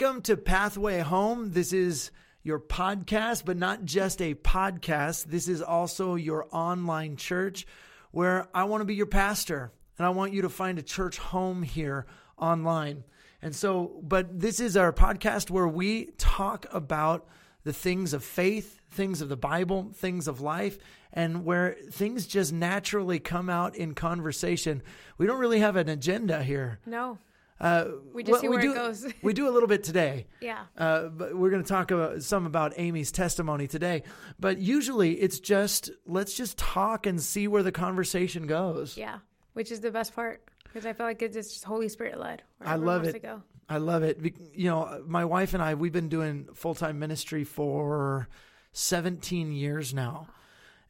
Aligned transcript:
Welcome 0.00 0.22
to 0.22 0.36
Pathway 0.36 1.00
Home. 1.00 1.50
This 1.50 1.72
is 1.72 2.12
your 2.44 2.60
podcast, 2.60 3.44
but 3.44 3.56
not 3.56 3.84
just 3.84 4.22
a 4.22 4.34
podcast. 4.34 5.24
This 5.24 5.48
is 5.48 5.60
also 5.60 6.14
your 6.14 6.46
online 6.52 7.16
church 7.16 7.66
where 8.12 8.46
I 8.54 8.62
want 8.64 8.82
to 8.82 8.84
be 8.84 8.94
your 8.94 9.06
pastor 9.06 9.72
and 9.98 10.06
I 10.06 10.10
want 10.10 10.32
you 10.32 10.42
to 10.42 10.48
find 10.48 10.78
a 10.78 10.82
church 10.82 11.18
home 11.18 11.64
here 11.64 12.06
online. 12.36 13.02
And 13.42 13.56
so, 13.56 13.98
but 14.04 14.38
this 14.38 14.60
is 14.60 14.76
our 14.76 14.92
podcast 14.92 15.50
where 15.50 15.66
we 15.66 16.12
talk 16.16 16.66
about 16.70 17.26
the 17.64 17.72
things 17.72 18.12
of 18.12 18.22
faith, 18.22 18.78
things 18.92 19.20
of 19.20 19.28
the 19.28 19.36
Bible, 19.36 19.90
things 19.92 20.28
of 20.28 20.40
life, 20.40 20.78
and 21.12 21.44
where 21.44 21.76
things 21.90 22.28
just 22.28 22.52
naturally 22.52 23.18
come 23.18 23.50
out 23.50 23.74
in 23.74 23.94
conversation. 23.94 24.80
We 25.16 25.26
don't 25.26 25.40
really 25.40 25.58
have 25.58 25.74
an 25.74 25.88
agenda 25.88 26.44
here. 26.44 26.78
No. 26.86 27.18
Uh, 27.60 27.86
We 28.12 28.22
just 28.22 28.32
well, 28.32 28.40
see 28.40 28.48
where 28.48 28.58
it 28.58 28.62
do, 28.62 28.74
goes. 28.74 29.06
we 29.22 29.32
do 29.32 29.48
a 29.48 29.52
little 29.52 29.68
bit 29.68 29.82
today. 29.82 30.26
Yeah. 30.40 30.64
Uh, 30.76 31.08
but 31.08 31.36
we're 31.36 31.50
going 31.50 31.62
to 31.62 31.68
talk 31.68 31.90
about 31.90 32.22
some 32.22 32.46
about 32.46 32.74
Amy's 32.76 33.10
testimony 33.10 33.66
today. 33.66 34.04
But 34.38 34.58
usually 34.58 35.14
it's 35.14 35.40
just 35.40 35.90
let's 36.06 36.34
just 36.34 36.56
talk 36.56 37.06
and 37.06 37.20
see 37.20 37.48
where 37.48 37.62
the 37.62 37.72
conversation 37.72 38.46
goes. 38.46 38.96
Yeah. 38.96 39.18
Which 39.54 39.72
is 39.72 39.80
the 39.80 39.90
best 39.90 40.14
part 40.14 40.42
because 40.64 40.86
I 40.86 40.92
feel 40.92 41.06
like 41.06 41.20
it's 41.22 41.34
just 41.34 41.64
Holy 41.64 41.88
Spirit 41.88 42.20
led. 42.20 42.42
I 42.60 42.76
love 42.76 43.04
it. 43.04 43.24
I 43.68 43.78
love 43.78 44.02
it. 44.02 44.18
You 44.54 44.70
know, 44.70 45.02
my 45.06 45.24
wife 45.24 45.52
and 45.54 45.62
I, 45.62 45.74
we've 45.74 45.92
been 45.92 46.08
doing 46.08 46.48
full 46.54 46.74
time 46.74 46.98
ministry 46.98 47.44
for 47.44 48.28
17 48.72 49.52
years 49.52 49.92
now. 49.92 50.28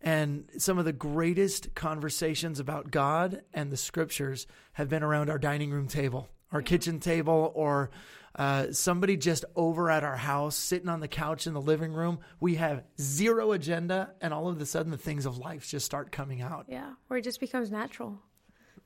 And 0.01 0.49
some 0.59 0.79
of 0.79 0.85
the 0.85 0.93
greatest 0.93 1.75
conversations 1.75 2.61
about 2.61 2.91
God 2.91 3.43
and 3.53 3.73
the 3.73 3.77
scriptures 3.77 4.47
have 4.75 4.89
been 4.89 5.03
around 5.03 5.29
our 5.29 5.39
dining 5.39 5.73
room 5.73 5.89
table, 5.89 6.29
our 6.53 6.63
kitchen 6.63 7.01
table, 7.01 7.53
or 7.55 7.91
uh, 8.35 8.73
somebody 8.73 9.17
just 9.17 9.45
over 9.57 9.91
at 9.91 10.05
our 10.05 10.17
house 10.17 10.57
sitting 10.57 10.89
on 10.89 11.01
the 11.01 11.09
couch 11.09 11.47
in 11.47 11.55
the 11.55 11.61
living 11.61 11.93
room. 11.93 12.21
We 12.41 12.55
have 12.57 12.85
zero 13.01 13.53
agenda, 13.53 14.15
and 14.21 14.33
all 14.33 14.49
of 14.49 14.61
a 14.61 14.67
sudden 14.67 14.91
the 14.91 14.99
things 14.99 15.27
of 15.27 15.39
life 15.39 15.69
just 15.69 15.85
start 15.87 16.13
coming 16.13 16.41
out. 16.41 16.67
Yeah. 16.69 16.93
Where 17.09 17.19
it 17.19 17.23
just 17.23 17.41
becomes 17.41 17.71
natural. 17.71 18.19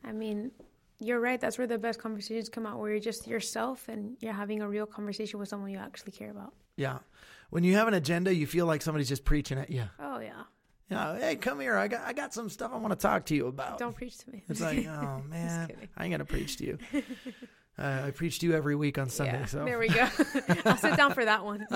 I 0.03 0.13
mean, 0.13 0.51
you're 0.99 1.21
right. 1.21 1.41
That's 1.41 1.59
where 1.59 1.67
the 1.67 1.79
best 1.79 1.99
conversations 1.99 2.49
come 2.49 2.67
out, 2.67 2.79
where 2.79 2.91
you're 2.91 3.01
just 3.01 3.27
yourself 3.27 3.89
and 3.89 4.17
you're 4.21 4.33
having 4.33 4.63
a 4.63 4.69
real 4.69 4.87
conversation 4.87 5.39
with 5.39 5.49
someone 5.49 5.71
you 5.71 5.79
actually 5.79 6.13
care 6.13 6.31
about. 6.31 6.55
Yeah. 6.77 6.99
When 7.51 7.65
you 7.65 7.75
have 7.75 7.89
an 7.89 7.95
agenda, 7.95 8.35
you 8.35 8.47
feel 8.47 8.67
like 8.67 8.81
somebody's 8.83 9.09
just 9.09 9.25
preaching 9.25 9.59
at 9.59 9.71
you. 9.71 9.85
Oh, 9.99 10.19
yeah. 10.21 10.45
Yeah, 10.93 11.19
hey, 11.19 11.37
come 11.37 11.61
here. 11.61 11.77
I 11.77 11.89
got 11.89 12.03
I 12.07 12.13
got 12.13 12.33
some 12.35 12.49
stuff 12.49 12.71
I 12.73 12.77
want 12.77 12.93
to 12.93 12.97
talk 12.99 13.27
to 13.27 13.35
you 13.35 13.47
about. 13.47 13.79
Don't 13.79 13.97
preach 13.97 14.19
to 14.19 14.31
me. 14.31 14.45
It's 14.49 14.61
like, 14.61 14.87
oh 14.89 15.23
man. 15.29 15.71
I 15.97 16.05
ain't 16.05 16.13
gonna 16.13 16.25
preach 16.25 16.57
to 16.59 16.67
you. 16.67 16.79
Uh, 17.79 18.03
I 18.09 18.11
preach 18.11 18.39
to 18.41 18.47
you 18.47 18.53
every 18.55 18.77
week 18.77 18.99
on 18.99 19.09
Sunday. 19.09 19.33
yeah. 19.33 19.47
so 19.47 19.65
There 19.65 19.79
we 19.79 19.89
go. 19.89 20.07
I'll 20.67 20.77
sit 20.77 20.95
down 20.95 21.15
for 21.15 21.25
that 21.25 21.43
one. 21.43 21.67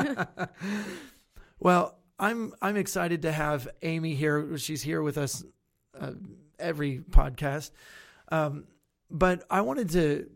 well, 1.58 1.96
I'm 2.18 2.52
I'm 2.60 2.76
excited 2.76 3.22
to 3.22 3.32
have 3.32 3.66
Amy 3.80 4.14
here. 4.14 4.58
She's 4.58 4.82
here 4.82 5.00
with 5.00 5.16
us 5.16 5.42
uh, 5.98 6.12
every 6.58 6.98
podcast, 6.98 7.70
um, 8.30 8.64
but 9.10 9.44
I 9.50 9.62
wanted 9.62 9.88
to 9.90 10.28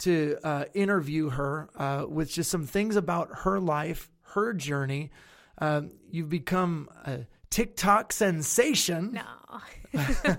to 0.00 0.36
uh, 0.44 0.64
interview 0.74 1.30
her 1.30 1.70
uh, 1.76 2.04
with 2.06 2.30
just 2.30 2.50
some 2.50 2.66
things 2.66 2.94
about 2.96 3.30
her 3.38 3.58
life, 3.58 4.10
her 4.34 4.52
journey. 4.52 5.10
Um, 5.58 5.92
you've 6.10 6.28
become 6.28 6.90
a 7.06 7.20
TikTok 7.56 8.12
sensation. 8.12 9.12
no. 9.12 9.22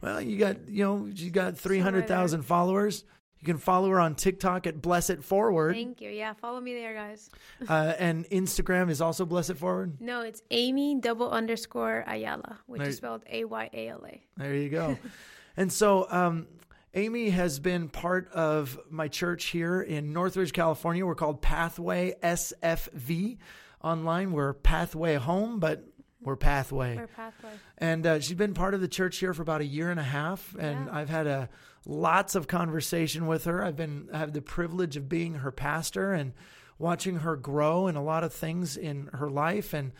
Well, 0.00 0.20
you 0.20 0.38
got 0.38 0.68
you 0.68 0.84
know 0.84 1.06
you 1.12 1.30
got 1.30 1.58
three 1.58 1.80
hundred 1.80 2.06
thousand 2.06 2.42
followers. 2.42 3.04
You 3.40 3.46
can 3.46 3.58
follow 3.58 3.88
her 3.90 3.98
on 3.98 4.14
TikTok 4.14 4.68
at 4.68 4.80
Bless 4.80 5.10
It 5.10 5.24
Forward, 5.24 5.74
Thank 5.74 6.00
you. 6.00 6.10
Yeah. 6.10 6.34
Follow 6.34 6.60
me 6.60 6.74
there, 6.74 6.94
guys. 6.94 7.28
uh, 7.68 7.94
and 7.98 8.24
Instagram 8.30 8.88
is 8.90 9.00
also 9.00 9.26
Bless 9.26 9.50
It 9.50 9.58
Forward. 9.58 10.00
No, 10.00 10.20
it's 10.20 10.40
Amy 10.52 11.00
double 11.00 11.28
underscore 11.28 12.04
Ayala, 12.06 12.60
which 12.66 12.78
There- 12.78 12.88
is 12.90 12.96
spelled 12.98 13.24
A 13.28 13.44
Y 13.44 13.70
A 13.72 13.88
L 13.88 14.04
A. 14.06 14.22
There 14.36 14.54
you 14.54 14.68
go. 14.68 14.96
and 15.56 15.72
so, 15.72 16.06
um, 16.10 16.46
Amy 16.94 17.30
has 17.30 17.58
been 17.58 17.88
part 17.88 18.30
of 18.32 18.78
my 18.88 19.08
church 19.08 19.46
here 19.46 19.80
in 19.82 20.12
Northridge, 20.12 20.52
California. 20.52 21.04
We're 21.04 21.16
called 21.16 21.42
Pathway 21.42 22.14
SFV. 22.22 23.38
Online, 23.82 24.30
we're 24.30 24.52
Pathway 24.52 25.16
Home, 25.16 25.58
but 25.58 25.84
we're 26.24 26.36
Pathway. 26.36 26.96
Or 26.96 27.06
pathway. 27.06 27.50
And 27.78 28.06
uh, 28.06 28.20
she's 28.20 28.36
been 28.36 28.54
part 28.54 28.74
of 28.74 28.80
the 28.80 28.88
church 28.88 29.18
here 29.18 29.34
for 29.34 29.42
about 29.42 29.60
a 29.60 29.64
year 29.66 29.90
and 29.90 29.98
a 30.00 30.04
half, 30.04 30.54
and 30.58 30.86
Yeah. 30.86 30.96
I've 30.96 31.08
had 31.08 31.26
a 31.26 31.48
lots 31.84 32.34
of 32.34 32.46
conversation 32.46 33.26
with 33.26 33.44
her. 33.44 33.62
I've 33.64 33.76
been 33.76 34.08
I 34.12 34.18
have 34.18 34.32
the 34.32 34.42
privilege 34.42 34.96
of 34.96 35.08
being 35.08 35.34
her 35.34 35.50
pastor 35.50 36.12
and 36.12 36.32
watching 36.78 37.16
her 37.16 37.36
grow 37.36 37.86
in 37.88 37.96
a 37.96 38.02
lot 38.02 38.22
of 38.24 38.32
things 38.32 38.76
in 38.76 39.08
her 39.14 39.28
life, 39.30 39.72
and 39.74 39.92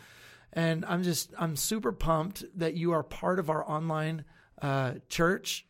and 0.53 0.85
I'm 0.85 1.03
just 1.03 1.33
I'm 1.37 1.55
super 1.55 1.91
pumped 1.91 2.45
that 2.55 2.73
you 2.75 2.91
are 2.93 3.03
part 3.03 3.39
of 3.39 3.49
our 3.49 3.67
online 3.69 4.23
uh, 4.61 4.93
church, 5.09 5.65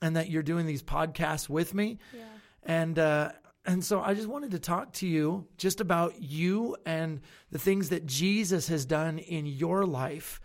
and 0.00 0.14
that 0.16 0.30
you're 0.30 0.42
doing 0.44 0.66
these 0.66 0.82
podcasts 0.82 1.48
with 1.48 1.74
me, 1.74 1.98
Yeah. 2.14 2.24
and. 2.64 2.98
Uh, 2.98 3.32
and 3.64 3.84
so 3.84 4.00
I 4.00 4.14
just 4.14 4.28
wanted 4.28 4.50
to 4.52 4.58
talk 4.58 4.92
to 4.94 5.06
you 5.06 5.46
just 5.56 5.80
about 5.80 6.20
you 6.20 6.76
and 6.84 7.20
the 7.50 7.58
things 7.58 7.90
that 7.90 8.06
Jesus 8.06 8.68
has 8.68 8.84
done 8.84 9.18
in 9.18 9.46
your 9.46 9.86
life. 9.86 10.40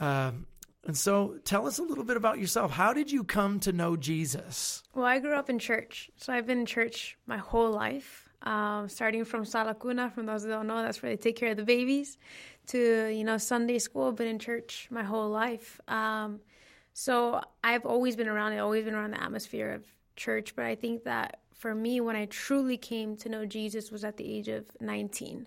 Um, 0.00 0.46
and 0.84 0.96
so 0.96 1.38
tell 1.44 1.66
us 1.66 1.78
a 1.78 1.82
little 1.82 2.04
bit 2.04 2.16
about 2.16 2.38
yourself. 2.38 2.70
How 2.70 2.92
did 2.92 3.10
you 3.10 3.24
come 3.24 3.60
to 3.60 3.72
know 3.72 3.96
Jesus? 3.96 4.82
Well, 4.94 5.04
I 5.04 5.18
grew 5.18 5.34
up 5.34 5.50
in 5.50 5.58
church, 5.58 6.10
so 6.16 6.32
I've 6.32 6.46
been 6.46 6.60
in 6.60 6.66
church 6.66 7.16
my 7.26 7.38
whole 7.38 7.70
life. 7.70 8.28
Um, 8.42 8.88
starting 8.88 9.24
from 9.24 9.44
Sala 9.44 9.74
Cuna, 9.74 10.10
from 10.10 10.26
those 10.26 10.44
that 10.44 10.50
don't 10.50 10.68
know, 10.68 10.82
that's 10.82 11.02
where 11.02 11.10
they 11.10 11.16
take 11.16 11.34
care 11.34 11.50
of 11.50 11.56
the 11.56 11.64
babies, 11.64 12.18
to 12.68 13.08
you 13.08 13.24
know 13.24 13.38
Sunday 13.38 13.80
school. 13.80 14.12
Been 14.12 14.28
in 14.28 14.38
church 14.38 14.86
my 14.90 15.02
whole 15.02 15.28
life, 15.30 15.80
um, 15.88 16.40
so 16.92 17.40
I've 17.64 17.84
always 17.84 18.14
been 18.14 18.28
around 18.28 18.52
it. 18.52 18.58
Always 18.58 18.84
been 18.84 18.94
around 18.94 19.12
the 19.12 19.22
atmosphere 19.22 19.72
of 19.72 19.84
church. 20.14 20.54
But 20.54 20.66
I 20.66 20.76
think 20.76 21.04
that 21.04 21.40
for 21.56 21.74
me, 21.74 22.00
when 22.00 22.16
I 22.16 22.26
truly 22.26 22.76
came 22.76 23.16
to 23.16 23.28
know 23.28 23.46
Jesus, 23.46 23.90
was 23.90 24.04
at 24.04 24.16
the 24.18 24.30
age 24.30 24.48
of 24.48 24.66
19, 24.80 25.46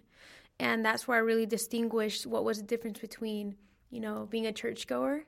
and 0.60 0.84
that's 0.84 1.08
where 1.08 1.18
I 1.18 1.22
really 1.22 1.46
distinguished 1.46 2.26
what 2.26 2.44
was 2.44 2.58
the 2.58 2.66
difference 2.66 3.00
between 3.00 3.56
you 3.90 4.00
know 4.00 4.28
being 4.30 4.46
a 4.46 4.52
churchgoer 4.52 5.26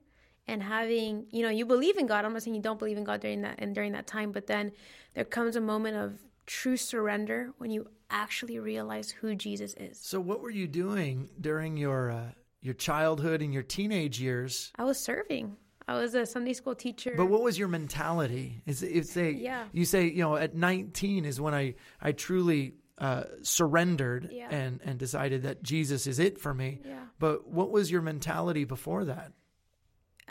and 0.47 0.61
having 0.61 1.25
you 1.31 1.43
know 1.43 1.49
you 1.49 1.65
believe 1.65 1.97
in 1.97 2.07
god. 2.07 2.25
I'm 2.25 2.33
not 2.33 2.43
saying 2.43 2.55
you 2.55 2.61
don't 2.61 2.79
believe 2.79 2.97
in 2.97 3.03
god 3.03 3.21
during 3.21 3.41
that 3.41 3.55
and 3.59 3.73
during 3.73 3.91
that 3.93 4.07
time 4.07 4.31
but 4.31 4.47
then 4.47 4.71
there 5.13 5.25
comes 5.25 5.55
a 5.55 5.61
moment 5.61 5.97
of 5.97 6.19
true 6.45 6.77
surrender 6.77 7.53
when 7.59 7.71
you 7.71 7.87
actually 8.09 8.59
realize 8.59 9.11
who 9.11 9.35
jesus 9.35 9.73
is. 9.79 9.97
So, 9.99 10.19
what 10.19 10.41
were 10.41 10.49
you 10.49 10.67
doing 10.67 11.29
during 11.39 11.77
your 11.77 12.11
uh, 12.11 12.31
your 12.61 12.73
childhood 12.73 13.41
and 13.41 13.53
your 13.53 13.63
teenage 13.63 14.19
years? 14.19 14.71
i 14.75 14.83
was 14.83 14.99
serving 14.99 15.55
i 15.91 16.01
was 16.01 16.13
a 16.15 16.25
sunday 16.25 16.53
school 16.53 16.75
teacher 16.75 17.13
But 17.17 17.27
what 17.33 17.41
was 17.47 17.55
your 17.59 17.67
mentality? 17.67 18.61
Is 18.65 18.83
if 18.83 19.05
say 19.05 19.31
Yeah. 19.31 19.65
you 19.73 19.85
say 19.85 20.03
you 20.17 20.23
know 20.25 20.35
at 20.35 20.55
19 20.55 21.25
is 21.25 21.39
when 21.45 21.53
I 21.53 21.75
I 22.01 22.11
truly 22.13 22.61
uh, 22.97 23.23
surrendered 23.41 24.29
Yeah. 24.31 24.47
and 24.59 24.79
and 24.87 24.97
decided 24.99 25.39
that 25.43 25.57
Jesus 25.63 26.01
is 26.07 26.19
it 26.19 26.39
for 26.39 26.53
me. 26.53 26.69
yeah 26.85 27.05
But 27.19 27.47
what 27.57 27.69
was 27.71 27.85
your 27.93 28.01
mentality 28.01 28.63
before 28.65 29.05
that? 29.13 29.29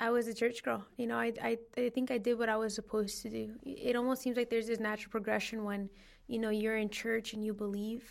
i 0.06 0.08
was 0.16 0.26
a 0.28 0.34
church 0.42 0.58
girl 0.66 0.80
you 1.00 1.06
know 1.10 1.18
I, 1.26 1.28
I 1.50 1.52
i 1.76 1.88
think 1.94 2.10
i 2.10 2.18
did 2.26 2.34
what 2.40 2.48
i 2.48 2.56
was 2.64 2.72
supposed 2.80 3.14
to 3.22 3.28
do 3.28 3.44
it 3.90 3.94
almost 3.96 4.22
seems 4.22 4.36
like 4.38 4.48
there's 4.52 4.68
this 4.72 4.80
natural 4.80 5.10
progression 5.16 5.58
when 5.70 5.80
you 6.32 6.38
know 6.42 6.48
you're 6.60 6.76
in 6.84 6.88
church 7.04 7.26
and 7.34 7.44
you 7.46 7.52
believe 7.64 8.02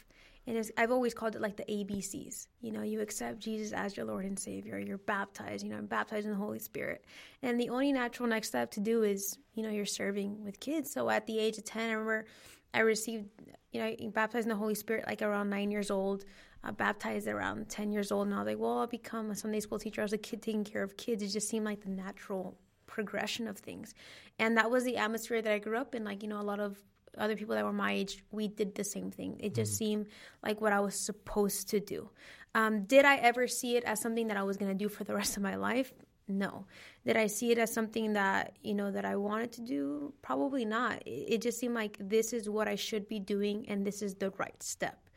and 0.49 0.57
it's, 0.57 0.71
I've 0.77 0.89
always 0.91 1.13
called 1.13 1.35
it 1.35 1.41
like 1.41 1.57
the 1.57 1.63
ABCs. 1.65 2.47
You 2.61 2.71
know, 2.71 2.81
you 2.81 3.01
accept 3.01 3.39
Jesus 3.39 3.71
as 3.71 3.95
your 3.95 4.07
Lord 4.07 4.25
and 4.25 4.37
Savior. 4.37 4.79
You're 4.79 4.97
baptized. 4.97 5.63
You 5.63 5.69
know, 5.69 5.77
I'm 5.77 5.85
baptized 5.85 6.25
in 6.25 6.31
the 6.31 6.39
Holy 6.39 6.57
Spirit. 6.57 7.05
And 7.43 7.61
the 7.61 7.69
only 7.69 7.93
natural 7.93 8.27
next 8.27 8.47
step 8.47 8.71
to 8.71 8.79
do 8.79 9.03
is, 9.03 9.37
you 9.53 9.61
know, 9.61 9.69
you're 9.69 9.85
serving 9.85 10.43
with 10.43 10.59
kids. 10.59 10.91
So 10.91 11.07
at 11.07 11.27
the 11.27 11.37
age 11.37 11.59
of 11.59 11.65
10, 11.65 11.91
I 11.91 11.93
remember 11.93 12.25
I 12.73 12.79
received, 12.79 13.29
you 13.71 13.79
know, 13.79 14.09
baptized 14.09 14.45
in 14.45 14.49
the 14.49 14.55
Holy 14.55 14.73
Spirit 14.73 15.05
like 15.05 15.21
around 15.21 15.51
nine 15.51 15.69
years 15.69 15.91
old. 15.91 16.25
Uh, 16.63 16.71
baptized 16.71 17.27
around 17.27 17.69
10 17.69 17.91
years 17.91 18.11
old. 18.11 18.25
And 18.25 18.35
I 18.35 18.39
was 18.39 18.47
like, 18.47 18.57
well, 18.57 18.79
I'll 18.79 18.87
become 18.87 19.29
a 19.29 19.35
Sunday 19.35 19.59
school 19.59 19.77
teacher. 19.77 20.01
I 20.01 20.03
was 20.03 20.13
a 20.13 20.17
kid 20.17 20.41
taking 20.41 20.63
care 20.63 20.81
of 20.81 20.97
kids. 20.97 21.21
It 21.21 21.27
just 21.27 21.47
seemed 21.47 21.63
like 21.63 21.81
the 21.81 21.89
natural 21.89 22.57
progression 22.87 23.47
of 23.47 23.59
things. 23.59 23.93
And 24.39 24.57
that 24.57 24.71
was 24.71 24.83
the 24.83 24.97
atmosphere 24.97 25.43
that 25.43 25.53
I 25.53 25.59
grew 25.59 25.77
up 25.77 25.93
in. 25.93 26.03
Like, 26.03 26.23
you 26.23 26.27
know, 26.27 26.41
a 26.41 26.43
lot 26.43 26.59
of 26.59 26.83
other 27.17 27.35
people 27.35 27.55
that 27.55 27.63
were 27.63 27.73
my 27.73 27.93
age, 27.93 28.23
we 28.31 28.47
did 28.47 28.75
the 28.75 28.83
same 28.83 29.11
thing. 29.11 29.37
It 29.39 29.55
just 29.55 29.77
seemed 29.77 30.07
like 30.43 30.61
what 30.61 30.73
I 30.73 30.79
was 30.79 30.95
supposed 30.95 31.69
to 31.69 31.79
do. 31.79 32.09
Um, 32.55 32.83
did 32.83 33.05
I 33.05 33.17
ever 33.17 33.47
see 33.47 33.77
it 33.77 33.83
as 33.83 34.01
something 34.01 34.27
that 34.27 34.37
I 34.37 34.43
was 34.43 34.57
going 34.57 34.71
to 34.71 34.77
do 34.77 34.89
for 34.89 35.03
the 35.03 35.15
rest 35.21 35.37
of 35.37 35.43
my 35.43 35.55
life? 35.55 35.93
No. 36.27 36.65
Did 37.05 37.17
I 37.17 37.27
see 37.27 37.51
it 37.51 37.57
as 37.57 37.73
something 37.73 38.13
that, 38.13 38.57
you 38.61 38.75
know, 38.75 38.91
that 38.91 39.03
I 39.03 39.15
wanted 39.15 39.51
to 39.53 39.61
do? 39.61 40.13
Probably 40.21 40.63
not. 40.63 41.01
It, 41.05 41.33
it 41.33 41.41
just 41.41 41.59
seemed 41.59 41.73
like 41.73 41.97
this 41.99 42.33
is 42.33 42.49
what 42.49 42.67
I 42.67 42.75
should 42.75 43.07
be 43.07 43.19
doing 43.19 43.65
and 43.67 43.85
this 43.85 44.01
is 44.01 44.15
the 44.15 44.31
right 44.37 44.61
step. 44.61 45.09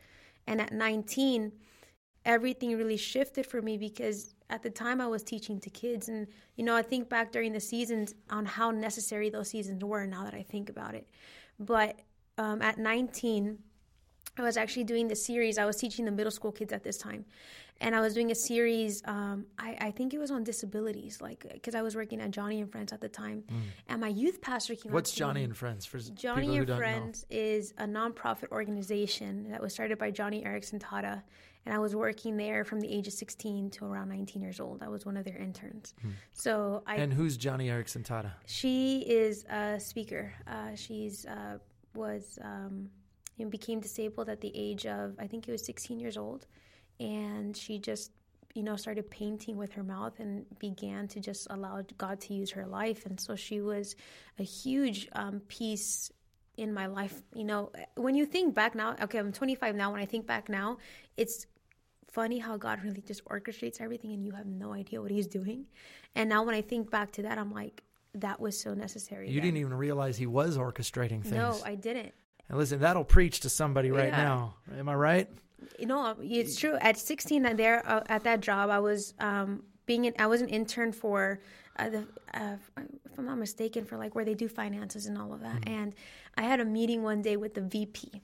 And 0.47 0.59
at 0.59 0.73
19, 0.73 1.51
everything 2.25 2.75
really 2.77 2.97
shifted 2.97 3.45
for 3.45 3.61
me 3.61 3.77
because 3.77 4.33
at 4.49 4.63
the 4.63 4.69
time 4.69 5.01
I 5.01 5.07
was 5.07 5.23
teaching 5.23 5.59
to 5.61 5.69
kids. 5.69 6.09
And, 6.09 6.27
you 6.55 6.63
know, 6.63 6.75
I 6.75 6.81
think 6.81 7.09
back 7.09 7.31
during 7.31 7.53
the 7.53 7.59
seasons 7.59 8.13
on 8.29 8.45
how 8.45 8.71
necessary 8.71 9.29
those 9.29 9.49
seasons 9.49 9.83
were 9.83 10.05
now 10.05 10.23
that 10.23 10.33
I 10.33 10.43
think 10.43 10.69
about 10.69 10.95
it. 10.95 11.07
But 11.59 11.99
um, 12.37 12.61
at 12.61 12.77
19, 12.77 13.59
I 14.37 14.41
was 14.41 14.57
actually 14.57 14.85
doing 14.85 15.07
the 15.07 15.15
series. 15.15 15.57
I 15.57 15.65
was 15.65 15.75
teaching 15.75 16.05
the 16.05 16.11
middle 16.11 16.31
school 16.31 16.51
kids 16.51 16.73
at 16.73 16.83
this 16.83 16.97
time, 16.97 17.25
and 17.79 17.95
I 17.95 18.01
was 18.01 18.15
doing 18.15 18.31
a 18.31 18.35
series. 18.35 19.03
Um, 19.05 19.45
I, 19.59 19.77
I, 19.79 19.91
think 19.91 20.13
it 20.13 20.17
was 20.17 20.31
on 20.31 20.43
disabilities, 20.43 21.21
like 21.21 21.45
because 21.53 21.75
I 21.75 21.83
was 21.83 21.95
working 21.95 22.19
at 22.19 22.31
Joni 22.31 22.59
and 22.59 22.71
Friends 22.71 22.91
at 22.91 22.99
the 22.99 23.09
time, 23.09 23.43
mm. 23.51 23.61
and 23.89 24.01
my 24.01 24.07
youth 24.07 24.41
pastor 24.41 24.73
came. 24.73 24.91
What's 24.91 25.13
Joni 25.13 25.35
me. 25.35 25.43
and 25.43 25.55
Friends? 25.55 25.85
For 25.85 25.99
Joni 25.99 26.57
and 26.57 26.67
Friends 26.67 27.27
is 27.29 27.75
a 27.77 27.85
nonprofit 27.85 28.49
organization 28.51 29.51
that 29.51 29.61
was 29.61 29.71
started 29.71 29.99
by 29.99 30.11
Joni 30.11 30.43
Eareckson 30.43 30.79
Tada, 30.79 31.21
and 31.67 31.75
I 31.75 31.77
was 31.77 31.95
working 31.95 32.35
there 32.35 32.65
from 32.65 32.79
the 32.79 32.91
age 32.91 33.05
of 33.05 33.13
16 33.13 33.69
to 33.69 33.85
around 33.85 34.09
19 34.09 34.41
years 34.41 34.59
old. 34.59 34.81
I 34.81 34.87
was 34.87 35.05
one 35.05 35.15
of 35.15 35.25
their 35.25 35.37
interns. 35.37 35.93
Hmm. 36.01 36.09
So 36.31 36.81
I 36.87 36.95
and 36.95 37.13
who's 37.13 37.37
Joni 37.37 37.67
Eareckson 37.67 38.03
Tada? 38.03 38.31
She 38.47 39.01
is 39.01 39.45
a 39.45 39.79
speaker. 39.79 40.33
Uh, 40.47 40.73
she's 40.75 41.27
uh, 41.27 41.59
was. 41.93 42.39
Um, 42.41 42.89
and 43.39 43.49
became 43.49 43.79
disabled 43.79 44.29
at 44.29 44.41
the 44.41 44.51
age 44.55 44.85
of 44.85 45.15
I 45.19 45.27
think 45.27 45.47
it 45.47 45.51
was 45.51 45.65
16 45.65 45.99
years 45.99 46.17
old, 46.17 46.45
and 46.99 47.55
she 47.55 47.79
just 47.79 48.11
you 48.53 48.63
know 48.63 48.75
started 48.75 49.09
painting 49.09 49.57
with 49.57 49.73
her 49.73 49.83
mouth 49.83 50.19
and 50.19 50.45
began 50.59 51.07
to 51.09 51.19
just 51.19 51.47
allow 51.49 51.83
God 51.97 52.19
to 52.21 52.33
use 52.33 52.51
her 52.51 52.65
life, 52.65 53.05
and 53.05 53.19
so 53.19 53.35
she 53.35 53.61
was 53.61 53.95
a 54.39 54.43
huge 54.43 55.07
um, 55.13 55.41
piece 55.47 56.11
in 56.57 56.73
my 56.73 56.85
life. 56.85 57.21
You 57.33 57.43
know, 57.43 57.71
when 57.95 58.15
you 58.15 58.25
think 58.25 58.53
back 58.53 58.75
now, 58.75 58.95
okay, 59.01 59.17
I'm 59.17 59.31
25 59.31 59.75
now. 59.75 59.91
When 59.91 60.01
I 60.01 60.05
think 60.05 60.27
back 60.27 60.49
now, 60.49 60.77
it's 61.17 61.47
funny 62.11 62.37
how 62.37 62.57
God 62.57 62.83
really 62.83 63.01
just 63.01 63.25
orchestrates 63.25 63.81
everything 63.81 64.11
and 64.11 64.23
you 64.23 64.33
have 64.33 64.45
no 64.45 64.71
idea 64.71 65.01
what 65.01 65.11
He's 65.11 65.27
doing. 65.27 65.65
And 66.15 66.29
now 66.29 66.43
when 66.43 66.53
I 66.53 66.61
think 66.61 66.91
back 66.91 67.11
to 67.13 67.23
that, 67.23 67.37
I'm 67.37 67.51
like, 67.51 67.83
that 68.15 68.39
was 68.39 68.59
so 68.59 68.75
necessary. 68.75 69.29
You 69.29 69.35
then. 69.35 69.47
didn't 69.47 69.57
even 69.57 69.73
realize 69.73 70.15
He 70.15 70.27
was 70.27 70.57
orchestrating 70.57 71.23
things. 71.23 71.31
No, 71.31 71.59
I 71.65 71.75
didn't. 71.75 72.13
And 72.49 72.57
listen, 72.57 72.79
that'll 72.79 73.03
preach 73.03 73.41
to 73.41 73.49
somebody 73.49 73.91
right 73.91 74.09
yeah. 74.09 74.23
now. 74.23 74.55
Am 74.77 74.89
I 74.89 74.95
right? 74.95 75.29
You 75.79 75.85
know, 75.85 76.15
it's 76.21 76.57
true. 76.57 76.75
At 76.81 76.97
16, 76.97 77.55
there 77.55 77.87
uh, 77.87 78.03
at 78.07 78.23
that 78.23 78.41
job, 78.41 78.69
I 78.69 78.79
was 78.79 79.13
um, 79.19 79.63
being 79.85 80.05
an, 80.07 80.13
I 80.19 80.27
was 80.27 80.41
an 80.41 80.49
intern 80.49 80.91
for 80.91 81.39
uh, 81.77 81.89
the, 81.89 82.07
uh, 82.33 82.55
if 82.77 83.17
I'm 83.17 83.25
not 83.25 83.37
mistaken, 83.37 83.85
for 83.85 83.97
like 83.97 84.15
where 84.15 84.25
they 84.25 84.33
do 84.33 84.47
finances 84.47 85.05
and 85.05 85.17
all 85.17 85.33
of 85.33 85.41
that. 85.41 85.61
Mm-hmm. 85.61 85.73
And 85.73 85.95
I 86.37 86.43
had 86.43 86.59
a 86.59 86.65
meeting 86.65 87.03
one 87.03 87.21
day 87.21 87.37
with 87.37 87.53
the 87.53 87.61
VP, 87.61 88.21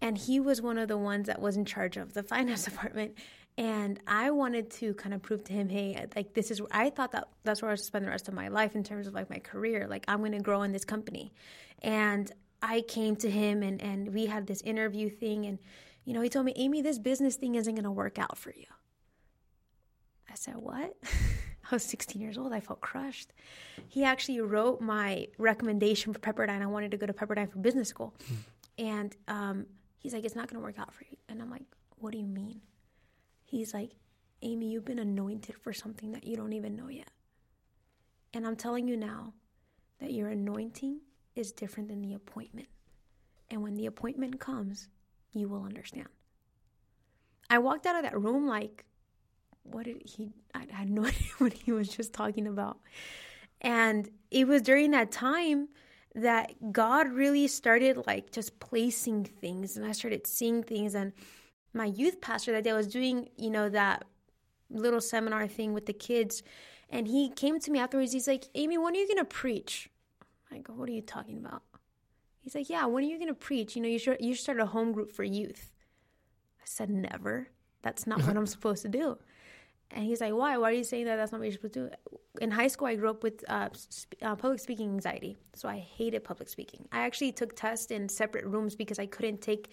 and 0.00 0.16
he 0.16 0.40
was 0.40 0.60
one 0.62 0.78
of 0.78 0.88
the 0.88 0.98
ones 0.98 1.26
that 1.26 1.40
was 1.40 1.56
in 1.56 1.64
charge 1.64 1.96
of 1.96 2.14
the 2.14 2.22
finance 2.24 2.64
department. 2.64 3.16
And 3.56 3.98
I 4.06 4.30
wanted 4.30 4.70
to 4.72 4.94
kind 4.94 5.14
of 5.14 5.20
prove 5.20 5.42
to 5.44 5.52
him, 5.52 5.68
hey, 5.68 6.06
like 6.14 6.32
this 6.34 6.50
is. 6.52 6.62
I 6.70 6.90
thought 6.90 7.10
that 7.12 7.28
that's 7.42 7.60
where 7.60 7.70
I 7.70 7.72
was 7.72 7.84
spend 7.84 8.04
the 8.04 8.10
rest 8.10 8.28
of 8.28 8.34
my 8.34 8.48
life 8.48 8.76
in 8.76 8.84
terms 8.84 9.08
of 9.08 9.14
like 9.14 9.28
my 9.28 9.40
career. 9.40 9.86
Like 9.88 10.04
I'm 10.06 10.18
going 10.18 10.32
to 10.32 10.38
grow 10.38 10.62
in 10.62 10.70
this 10.70 10.84
company, 10.84 11.32
and 11.82 12.30
I 12.62 12.82
came 12.82 13.16
to 13.16 13.30
him 13.30 13.62
and, 13.62 13.80
and 13.80 14.12
we 14.12 14.26
had 14.26 14.46
this 14.46 14.60
interview 14.62 15.08
thing. 15.08 15.46
And, 15.46 15.58
you 16.04 16.12
know, 16.12 16.20
he 16.20 16.28
told 16.28 16.46
me, 16.46 16.52
Amy, 16.56 16.82
this 16.82 16.98
business 16.98 17.36
thing 17.36 17.54
isn't 17.54 17.74
going 17.74 17.84
to 17.84 17.90
work 17.90 18.18
out 18.18 18.36
for 18.36 18.50
you. 18.50 18.66
I 20.30 20.34
said, 20.34 20.56
What? 20.56 20.96
I 21.70 21.74
was 21.74 21.84
16 21.84 22.20
years 22.22 22.38
old. 22.38 22.52
I 22.52 22.60
felt 22.60 22.80
crushed. 22.80 23.34
He 23.88 24.02
actually 24.02 24.40
wrote 24.40 24.80
my 24.80 25.28
recommendation 25.36 26.14
for 26.14 26.18
Pepperdine. 26.18 26.62
I 26.62 26.66
wanted 26.66 26.90
to 26.92 26.96
go 26.96 27.04
to 27.04 27.12
Pepperdine 27.12 27.50
for 27.50 27.58
business 27.58 27.88
school. 27.88 28.14
Hmm. 28.26 28.34
And 28.78 29.16
um, 29.28 29.66
he's 29.98 30.14
like, 30.14 30.24
It's 30.24 30.36
not 30.36 30.48
going 30.48 30.60
to 30.60 30.64
work 30.64 30.78
out 30.78 30.92
for 30.92 31.04
you. 31.10 31.16
And 31.28 31.40
I'm 31.40 31.50
like, 31.50 31.64
What 31.98 32.12
do 32.12 32.18
you 32.18 32.26
mean? 32.26 32.60
He's 33.44 33.72
like, 33.72 33.92
Amy, 34.42 34.70
you've 34.70 34.84
been 34.84 34.98
anointed 34.98 35.56
for 35.56 35.72
something 35.72 36.12
that 36.12 36.24
you 36.24 36.36
don't 36.36 36.52
even 36.52 36.76
know 36.76 36.88
yet. 36.88 37.10
And 38.32 38.46
I'm 38.46 38.56
telling 38.56 38.86
you 38.86 38.96
now 38.96 39.32
that 40.00 40.12
your 40.12 40.28
anointing 40.28 41.00
is 41.38 41.52
different 41.52 41.88
than 41.88 42.02
the 42.02 42.14
appointment. 42.14 42.68
And 43.50 43.62
when 43.62 43.74
the 43.74 43.86
appointment 43.86 44.40
comes, 44.40 44.88
you 45.32 45.48
will 45.48 45.62
understand. 45.62 46.08
I 47.48 47.58
walked 47.58 47.86
out 47.86 47.96
of 47.96 48.02
that 48.02 48.20
room 48.20 48.46
like, 48.46 48.84
what 49.62 49.84
did 49.84 50.02
he, 50.04 50.30
I 50.54 50.66
had 50.70 50.90
no 50.90 51.04
idea 51.06 51.30
what 51.38 51.52
he 51.52 51.72
was 51.72 51.88
just 51.88 52.12
talking 52.12 52.46
about. 52.46 52.78
And 53.60 54.08
it 54.30 54.46
was 54.46 54.62
during 54.62 54.90
that 54.92 55.10
time 55.10 55.68
that 56.14 56.72
God 56.72 57.08
really 57.10 57.48
started 57.48 58.06
like 58.06 58.32
just 58.32 58.58
placing 58.60 59.24
things 59.24 59.76
and 59.76 59.86
I 59.86 59.92
started 59.92 60.26
seeing 60.26 60.62
things. 60.62 60.94
And 60.94 61.12
my 61.72 61.86
youth 61.86 62.20
pastor 62.20 62.52
that 62.52 62.64
day 62.64 62.72
was 62.72 62.88
doing, 62.88 63.28
you 63.36 63.50
know, 63.50 63.68
that 63.68 64.04
little 64.70 65.00
seminar 65.00 65.46
thing 65.46 65.72
with 65.72 65.86
the 65.86 65.92
kids. 65.92 66.42
And 66.90 67.06
he 67.06 67.30
came 67.30 67.60
to 67.60 67.70
me 67.70 67.78
afterwards. 67.78 68.12
He's 68.12 68.28
like, 68.28 68.46
Amy, 68.54 68.78
when 68.78 68.94
are 68.94 68.98
you 68.98 69.06
going 69.06 69.18
to 69.18 69.24
preach? 69.24 69.90
I 70.50 70.58
go, 70.58 70.72
what 70.72 70.88
are 70.88 70.92
you 70.92 71.02
talking 71.02 71.38
about? 71.38 71.62
He's 72.40 72.54
like, 72.54 72.70
yeah, 72.70 72.86
when 72.86 73.04
are 73.04 73.06
you 73.06 73.18
going 73.18 73.28
to 73.28 73.34
preach? 73.34 73.76
You 73.76 73.82
know, 73.82 73.88
you 73.88 73.98
should, 73.98 74.18
you 74.20 74.34
should 74.34 74.42
start 74.42 74.60
a 74.60 74.66
home 74.66 74.92
group 74.92 75.12
for 75.12 75.24
youth. 75.24 75.72
I 76.60 76.64
said, 76.64 76.90
never. 76.90 77.48
That's 77.82 78.06
not 78.06 78.22
what 78.22 78.36
I'm 78.36 78.46
supposed 78.56 78.82
to 78.82 78.88
do. 78.88 79.18
And 79.90 80.04
he's 80.04 80.20
like, 80.20 80.34
why? 80.34 80.56
Why 80.58 80.70
are 80.70 80.74
you 80.74 80.84
saying 80.84 81.06
that 81.06 81.16
that's 81.16 81.32
not 81.32 81.38
what 81.38 81.44
you're 81.44 81.52
supposed 81.52 81.74
to 81.74 81.90
do? 81.90 82.18
In 82.40 82.50
high 82.50 82.68
school, 82.68 82.88
I 82.88 82.94
grew 82.94 83.08
up 83.08 83.22
with 83.22 83.42
uh, 83.48 83.68
sp- 83.72 84.20
uh, 84.20 84.36
public 84.36 84.60
speaking 84.60 84.90
anxiety. 84.90 85.38
So 85.54 85.68
I 85.68 85.78
hated 85.78 86.24
public 86.24 86.48
speaking. 86.48 86.86
I 86.92 87.00
actually 87.00 87.32
took 87.32 87.56
tests 87.56 87.90
in 87.90 88.08
separate 88.08 88.44
rooms 88.44 88.76
because 88.76 88.98
I 88.98 89.06
couldn't 89.06 89.40
take 89.40 89.70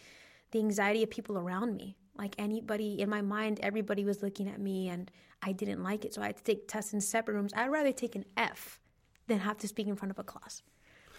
the 0.52 0.60
anxiety 0.60 1.04
of 1.04 1.10
people 1.10 1.38
around 1.38 1.76
me. 1.76 1.98
Like 2.18 2.36
anybody 2.38 3.02
in 3.02 3.10
my 3.10 3.22
mind, 3.22 3.60
everybody 3.62 4.06
was 4.06 4.24
looking 4.24 4.48
at 4.48 4.60
me 4.60 4.88
and 4.88 5.12
I 5.42 5.52
didn't 5.52 5.84
like 5.84 6.06
it. 6.06 6.14
So 6.14 6.22
I 6.22 6.28
had 6.28 6.38
to 6.38 6.44
take 6.44 6.68
tests 6.68 6.94
in 6.94 7.02
separate 7.02 7.34
rooms. 7.34 7.52
I'd 7.54 7.68
rather 7.68 7.92
take 7.92 8.16
an 8.16 8.24
F 8.38 8.80
than 9.28 9.40
have 9.40 9.58
to 9.58 9.68
speak 9.68 9.88
in 9.88 9.96
front 9.96 10.12
of 10.12 10.20
a 10.20 10.24
class. 10.24 10.62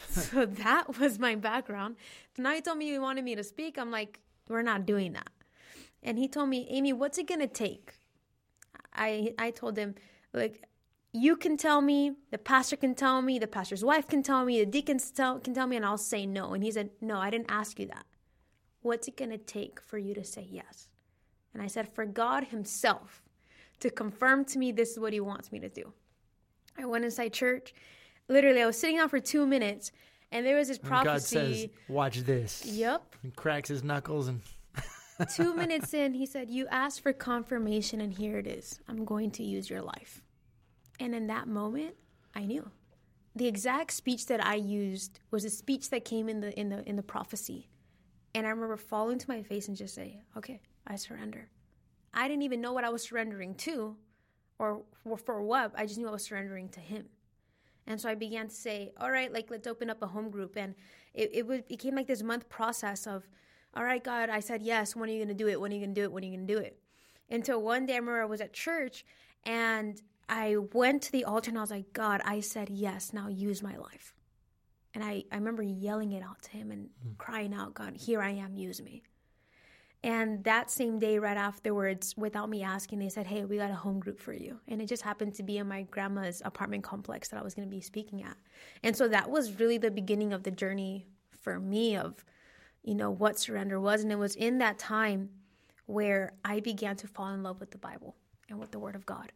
so 0.09 0.47
that 0.65 0.99
was 0.99 1.19
my 1.19 1.35
background. 1.35 1.97
Now 2.39 2.53
he 2.53 2.61
told 2.61 2.79
me 2.79 2.91
he 2.91 2.99
wanted 2.99 3.25
me 3.25 3.35
to 3.35 3.45
speak. 3.45 3.79
I'm 3.79 3.91
like, 3.91 4.21
we're 4.49 4.63
not 4.63 4.87
doing 4.87 5.13
that. 5.15 5.31
And 6.03 6.19
he 6.19 6.29
told 6.29 6.49
me, 6.49 6.67
Amy, 6.71 6.93
what's 6.93 7.19
it 7.19 7.27
gonna 7.27 7.47
take? 7.47 7.95
I 8.95 9.35
I 9.39 9.51
told 9.51 9.77
him, 9.77 9.95
like, 10.33 10.69
you 11.13 11.37
can 11.37 11.57
tell 11.57 11.81
me, 11.81 12.13
the 12.31 12.39
pastor 12.39 12.77
can 12.77 12.95
tell 12.95 13.23
me, 13.23 13.39
the 13.39 13.47
pastor's 13.47 13.85
wife 13.85 14.07
can 14.07 14.23
tell 14.23 14.45
me, 14.45 14.61
the 14.61 14.67
deacons 14.67 15.11
tell, 15.11 15.39
can 15.39 15.55
tell 15.55 15.67
me, 15.67 15.77
and 15.77 15.85
I'll 15.85 15.99
say 15.99 16.27
no. 16.27 16.53
And 16.53 16.63
he 16.63 16.71
said, 16.71 16.91
No, 17.01 17.19
I 17.19 17.31
didn't 17.31 17.51
ask 17.51 17.79
you 17.79 17.87
that. 17.87 18.05
What's 18.83 19.09
it 19.09 19.17
gonna 19.17 19.39
take 19.39 19.81
for 19.81 19.99
you 19.99 20.15
to 20.15 20.25
say 20.25 20.47
yes? 20.49 20.89
And 21.55 21.63
I 21.63 21.67
said, 21.67 21.89
For 21.89 22.05
God 22.05 22.45
Himself 22.45 23.23
to 23.81 23.91
confirm 23.91 24.45
to 24.47 24.59
me 24.59 24.73
this 24.73 24.93
is 24.93 24.99
what 24.99 25.13
He 25.13 25.21
wants 25.21 25.51
me 25.51 25.59
to 25.61 25.69
do. 25.69 25.93
I 26.79 26.87
went 26.87 27.05
inside 27.05 27.33
church 27.33 27.75
literally, 28.29 28.63
I 28.63 28.67
was 28.67 28.79
sitting 28.79 28.97
down 28.97 29.09
for 29.09 29.21
two 29.21 29.47
minutes, 29.47 29.93
and 30.33 30.45
there 30.45 30.57
was 30.57 30.69
this 30.69 30.79
prophecy. 30.79 31.07
God 31.07 31.23
says, 31.23 31.69
"Watch 31.89 32.19
this." 32.21 32.65
Yep. 32.67 33.17
And 33.23 33.37
cracks 33.37 33.69
his 33.69 33.83
knuckles 33.83 34.29
and. 34.29 34.41
two 35.35 35.55
minutes 35.55 35.95
in, 35.95 36.15
he 36.15 36.27
said, 36.27 36.51
"You 36.51 36.67
asked 36.69 37.01
for 37.01 37.13
confirmation, 37.13 38.01
and 38.01 38.13
here 38.13 38.39
it 38.39 38.47
is. 38.47 38.81
I'm 38.89 39.05
going 39.05 39.31
to 39.33 39.43
use 39.43 39.71
your 39.71 39.83
life." 39.83 40.23
And 41.01 41.15
in 41.15 41.27
that 41.29 41.49
moment, 41.49 41.95
I 42.35 42.45
knew. 42.45 42.71
The 43.35 43.47
exact 43.47 43.93
speech 43.93 44.27
that 44.27 44.45
I 44.45 44.55
used 44.55 45.21
was 45.31 45.45
a 45.45 45.51
speech 45.51 45.91
that 45.91 46.05
came 46.05 46.29
in 46.29 46.41
the 46.41 46.59
in 46.59 46.69
the 46.69 46.87
in 46.89 46.97
the 46.97 47.03
prophecy. 47.03 47.69
And 48.35 48.47
I 48.47 48.51
remember 48.51 48.77
falling 48.77 49.19
to 49.19 49.31
my 49.31 49.43
face 49.43 49.69
and 49.69 49.77
just 49.77 49.95
say, 49.95 50.23
"Okay, 50.37 50.61
I 50.87 50.97
surrender." 50.97 51.49
I 52.13 52.29
didn't 52.29 52.45
even 52.45 52.63
know 52.63 52.73
what 52.73 52.85
I 52.85 52.89
was 52.89 53.03
surrendering 53.03 53.55
to 53.57 53.95
or 54.59 54.83
for, 55.17 55.43
what. 55.43 55.73
I 55.77 55.87
just 55.87 55.99
knew 55.99 56.09
I 56.09 56.13
was 56.13 56.25
surrendering 56.25 56.69
to 56.71 56.81
him. 56.81 57.07
And 57.87 58.01
so 58.01 58.09
I 58.09 58.15
began 58.15 58.49
to 58.49 58.55
say, 58.55 58.93
all 58.99 59.11
right, 59.11 59.33
like 59.33 59.51
let's 59.51 59.67
open 59.67 59.91
up 59.91 60.03
a 60.03 60.07
home 60.07 60.31
group. 60.31 60.57
And 60.57 60.75
it, 61.15 61.31
it 61.33 61.47
was, 61.47 61.63
became 61.63 61.95
like 61.95 62.07
this 62.07 62.23
month 62.23 62.49
process 62.49 63.07
of, 63.07 63.29
all 63.75 63.85
right, 63.85 64.03
God, 64.03 64.29
I 64.29 64.41
said 64.41 64.63
yes. 64.63 64.97
When 64.97 65.09
are 65.09 65.13
you 65.13 65.19
going 65.19 65.29
to 65.29 65.35
do 65.35 65.49
it? 65.49 65.61
When 65.61 65.71
are 65.71 65.75
you 65.75 65.81
going 65.81 65.95
to 65.95 66.01
do 66.01 66.05
it? 66.05 66.13
When 66.13 66.25
are 66.25 66.27
you 66.27 66.37
going 66.37 66.47
to 66.47 66.55
do 66.55 66.61
it? 66.61 66.79
Until 67.31 67.61
one 67.61 67.87
day 67.87 67.95
I 67.95 67.99
remember 67.99 68.23
I 68.23 68.27
was 68.27 68.41
at 68.41 68.53
church 68.53 69.05
and 69.45 70.01
I 70.29 70.57
went 70.73 71.03
to 71.03 71.13
the 71.13 71.25
altar 71.25 71.51
and 71.51 71.59
I 71.59 71.61
was 71.61 71.71
like, 71.71 71.93
God, 71.93 72.21
I 72.25 72.41
said 72.41 72.71
yes. 72.71 73.13
Now 73.13 73.29
use 73.29 73.63
my 73.63 73.77
life. 73.77 74.15
And 74.95 75.05
I, 75.05 75.25
I 75.31 75.37
remember 75.37 75.63
yelling 75.63 76.13
it 76.13 76.23
out 76.23 76.41
to 76.43 76.51
him 76.53 76.71
and 76.71 76.89
mm. 77.07 77.19
crying 77.19 77.53
out, 77.53 77.75
God, 77.75 77.97
here 77.97 78.23
I 78.23 78.31
am, 78.31 78.55
use 78.55 78.81
me. 78.81 79.03
And 80.07 80.45
that 80.45 80.71
same 80.71 81.01
day, 81.01 81.19
right 81.19 81.37
afterwards, 81.37 82.15
without 82.17 82.49
me 82.49 82.63
asking, 82.63 83.01
they 83.01 83.09
said, 83.09 83.27
Hey, 83.27 83.45
we 83.45 83.57
got 83.57 83.73
a 83.73 83.75
home 83.75 83.99
group 83.99 84.21
for 84.21 84.33
you. 84.33 84.61
And 84.69 84.81
it 84.81 84.87
just 84.87 85.03
happened 85.03 85.35
to 85.35 85.43
be 85.43 85.59
in 85.59 85.67
my 85.67 85.83
grandma's 85.83 86.41
apartment 86.45 86.85
complex 86.85 87.27
that 87.29 87.41
I 87.41 87.43
was 87.43 87.55
going 87.55 87.67
to 87.69 87.75
be 87.75 87.81
speaking 87.81 88.23
at. 88.23 88.37
And 88.85 88.97
so 88.97 89.09
that 89.09 89.29
was 89.29 89.59
really 89.59 89.79
the 89.79 89.91
beginning 89.91 90.33
of 90.33 90.45
the 90.45 90.53
journey 90.53 91.09
for 91.41 91.59
me 91.59 91.97
of, 91.97 92.25
you 92.85 92.95
know, 92.95 93.11
what 93.11 93.37
surrender 93.37 93.81
was. 93.81 94.05
And 94.05 94.13
it 94.13 94.17
was 94.17 94.37
in 94.37 94.59
that 94.59 94.79
time 94.79 95.29
where 95.87 96.35
I 96.45 96.61
began 96.61 96.95
to 96.99 97.09
fall 97.09 97.31
in 97.31 97.43
love 97.43 97.59
with 97.59 97.73
the 97.73 97.79
Bible 97.79 98.15
and 98.49 98.61
with 98.61 98.71
the 98.71 98.79
Word 98.79 98.95
of 98.95 99.07
God. 99.07 99.33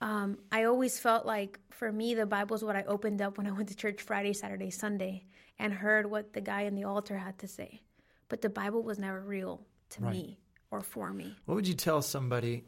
Um, 0.00 0.38
I 0.50 0.64
always 0.64 0.98
felt 0.98 1.26
like 1.26 1.60
for 1.70 1.92
me, 1.92 2.16
the 2.16 2.26
Bible 2.26 2.56
is 2.56 2.64
what 2.64 2.74
I 2.74 2.82
opened 2.88 3.22
up 3.22 3.38
when 3.38 3.46
I 3.46 3.52
went 3.52 3.68
to 3.68 3.76
church 3.76 4.02
Friday, 4.02 4.32
Saturday, 4.32 4.70
Sunday, 4.70 5.26
and 5.60 5.72
heard 5.72 6.10
what 6.10 6.32
the 6.32 6.40
guy 6.40 6.62
in 6.62 6.74
the 6.74 6.84
altar 6.84 7.18
had 7.18 7.38
to 7.38 7.46
say. 7.46 7.82
But 8.28 8.42
the 8.42 8.48
Bible 8.48 8.82
was 8.82 8.98
never 8.98 9.20
real 9.20 9.64
to 9.90 10.02
right. 10.02 10.12
me 10.12 10.38
or 10.70 10.80
for 10.80 11.12
me. 11.12 11.34
What 11.44 11.54
would 11.54 11.68
you 11.68 11.74
tell 11.74 12.02
somebody 12.02 12.64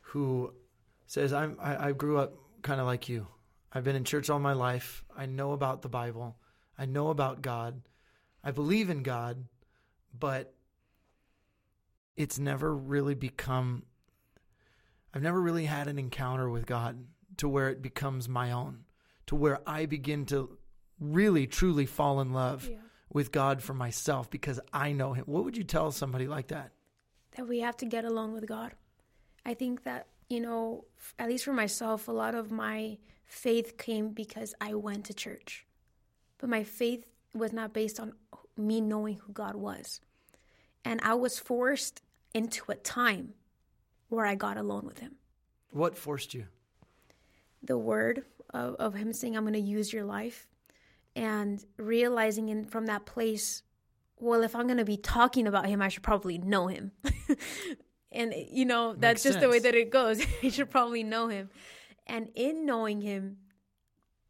who 0.00 0.52
says, 1.06 1.32
I'm, 1.32 1.56
I, 1.60 1.88
I 1.88 1.92
grew 1.92 2.18
up 2.18 2.34
kind 2.62 2.80
of 2.80 2.86
like 2.86 3.08
you? 3.08 3.26
I've 3.72 3.84
been 3.84 3.96
in 3.96 4.04
church 4.04 4.30
all 4.30 4.38
my 4.38 4.52
life. 4.52 5.04
I 5.16 5.26
know 5.26 5.52
about 5.52 5.82
the 5.82 5.88
Bible. 5.88 6.36
I 6.78 6.86
know 6.86 7.08
about 7.08 7.42
God. 7.42 7.82
I 8.42 8.50
believe 8.50 8.90
in 8.90 9.02
God, 9.02 9.44
but 10.18 10.54
it's 12.16 12.38
never 12.38 12.74
really 12.74 13.14
become 13.14 13.82
I've 15.12 15.22
never 15.22 15.40
really 15.40 15.64
had 15.64 15.88
an 15.88 15.98
encounter 15.98 16.50
with 16.50 16.66
God 16.66 17.06
to 17.38 17.48
where 17.48 17.70
it 17.70 17.80
becomes 17.80 18.28
my 18.28 18.52
own, 18.52 18.84
to 19.26 19.34
where 19.34 19.60
I 19.66 19.86
begin 19.86 20.26
to 20.26 20.58
really 21.00 21.46
truly 21.46 21.86
fall 21.86 22.20
in 22.20 22.34
love 22.34 22.68
Yeah. 22.70 22.76
With 23.12 23.32
God 23.32 23.62
for 23.62 23.74
myself 23.74 24.30
because 24.30 24.60
I 24.72 24.92
know 24.92 25.12
him. 25.12 25.24
What 25.26 25.44
would 25.44 25.56
you 25.56 25.64
tell 25.64 25.90
somebody 25.90 26.26
like 26.26 26.48
that? 26.48 26.72
that 27.36 27.46
we 27.46 27.60
have 27.60 27.76
to 27.76 27.86
get 27.86 28.04
along 28.04 28.32
with 28.32 28.46
God. 28.46 28.72
I 29.44 29.54
think 29.54 29.84
that, 29.84 30.08
you 30.28 30.40
know, 30.40 30.84
at 31.18 31.28
least 31.28 31.44
for 31.44 31.52
myself, 31.52 32.08
a 32.08 32.12
lot 32.12 32.34
of 32.34 32.50
my 32.50 32.98
faith 33.26 33.78
came 33.78 34.10
because 34.10 34.54
I 34.60 34.74
went 34.74 35.04
to 35.06 35.14
church. 35.14 35.66
But 36.38 36.50
my 36.50 36.64
faith 36.64 37.06
was 37.34 37.52
not 37.52 37.72
based 37.72 38.00
on 38.00 38.14
me 38.56 38.80
knowing 38.80 39.16
who 39.16 39.32
God 39.32 39.54
was. 39.54 40.00
And 40.84 41.00
I 41.02 41.14
was 41.14 41.38
forced 41.38 42.02
into 42.34 42.70
a 42.70 42.74
time 42.74 43.34
where 44.08 44.26
I 44.26 44.34
got 44.34 44.56
alone 44.56 44.86
with 44.86 44.98
Him. 44.98 45.16
What 45.70 45.96
forced 45.96 46.32
you? 46.32 46.46
The 47.62 47.78
word 47.78 48.24
of, 48.50 48.76
of 48.76 48.94
Him 48.94 49.12
saying, 49.12 49.36
I'm 49.36 49.44
going 49.44 49.54
to 49.54 49.60
use 49.60 49.92
your 49.92 50.04
life, 50.04 50.48
and 51.16 51.64
realizing 51.78 52.50
in, 52.50 52.66
from 52.66 52.86
that 52.86 53.06
place, 53.06 53.62
well, 54.18 54.42
if 54.42 54.54
I'm 54.54 54.66
going 54.66 54.78
to 54.78 54.84
be 54.84 54.98
talking 54.98 55.46
about 55.46 55.66
Him, 55.66 55.80
I 55.80 55.88
should 55.88 56.02
probably 56.02 56.36
know 56.36 56.66
Him. 56.66 56.92
and, 58.12 58.34
you 58.50 58.66
know, 58.66 58.92
that's 58.92 59.24
Makes 59.24 59.34
just 59.34 59.40
the 59.40 59.48
way 59.48 59.58
that 59.58 59.74
it 59.74 59.90
goes. 59.90 60.20
you 60.42 60.50
should 60.50 60.70
probably 60.70 61.02
know 61.02 61.28
Him. 61.28 61.48
And 62.06 62.28
in 62.34 62.66
knowing 62.66 63.00
Him, 63.00 63.38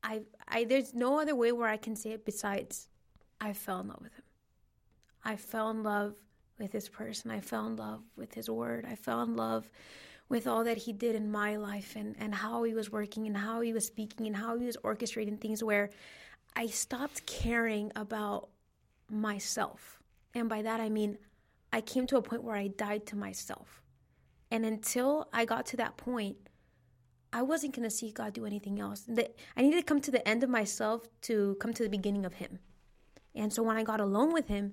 I, 0.02 0.23
I, 0.49 0.64
there's 0.64 0.95
no 0.95 1.21
other 1.21 1.35
way 1.35 1.50
where 1.50 1.69
I 1.69 1.76
can 1.76 1.97
say 1.97 2.11
it 2.11 2.25
besides 2.25 2.88
I 3.40 3.52
fell 3.52 3.81
in 3.81 3.88
love 3.88 4.00
with 4.00 4.14
Him. 4.14 4.23
I 5.25 5.35
fell 5.35 5.71
in 5.71 5.83
love 5.83 6.14
with 6.57 6.73
His 6.73 6.88
person. 6.88 7.33
I 7.33 7.40
fell 7.40 7.66
in 7.66 7.75
love 7.75 8.02
with 8.16 8.33
His 8.33 8.49
word. 8.49 8.87
I 8.88 8.95
fell 8.95 9.23
in 9.23 9.35
love 9.35 9.69
with 10.28 10.47
all 10.47 10.64
that 10.64 10.76
he 10.76 10.93
did 10.93 11.14
in 11.14 11.31
my 11.31 11.55
life 11.55 11.95
and, 11.95 12.16
and 12.19 12.35
how 12.35 12.64
he 12.64 12.75
was 12.75 12.90
working 12.90 13.28
and 13.28 13.37
how 13.37 13.61
he 13.61 13.73
was 13.73 13.87
speaking 13.87 14.26
and 14.26 14.35
how 14.35 14.59
he 14.59 14.66
was 14.66 14.76
orchestrating 14.78 15.40
things 15.40 15.62
where 15.62 15.88
I 16.57 16.67
stopped 16.67 17.27
caring 17.27 17.93
about 17.95 18.49
myself. 19.11 20.01
And 20.35 20.49
by 20.49 20.63
that 20.63 20.81
I 20.81 20.89
mean 20.89 21.19
I 21.73 21.81
came 21.81 22.07
to 22.09 22.17
a 22.17 22.23
point 22.23 22.43
where 22.43 22.57
I 22.57 22.69
died 22.69 23.07
to 23.07 23.17
myself. 23.17 23.83
And 24.51 24.65
until 24.65 25.29
I 25.33 25.45
got 25.45 25.67
to 25.67 25.77
that 25.79 25.97
point, 25.97 26.37
I 27.33 27.43
wasn't 27.43 27.75
going 27.75 27.83
to 27.89 27.95
see 27.95 28.13
God 28.13 28.33
do 28.33 28.47
anything 28.47 28.81
else. 28.81 29.07
I 29.57 29.63
needed 29.63 29.79
to 29.79 29.83
come 29.83 30.01
to 30.01 30.11
the 30.11 30.27
end 30.27 30.43
of 30.43 30.49
myself 30.49 31.07
to 31.23 31.57
come 31.61 31.73
to 31.75 31.83
the 31.83 31.89
beginning 31.89 32.25
of 32.25 32.35
him. 32.35 32.61
And 33.35 33.53
so 33.53 33.63
when 33.63 33.77
I 33.77 33.83
got 33.83 34.01
alone 34.01 34.33
with 34.33 34.49
him, 34.49 34.73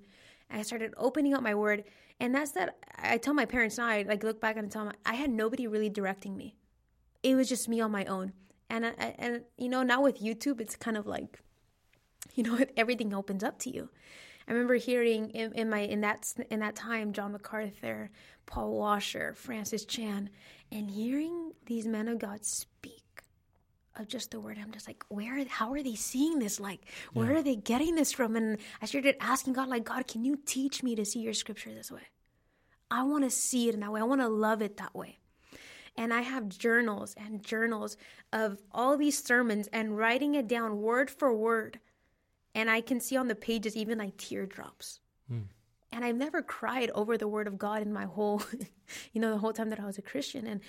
I 0.50 0.62
started 0.62 0.94
opening 0.96 1.34
up 1.34 1.42
my 1.42 1.56
word. 1.56 1.84
And 2.20 2.34
that's 2.34 2.52
that 2.52 2.78
I 2.98 3.18
tell 3.18 3.34
my 3.34 3.46
parents 3.46 3.78
now, 3.78 3.88
I 3.88 4.04
like 4.04 4.24
look 4.24 4.40
back 4.40 4.56
and 4.56 4.72
tell 4.72 4.86
them 4.86 4.94
I 5.06 5.16
had 5.16 5.32
nobody 5.32 5.68
really 5.68 5.90
directing 5.90 6.38
me. 6.38 6.56
It 7.24 7.36
was 7.36 7.50
just 7.50 7.68
me 7.68 7.82
on 7.82 7.92
my 7.92 8.06
own. 8.06 8.34
And 8.70 8.86
I, 8.86 8.90
I- 9.00 9.16
and 9.18 9.42
you 9.58 9.68
know, 9.68 9.84
now 9.84 10.02
with 10.02 10.22
YouTube, 10.22 10.62
it's 10.62 10.76
kind 10.76 10.96
of 10.96 11.08
like, 11.08 11.42
you 12.36 12.44
know, 12.44 12.60
everything 12.78 13.14
opens 13.14 13.44
up 13.44 13.60
to 13.60 13.70
you. 13.70 13.90
I 14.48 14.52
remember 14.52 14.76
hearing 14.76 15.30
in, 15.30 15.54
in 15.54 15.70
my 15.70 15.80
in 15.80 16.02
that 16.02 16.34
in 16.50 16.60
that 16.60 16.76
time 16.76 17.14
John 17.14 17.32
MacArthur, 17.32 18.10
Paul 18.46 18.78
Washer, 18.78 19.34
Francis 19.36 19.86
Chan, 19.86 20.30
and 20.72 20.92
hearing 20.92 21.54
these 21.66 21.88
men 21.88 22.10
of 22.10 22.20
God 22.20 22.44
speak 22.44 23.04
of 23.96 24.08
just 24.08 24.32
the 24.32 24.40
word. 24.40 24.58
I'm 24.62 24.72
just 24.72 24.88
like, 24.88 25.04
where? 25.08 25.44
How 25.46 25.72
are 25.74 25.84
they 25.84 25.96
seeing 25.96 26.40
this? 26.40 26.60
Like, 26.60 26.82
where 27.14 27.38
are 27.38 27.44
they 27.44 27.56
getting 27.56 27.96
this 27.96 28.12
from? 28.12 28.36
And 28.36 28.58
I 28.82 28.86
started 28.86 29.16
asking 29.20 29.54
God, 29.54 29.70
like, 29.70 29.84
God, 29.84 30.08
can 30.08 30.26
you 30.26 30.40
teach 30.46 30.84
me 30.84 30.96
to 30.96 31.06
see 31.06 31.20
your 31.20 31.34
scripture 31.34 31.74
this 31.74 31.92
way? 31.92 32.02
I 32.90 33.04
want 33.04 33.24
to 33.24 33.30
see 33.30 33.70
it 33.70 33.76
in 33.76 33.82
that 33.82 33.92
way. 33.92 34.02
I 34.02 34.06
want 34.06 34.22
to 34.22 34.28
love 34.28 34.62
it 34.62 34.78
that 34.78 34.96
way. 34.96 35.20
And 35.96 36.14
I 36.14 36.22
have 36.22 36.50
journals 36.50 37.14
and 37.18 37.44
journals 37.44 37.98
of 38.32 38.60
all 38.72 38.98
these 38.98 39.24
sermons 39.24 39.68
and 39.68 39.98
writing 39.98 40.34
it 40.36 40.48
down 40.48 40.82
word 40.82 41.12
for 41.12 41.32
word. 41.32 41.80
And 42.56 42.70
I 42.70 42.82
can 42.82 43.00
see 43.00 43.18
on 43.18 43.28
the 43.28 43.36
pages 43.36 43.76
even 43.76 43.98
like 43.98 44.18
teardrops. 44.18 45.00
Hmm. 45.28 45.42
And 45.92 46.04
I've 46.04 46.16
never 46.16 46.42
cried 46.42 46.90
over 46.96 47.18
the 47.18 47.28
word 47.28 47.48
of 47.48 47.58
God 47.58 47.84
in 47.84 47.94
my 47.94 48.06
whole, 48.06 48.42
you 49.14 49.22
know, 49.22 49.30
the 49.30 49.38
whole 49.38 49.54
time 49.54 49.70
that 49.70 49.80
I 49.80 49.86
was 49.86 49.98
a 49.98 50.02
Christian. 50.02 50.48
And 50.48 50.62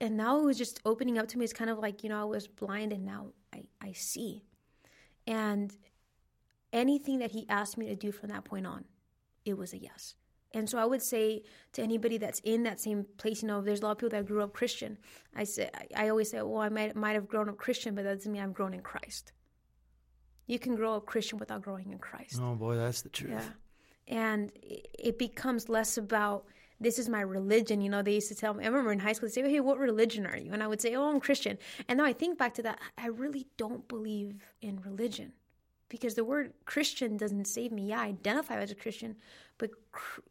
and 0.00 0.16
now 0.16 0.38
it 0.38 0.44
was 0.44 0.58
just 0.58 0.80
opening 0.84 1.18
up 1.18 1.28
to 1.28 1.38
me. 1.38 1.44
It's 1.44 1.52
kind 1.52 1.70
of 1.70 1.78
like, 1.78 2.02
you 2.02 2.08
know, 2.08 2.20
I 2.20 2.24
was 2.24 2.46
blind 2.46 2.92
and 2.92 3.04
now 3.04 3.28
I, 3.52 3.64
I 3.80 3.92
see. 3.92 4.42
And 5.26 5.74
anything 6.72 7.18
that 7.18 7.30
he 7.30 7.46
asked 7.48 7.78
me 7.78 7.86
to 7.86 7.96
do 7.96 8.10
from 8.12 8.30
that 8.30 8.44
point 8.44 8.66
on, 8.66 8.84
it 9.44 9.56
was 9.56 9.72
a 9.72 9.78
yes. 9.78 10.14
And 10.54 10.70
so 10.70 10.78
I 10.78 10.84
would 10.84 11.02
say 11.02 11.42
to 11.72 11.82
anybody 11.82 12.16
that's 12.16 12.40
in 12.44 12.62
that 12.62 12.80
same 12.80 13.04
place, 13.18 13.42
you 13.42 13.48
know, 13.48 13.60
there's 13.60 13.80
a 13.80 13.84
lot 13.84 13.92
of 13.92 13.98
people 13.98 14.10
that 14.10 14.24
grew 14.24 14.42
up 14.42 14.52
Christian. 14.52 14.98
I 15.34 15.44
say, 15.44 15.68
I 15.96 16.08
always 16.08 16.30
say, 16.30 16.40
well, 16.42 16.60
I 16.60 16.68
might 16.68 16.94
might 16.94 17.14
have 17.14 17.26
grown 17.26 17.48
up 17.48 17.58
Christian, 17.58 17.94
but 17.94 18.04
that 18.04 18.14
doesn't 18.14 18.30
mean 18.30 18.42
I've 18.42 18.54
grown 18.54 18.72
in 18.72 18.80
Christ. 18.80 19.32
You 20.46 20.58
can 20.58 20.74
grow 20.76 20.94
up 20.94 21.06
Christian 21.06 21.38
without 21.38 21.62
growing 21.62 21.90
in 21.92 21.98
Christ. 21.98 22.38
Oh 22.40 22.54
boy, 22.54 22.76
that's 22.76 23.02
the 23.02 23.08
truth. 23.08 23.30
Yeah. 23.32 23.44
And 24.06 24.52
it- 24.62 24.88
it 24.98 25.18
becomes 25.18 25.68
less 25.68 25.96
about 25.96 26.44
this 26.80 26.98
is 26.98 27.08
my 27.08 27.20
religion. 27.22 27.80
You 27.80 27.88
know, 27.88 28.02
they 28.02 28.14
used 28.14 28.28
to 28.28 28.34
tell 28.34 28.52
me, 28.52 28.64
I 28.64 28.66
remember 28.66 28.92
in 28.92 28.98
high 28.98 29.12
school, 29.14 29.28
they 29.28 29.32
say, 29.32 29.48
hey, 29.48 29.60
what 29.60 29.78
religion 29.78 30.26
are 30.26 30.36
you? 30.36 30.52
And 30.52 30.62
I 30.62 30.66
would 30.66 30.80
say, 30.80 30.94
oh, 30.94 31.08
I'm 31.08 31.20
Christian. 31.20 31.56
And 31.88 31.96
now 31.98 32.04
I 32.04 32.12
think 32.12 32.36
back 32.36 32.52
to 32.54 32.62
that, 32.64 32.78
I 32.98 33.06
really 33.06 33.46
don't 33.56 33.86
believe 33.88 34.34
in 34.60 34.80
religion 34.82 35.32
because 35.88 36.14
the 36.14 36.24
word 36.24 36.52
Christian 36.66 37.16
doesn't 37.16 37.46
save 37.46 37.72
me. 37.72 37.86
Yeah, 37.86 38.00
I 38.00 38.06
identify 38.08 38.56
as 38.56 38.70
a 38.70 38.74
Christian, 38.74 39.16
but, 39.56 39.70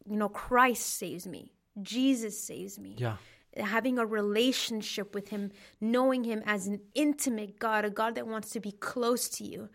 you 0.08 0.16
know, 0.16 0.28
Christ 0.28 0.86
saves 0.86 1.26
me, 1.26 1.52
Jesus 1.82 2.38
saves 2.40 2.78
me 2.78 2.94
Yeah. 2.98 3.16
having 3.56 3.98
a 3.98 4.06
relationship 4.06 5.14
with 5.14 5.28
him, 5.30 5.50
knowing 5.80 6.24
him 6.24 6.42
as 6.44 6.66
an 6.66 6.80
intimate 6.94 7.58
God, 7.58 7.84
a 7.84 7.90
God 7.90 8.14
that 8.16 8.26
wants 8.28 8.50
to 8.50 8.60
be 8.60 8.72
close 8.72 9.28
to 9.30 9.44
you. 9.44 9.70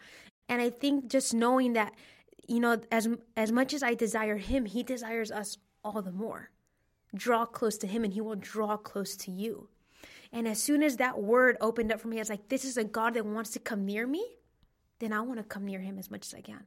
And 0.50 0.62
I 0.62 0.72
think 0.72 1.08
just 1.08 1.34
knowing 1.34 1.74
that, 1.74 1.94
you 2.48 2.60
know, 2.60 2.82
as 2.92 3.08
as 3.38 3.52
much 3.52 3.74
as 3.74 3.84
I 3.84 3.94
desire 3.94 4.38
him, 4.38 4.66
he 4.66 4.84
desires 4.84 5.32
us 5.32 5.58
all 5.84 6.02
the 6.02 6.12
more. 6.12 6.50
Draw 7.16 7.46
close 7.46 7.78
to 7.78 7.88
him 7.88 8.04
and 8.04 8.14
he 8.14 8.22
will 8.22 8.36
draw 8.36 8.76
close 8.76 9.16
to 9.18 9.32
you. 9.32 9.70
And 10.32 10.48
as 10.48 10.62
soon 10.62 10.84
as 10.84 10.98
that 10.98 11.22
word 11.22 11.58
opened 11.62 11.92
up 11.92 12.02
for 12.02 12.08
me, 12.08 12.18
I 12.18 12.22
was 12.22 12.30
like, 12.30 12.50
this 12.50 12.66
is 12.66 12.78
a 12.78 12.84
God 12.84 13.14
that 13.14 13.26
wants 13.26 13.52
to 13.52 13.60
come 13.60 13.86
near 13.86 14.06
me, 14.06 14.26
then 15.00 15.14
I 15.14 15.22
want 15.22 15.40
to 15.40 15.44
come 15.44 15.66
near 15.66 15.80
him 15.80 15.98
as 15.98 16.12
much 16.12 16.28
as 16.28 16.34
I 16.34 16.42
can. 16.42 16.66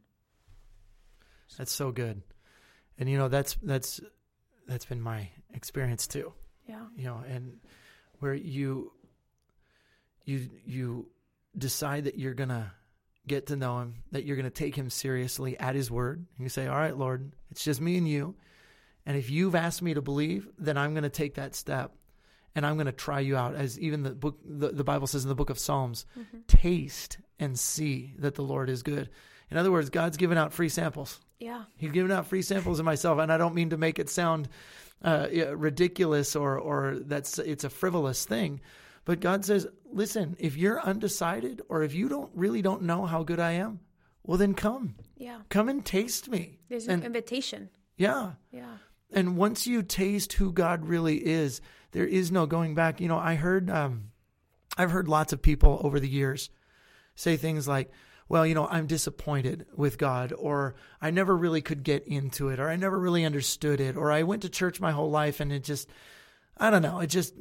That's 1.58 1.72
so 1.72 1.92
good. 1.92 2.22
And 2.98 3.08
you 3.08 3.18
know, 3.18 3.28
that's 3.28 3.56
that's 3.62 4.00
that's 4.66 4.84
been 4.84 5.00
my 5.00 5.28
experience 5.52 6.06
too. 6.06 6.32
Yeah. 6.68 6.86
You 6.96 7.04
know, 7.04 7.22
and 7.28 7.58
where 8.20 8.34
you 8.34 8.92
you 10.24 10.48
you 10.64 11.08
decide 11.56 12.04
that 12.04 12.18
you're 12.18 12.34
gonna 12.34 12.72
get 13.26 13.46
to 13.46 13.56
know 13.56 13.80
him, 13.80 13.94
that 14.12 14.24
you're 14.24 14.36
gonna 14.36 14.50
take 14.50 14.74
him 14.74 14.90
seriously 14.90 15.58
at 15.58 15.74
his 15.74 15.90
word. 15.90 16.26
You 16.38 16.48
say, 16.48 16.66
All 16.66 16.76
right, 16.76 16.96
Lord, 16.96 17.32
it's 17.50 17.64
just 17.64 17.80
me 17.80 17.96
and 17.96 18.08
you. 18.08 18.34
And 19.06 19.16
if 19.16 19.30
you've 19.30 19.54
asked 19.54 19.82
me 19.82 19.94
to 19.94 20.02
believe, 20.02 20.48
then 20.58 20.76
I'm 20.76 20.94
gonna 20.94 21.10
take 21.10 21.34
that 21.34 21.54
step 21.54 21.92
and 22.54 22.66
I'm 22.66 22.76
gonna 22.76 22.92
try 22.92 23.20
you 23.20 23.36
out. 23.36 23.54
As 23.54 23.78
even 23.78 24.02
the 24.02 24.10
book 24.10 24.38
the, 24.44 24.68
the 24.68 24.84
Bible 24.84 25.06
says 25.06 25.24
in 25.24 25.28
the 25.28 25.34
book 25.34 25.50
of 25.50 25.58
Psalms, 25.58 26.06
taste 26.46 27.18
and 27.38 27.58
see 27.58 28.14
that 28.18 28.34
the 28.34 28.42
Lord 28.42 28.68
is 28.68 28.82
good. 28.82 29.10
In 29.50 29.58
other 29.58 29.70
words, 29.70 29.90
God's 29.90 30.16
given 30.16 30.38
out 30.38 30.52
free 30.52 30.68
samples. 30.68 31.20
Yeah. 31.38 31.64
He's 31.76 31.90
given 31.90 32.10
out 32.12 32.26
free 32.26 32.42
samples 32.42 32.78
of 32.78 32.84
myself, 32.84 33.18
and 33.18 33.32
I 33.32 33.36
don't 33.36 33.54
mean 33.54 33.70
to 33.70 33.76
make 33.76 33.98
it 33.98 34.08
sound 34.08 34.48
uh, 35.04 35.26
ridiculous 35.56 36.36
or 36.36 36.58
or 36.58 36.98
that's 37.00 37.38
it's 37.38 37.64
a 37.64 37.70
frivolous 37.70 38.24
thing. 38.24 38.60
But 39.04 39.20
God 39.20 39.44
says, 39.44 39.66
listen, 39.90 40.36
if 40.38 40.56
you're 40.56 40.80
undecided 40.80 41.62
or 41.68 41.82
if 41.82 41.94
you 41.94 42.08
don't 42.08 42.30
really 42.34 42.62
don't 42.62 42.82
know 42.82 43.04
how 43.06 43.22
good 43.24 43.40
I 43.40 43.52
am, 43.52 43.80
well 44.24 44.38
then 44.38 44.54
come, 44.54 44.94
Yeah. 45.16 45.40
come 45.48 45.68
and 45.68 45.84
taste 45.84 46.28
me. 46.30 46.60
There's 46.68 46.86
and 46.88 47.02
an 47.02 47.06
invitation. 47.06 47.70
yeah, 47.96 48.32
Yeah. 48.52 48.76
and 49.12 49.36
once 49.36 49.66
you 49.66 49.82
taste 49.82 50.34
who 50.34 50.52
God 50.52 50.86
really 50.86 51.16
is, 51.26 51.60
there 51.90 52.06
is 52.06 52.30
no 52.30 52.46
going 52.46 52.74
back. 52.74 53.00
You 53.00 53.08
know, 53.08 53.18
I 53.18 53.34
heard, 53.34 53.68
um, 53.68 54.12
I've 54.78 54.92
heard 54.92 55.08
lots 55.08 55.32
of 55.32 55.42
people 55.42 55.80
over 55.82 55.98
the 56.00 56.08
years 56.08 56.48
say 57.14 57.36
things 57.36 57.66
like, 57.68 57.90
well, 58.28 58.46
you 58.46 58.54
know, 58.54 58.66
I'm 58.68 58.86
disappointed 58.86 59.66
with 59.76 59.98
God, 59.98 60.32
or 60.38 60.76
I 61.02 61.10
never 61.10 61.36
really 61.36 61.60
could 61.60 61.82
get 61.82 62.06
into 62.06 62.48
it, 62.48 62.58
or 62.60 62.70
I 62.70 62.76
never 62.76 62.98
really 62.98 63.24
understood 63.26 63.78
it, 63.80 63.96
or 63.96 64.10
I 64.10 64.22
went 64.22 64.42
to 64.42 64.48
church 64.48 64.80
my 64.80 64.92
whole 64.92 65.10
life 65.10 65.40
and 65.40 65.52
it 65.52 65.64
just, 65.64 65.88
I 66.56 66.70
don't 66.70 66.80
know, 66.80 67.00
it 67.00 67.08
just, 67.08 67.34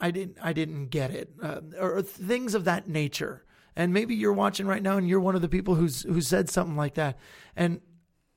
I 0.00 0.10
didn't, 0.10 0.38
I 0.42 0.52
didn't 0.52 0.86
get 0.86 1.10
it, 1.10 1.30
uh, 1.42 1.60
or 1.80 2.02
things 2.02 2.54
of 2.54 2.64
that 2.64 2.88
nature. 2.88 3.44
And 3.74 3.92
maybe 3.92 4.14
you're 4.14 4.32
watching 4.32 4.66
right 4.66 4.82
now 4.82 4.96
and 4.96 5.08
you're 5.08 5.20
one 5.20 5.36
of 5.36 5.42
the 5.42 5.48
people 5.48 5.74
who's, 5.74 6.02
who 6.02 6.20
said 6.20 6.50
something 6.50 6.76
like 6.76 6.94
that. 6.94 7.18
And, 7.54 7.80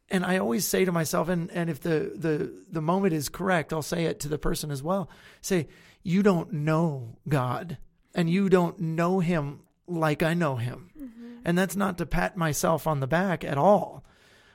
and 0.09 0.25
I 0.25 0.37
always 0.37 0.67
say 0.67 0.85
to 0.85 0.91
myself, 0.91 1.29
and, 1.29 1.49
and 1.51 1.69
if 1.69 1.81
the, 1.81 2.13
the, 2.15 2.53
the 2.69 2.81
moment 2.81 3.13
is 3.13 3.29
correct, 3.29 3.73
I'll 3.73 3.81
say 3.81 4.05
it 4.05 4.19
to 4.21 4.27
the 4.27 4.37
person 4.37 4.69
as 4.69 4.83
well. 4.83 5.09
Say, 5.41 5.67
you 6.03 6.21
don't 6.21 6.51
know 6.51 7.17
God 7.27 7.77
and 8.13 8.29
you 8.29 8.49
don't 8.49 8.79
know 8.79 9.19
him 9.19 9.61
like 9.87 10.21
I 10.21 10.33
know 10.33 10.55
him. 10.55 10.89
And 11.43 11.57
that's 11.57 11.75
not 11.75 11.97
to 11.97 12.05
pat 12.05 12.37
myself 12.37 12.85
on 12.85 12.99
the 12.99 13.07
back 13.07 13.43
at 13.43 13.57
all. 13.57 14.03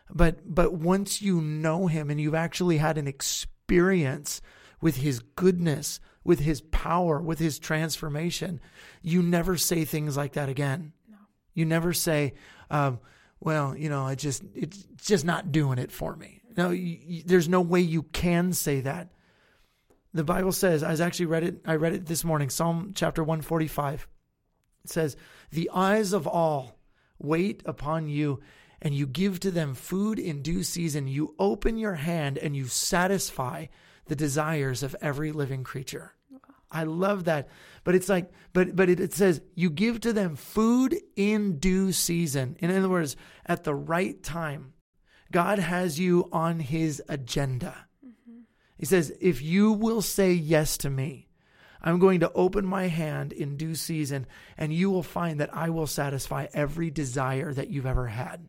But 0.09 0.55
but 0.55 0.73
once 0.73 1.21
you 1.21 1.41
know 1.41 1.89
him 1.89 2.11
and 2.11 2.21
you've 2.21 2.35
actually 2.35 2.77
had 2.77 2.97
an 2.97 3.09
experience 3.09 4.41
with 4.81 4.97
his 4.97 5.19
goodness, 5.19 6.01
with 6.27 6.41
his 6.41 6.61
power, 6.61 7.21
with 7.21 7.39
his 7.39 7.59
transformation, 7.59 8.61
you 9.01 9.23
never 9.23 9.57
say 9.57 9.85
things 9.85 10.17
like 10.17 10.33
that 10.33 10.49
again. 10.49 10.93
No. 11.09 11.17
You 11.55 11.65
never 11.65 11.93
say, 11.93 12.35
um, 12.69 12.99
well, 13.39 13.77
you 13.77 13.89
know, 13.89 14.09
it 14.09 14.17
just 14.17 14.43
it's 14.55 14.85
just 15.01 15.25
not 15.25 15.53
doing 15.53 15.79
it 15.79 15.93
for 15.93 16.17
me. 16.17 16.43
No, 16.57 16.71
you, 16.71 16.99
you, 17.01 17.23
there's 17.25 17.49
no 17.49 17.61
way 17.61 17.81
you 17.81 18.03
can 18.03 18.53
say 18.53 18.81
that. 18.81 19.13
The 20.15 20.25
Bible 20.25 20.53
says, 20.53 20.83
I 20.83 20.93
actually 20.95 21.27
read 21.27 21.45
it. 21.45 21.61
I 21.65 21.77
read 21.77 21.93
it 21.93 22.07
this 22.07 22.25
morning. 22.25 22.51
Psalm 22.51 22.93
chapter 22.95 23.23
145. 23.23 24.09
It 24.85 24.91
says, 24.91 25.17
"The 25.51 25.71
eyes 25.73 26.13
of 26.13 26.27
all 26.27 26.81
wait 27.19 27.63
upon 27.67 28.09
you, 28.09 28.41
and 28.83 28.95
you 28.95 29.07
give 29.07 29.39
to 29.41 29.53
them 29.53 29.75
food 29.75 30.19
in 30.19 30.43
due 30.43 30.65
season. 30.65 31.07
You 31.07 31.37
open 31.39 31.79
your 31.79 31.95
hand 31.95 32.37
and 32.37 32.57
you 32.57 32.67
satisfy 32.67 33.67
the 34.07 34.17
desires 34.17 34.83
of 34.83 34.97
every 35.01 35.31
living 35.31 35.63
creature." 35.63 36.16
I 36.71 36.85
love 36.85 37.25
that. 37.25 37.49
But 37.85 37.95
it's 37.95 38.09
like, 38.09 38.31
but 38.53 38.75
but 38.75 38.89
it, 38.89 39.01
it 39.01 39.15
says 39.15 39.41
you 39.55 39.71
give 39.71 40.01
to 40.01 40.13
them 40.13 40.37
food 40.37 40.97
in 41.15 41.59
due 41.59 41.93
season. 41.93 42.57
In 42.61 42.71
other 42.71 42.89
words, 42.89 43.17
at 43.45 43.65
the 43.65 43.75
right 43.75 44.23
time. 44.23 44.73
God 45.33 45.59
has 45.59 45.99
you 45.99 46.29
on 46.33 46.61
his 46.61 47.03
agenda. 47.09 47.75
Mm-hmm. 48.05 48.41
He 48.79 48.87
says, 48.87 49.13
if 49.21 49.43
you 49.43 49.73
will 49.73 50.03
say 50.03 50.33
yes 50.33 50.79
to 50.79 50.91
me, 50.91 51.29
I'm 51.83 51.99
going 51.99 52.21
to 52.21 52.33
open 52.33 52.65
my 52.67 52.89
hand 52.89 53.33
in 53.33 53.57
due 53.57 53.75
season, 53.75 54.27
and 54.57 54.73
you 54.73 54.91
will 54.91 55.03
find 55.03 55.41
that 55.41 55.55
I 55.55 55.71
will 55.71 55.87
satisfy 55.87 56.47
every 56.55 56.91
desire 56.91 57.53
that 57.53 57.71
you've 57.71 57.87
ever 57.87 58.07
had. 58.07 58.49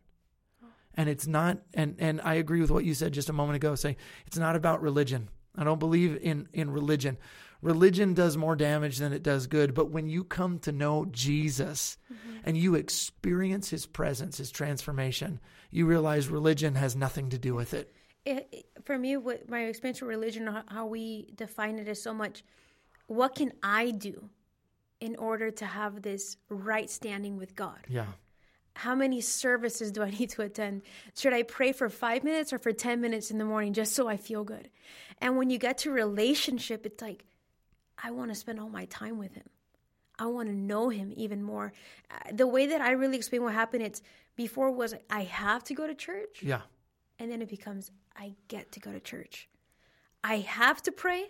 And 0.94 1.08
it's 1.08 1.26
not, 1.26 1.58
and, 1.74 1.94
and 1.98 2.20
I 2.22 2.34
agree 2.34 2.60
with 2.60 2.70
what 2.70 2.84
you 2.84 2.94
said 2.94 3.12
just 3.12 3.28
a 3.28 3.32
moment 3.32 3.56
ago, 3.56 3.76
saying 3.76 3.96
it's 4.26 4.38
not 4.38 4.56
about 4.56 4.82
religion. 4.82 5.28
I 5.56 5.64
don't 5.64 5.78
believe 5.78 6.18
in, 6.20 6.48
in 6.52 6.70
religion 6.70 7.18
religion 7.62 8.14
does 8.14 8.36
more 8.36 8.56
damage 8.56 8.98
than 8.98 9.12
it 9.12 9.22
does 9.22 9.46
good. 9.46 9.74
But 9.74 9.90
when 9.90 10.08
you 10.08 10.24
come 10.24 10.58
to 10.60 10.72
know 10.72 11.06
Jesus 11.10 11.96
mm-hmm. 12.12 12.38
and 12.44 12.56
you 12.56 12.74
experience 12.74 13.70
his 13.70 13.86
presence, 13.86 14.38
his 14.38 14.50
transformation, 14.50 15.40
you 15.70 15.86
realize 15.86 16.28
religion 16.28 16.74
has 16.74 16.96
nothing 16.96 17.30
to 17.30 17.38
do 17.38 17.54
with 17.54 17.74
it. 17.74 17.92
it, 18.24 18.66
for 18.84 18.96
me, 18.96 19.16
what 19.16 19.48
my 19.48 19.64
experience 19.64 20.00
with 20.00 20.08
religion, 20.08 20.48
how 20.68 20.86
we 20.86 21.32
define 21.34 21.78
it 21.78 21.88
is 21.88 22.02
so 22.02 22.14
much 22.14 22.42
what 23.08 23.34
can 23.34 23.52
I 23.62 23.90
do 23.90 24.28
in 25.00 25.16
order 25.16 25.50
to 25.50 25.66
have 25.66 26.02
this 26.02 26.36
right 26.48 26.88
standing 26.88 27.36
with 27.36 27.56
God? 27.56 27.78
Yeah. 27.88 28.06
How 28.76 28.94
many 28.94 29.20
services 29.20 29.90
do 29.90 30.02
I 30.02 30.10
need 30.18 30.30
to 30.30 30.42
attend? 30.42 30.82
Should 31.16 31.32
I 31.32 31.42
pray 31.42 31.72
for 31.72 31.88
five 31.88 32.22
minutes 32.22 32.52
or 32.52 32.58
for 32.58 32.72
10 32.72 33.00
minutes 33.00 33.30
in 33.30 33.38
the 33.38 33.44
morning 33.44 33.72
just 33.72 33.94
so 33.94 34.06
I 34.06 34.16
feel 34.16 34.44
good? 34.44 34.70
And 35.20 35.36
when 35.36 35.50
you 35.50 35.58
get 35.58 35.78
to 35.78 35.90
relationship, 35.90 36.86
it's 36.86 37.02
like, 37.02 37.24
I 38.02 38.10
want 38.10 38.30
to 38.30 38.34
spend 38.34 38.60
all 38.60 38.68
my 38.68 38.84
time 38.86 39.18
with 39.18 39.34
him. 39.34 39.48
I 40.18 40.26
want 40.26 40.48
to 40.48 40.54
know 40.54 40.88
him 40.88 41.12
even 41.16 41.42
more. 41.42 41.72
Uh, 42.10 42.32
the 42.32 42.46
way 42.46 42.66
that 42.66 42.80
I 42.80 42.92
really 42.92 43.16
explain 43.16 43.42
what 43.42 43.54
happened, 43.54 43.82
it's 43.84 44.02
before 44.36 44.70
was 44.70 44.94
I 45.10 45.22
have 45.24 45.64
to 45.64 45.74
go 45.74 45.86
to 45.86 45.94
church. 45.94 46.42
Yeah. 46.42 46.62
And 47.18 47.30
then 47.30 47.40
it 47.42 47.48
becomes 47.48 47.90
I 48.16 48.34
get 48.48 48.72
to 48.72 48.80
go 48.80 48.92
to 48.92 49.00
church. 49.00 49.48
I 50.24 50.38
have 50.38 50.82
to 50.82 50.92
pray. 50.92 51.26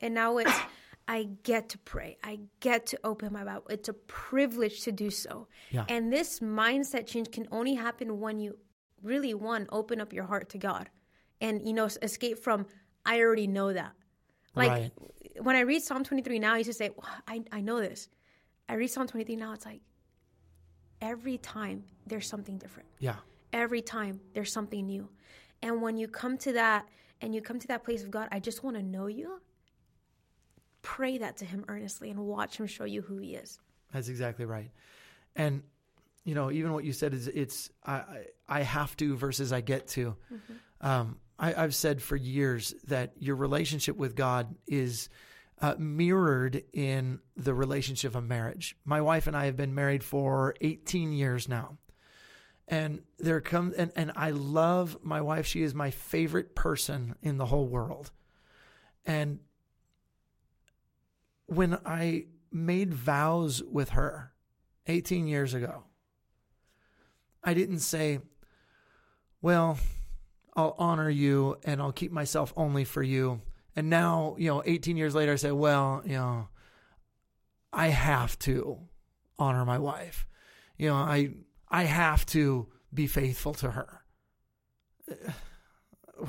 And 0.00 0.14
now 0.14 0.38
it's 0.38 0.52
I 1.08 1.28
get 1.42 1.68
to 1.70 1.78
pray. 1.78 2.16
I 2.22 2.40
get 2.60 2.86
to 2.86 2.98
open 3.04 3.32
my 3.32 3.44
Bible. 3.44 3.66
It's 3.70 3.88
a 3.88 3.92
privilege 3.92 4.82
to 4.82 4.92
do 4.92 5.10
so. 5.10 5.48
Yeah. 5.70 5.84
And 5.88 6.12
this 6.12 6.40
mindset 6.40 7.06
change 7.06 7.30
can 7.30 7.48
only 7.50 7.74
happen 7.74 8.20
when 8.20 8.38
you 8.38 8.56
really, 9.02 9.34
one, 9.34 9.66
open 9.72 10.00
up 10.00 10.12
your 10.12 10.24
heart 10.24 10.48
to 10.50 10.58
God 10.58 10.88
and, 11.40 11.66
you 11.66 11.72
know, 11.72 11.86
escape 12.02 12.38
from, 12.38 12.66
I 13.04 13.20
already 13.20 13.48
know 13.48 13.72
that. 13.72 13.92
Like, 14.54 14.70
right 14.70 14.92
when 15.40 15.56
I 15.56 15.60
read 15.60 15.82
Psalm 15.82 16.04
23 16.04 16.38
now, 16.38 16.54
I 16.54 16.58
used 16.58 16.70
to 16.70 16.74
say, 16.74 16.90
well, 16.96 17.08
I, 17.26 17.42
I 17.50 17.60
know 17.60 17.80
this. 17.80 18.08
I 18.68 18.74
read 18.74 18.88
Psalm 18.88 19.06
23 19.06 19.36
now, 19.36 19.52
it's 19.52 19.66
like 19.66 19.80
every 21.00 21.38
time 21.38 21.84
there's 22.06 22.28
something 22.28 22.58
different. 22.58 22.88
Yeah. 22.98 23.16
Every 23.52 23.82
time 23.82 24.20
there's 24.34 24.52
something 24.52 24.86
new. 24.86 25.08
And 25.62 25.82
when 25.82 25.96
you 25.96 26.08
come 26.08 26.38
to 26.38 26.52
that 26.54 26.88
and 27.20 27.34
you 27.34 27.40
come 27.40 27.58
to 27.58 27.68
that 27.68 27.84
place 27.84 28.02
of 28.02 28.10
God, 28.10 28.28
I 28.32 28.40
just 28.40 28.64
want 28.64 28.76
to 28.76 28.82
know 28.82 29.06
you, 29.06 29.40
pray 30.82 31.18
that 31.18 31.36
to 31.38 31.44
Him 31.44 31.64
earnestly 31.68 32.10
and 32.10 32.20
watch 32.20 32.56
Him 32.56 32.66
show 32.66 32.84
you 32.84 33.02
who 33.02 33.18
He 33.18 33.34
is. 33.34 33.58
That's 33.92 34.08
exactly 34.08 34.44
right. 34.44 34.70
And, 35.36 35.62
you 36.24 36.34
know, 36.34 36.50
even 36.50 36.72
what 36.72 36.84
you 36.84 36.92
said 36.92 37.14
is 37.14 37.28
it's, 37.28 37.70
I, 37.84 38.02
I 38.48 38.62
have 38.62 38.96
to 38.98 39.16
versus 39.16 39.52
I 39.52 39.60
get 39.60 39.88
to. 39.88 40.16
Mm-hmm. 40.32 40.86
Um, 40.86 41.18
I, 41.42 41.52
have 41.60 41.74
said 41.74 42.00
for 42.00 42.14
years 42.14 42.72
that 42.86 43.14
your 43.18 43.34
relationship 43.34 43.96
with 43.96 44.14
God 44.14 44.54
is 44.68 45.08
uh, 45.60 45.74
mirrored 45.76 46.62
in 46.72 47.18
the 47.36 47.52
relationship 47.52 48.14
of 48.14 48.24
marriage. 48.24 48.76
My 48.84 49.00
wife 49.00 49.26
and 49.26 49.36
I 49.36 49.46
have 49.46 49.56
been 49.56 49.74
married 49.74 50.04
for 50.04 50.54
18 50.60 51.12
years 51.12 51.48
now. 51.48 51.78
And 52.68 53.02
there 53.18 53.40
comes 53.40 53.74
and, 53.74 53.90
and 53.96 54.12
I 54.14 54.30
love 54.30 54.98
my 55.02 55.20
wife. 55.20 55.46
She 55.46 55.62
is 55.62 55.74
my 55.74 55.90
favorite 55.90 56.54
person 56.54 57.16
in 57.22 57.38
the 57.38 57.46
whole 57.46 57.66
world. 57.66 58.12
And 59.04 59.40
when 61.46 61.76
I 61.84 62.26
made 62.52 62.94
vows 62.94 63.62
with 63.64 63.90
her 63.90 64.32
18 64.86 65.26
years 65.26 65.54
ago, 65.54 65.84
I 67.42 67.52
didn't 67.52 67.80
say, 67.80 68.20
well, 69.40 69.76
I'll 70.54 70.74
honor 70.78 71.08
you 71.08 71.56
and 71.64 71.80
I'll 71.80 71.92
keep 71.92 72.12
myself 72.12 72.52
only 72.56 72.84
for 72.84 73.02
you. 73.02 73.40
And 73.74 73.88
now, 73.88 74.36
you 74.38 74.48
know, 74.48 74.62
18 74.64 74.96
years 74.96 75.14
later, 75.14 75.32
I 75.32 75.36
say, 75.36 75.52
well, 75.52 76.02
you 76.04 76.12
know, 76.12 76.48
I 77.72 77.88
have 77.88 78.38
to 78.40 78.78
honor 79.38 79.64
my 79.64 79.78
wife. 79.78 80.26
You 80.76 80.88
know, 80.88 80.96
I 80.96 81.30
I 81.68 81.84
have 81.84 82.26
to 82.26 82.68
be 82.92 83.06
faithful 83.06 83.54
to 83.54 83.70
her. 83.70 84.02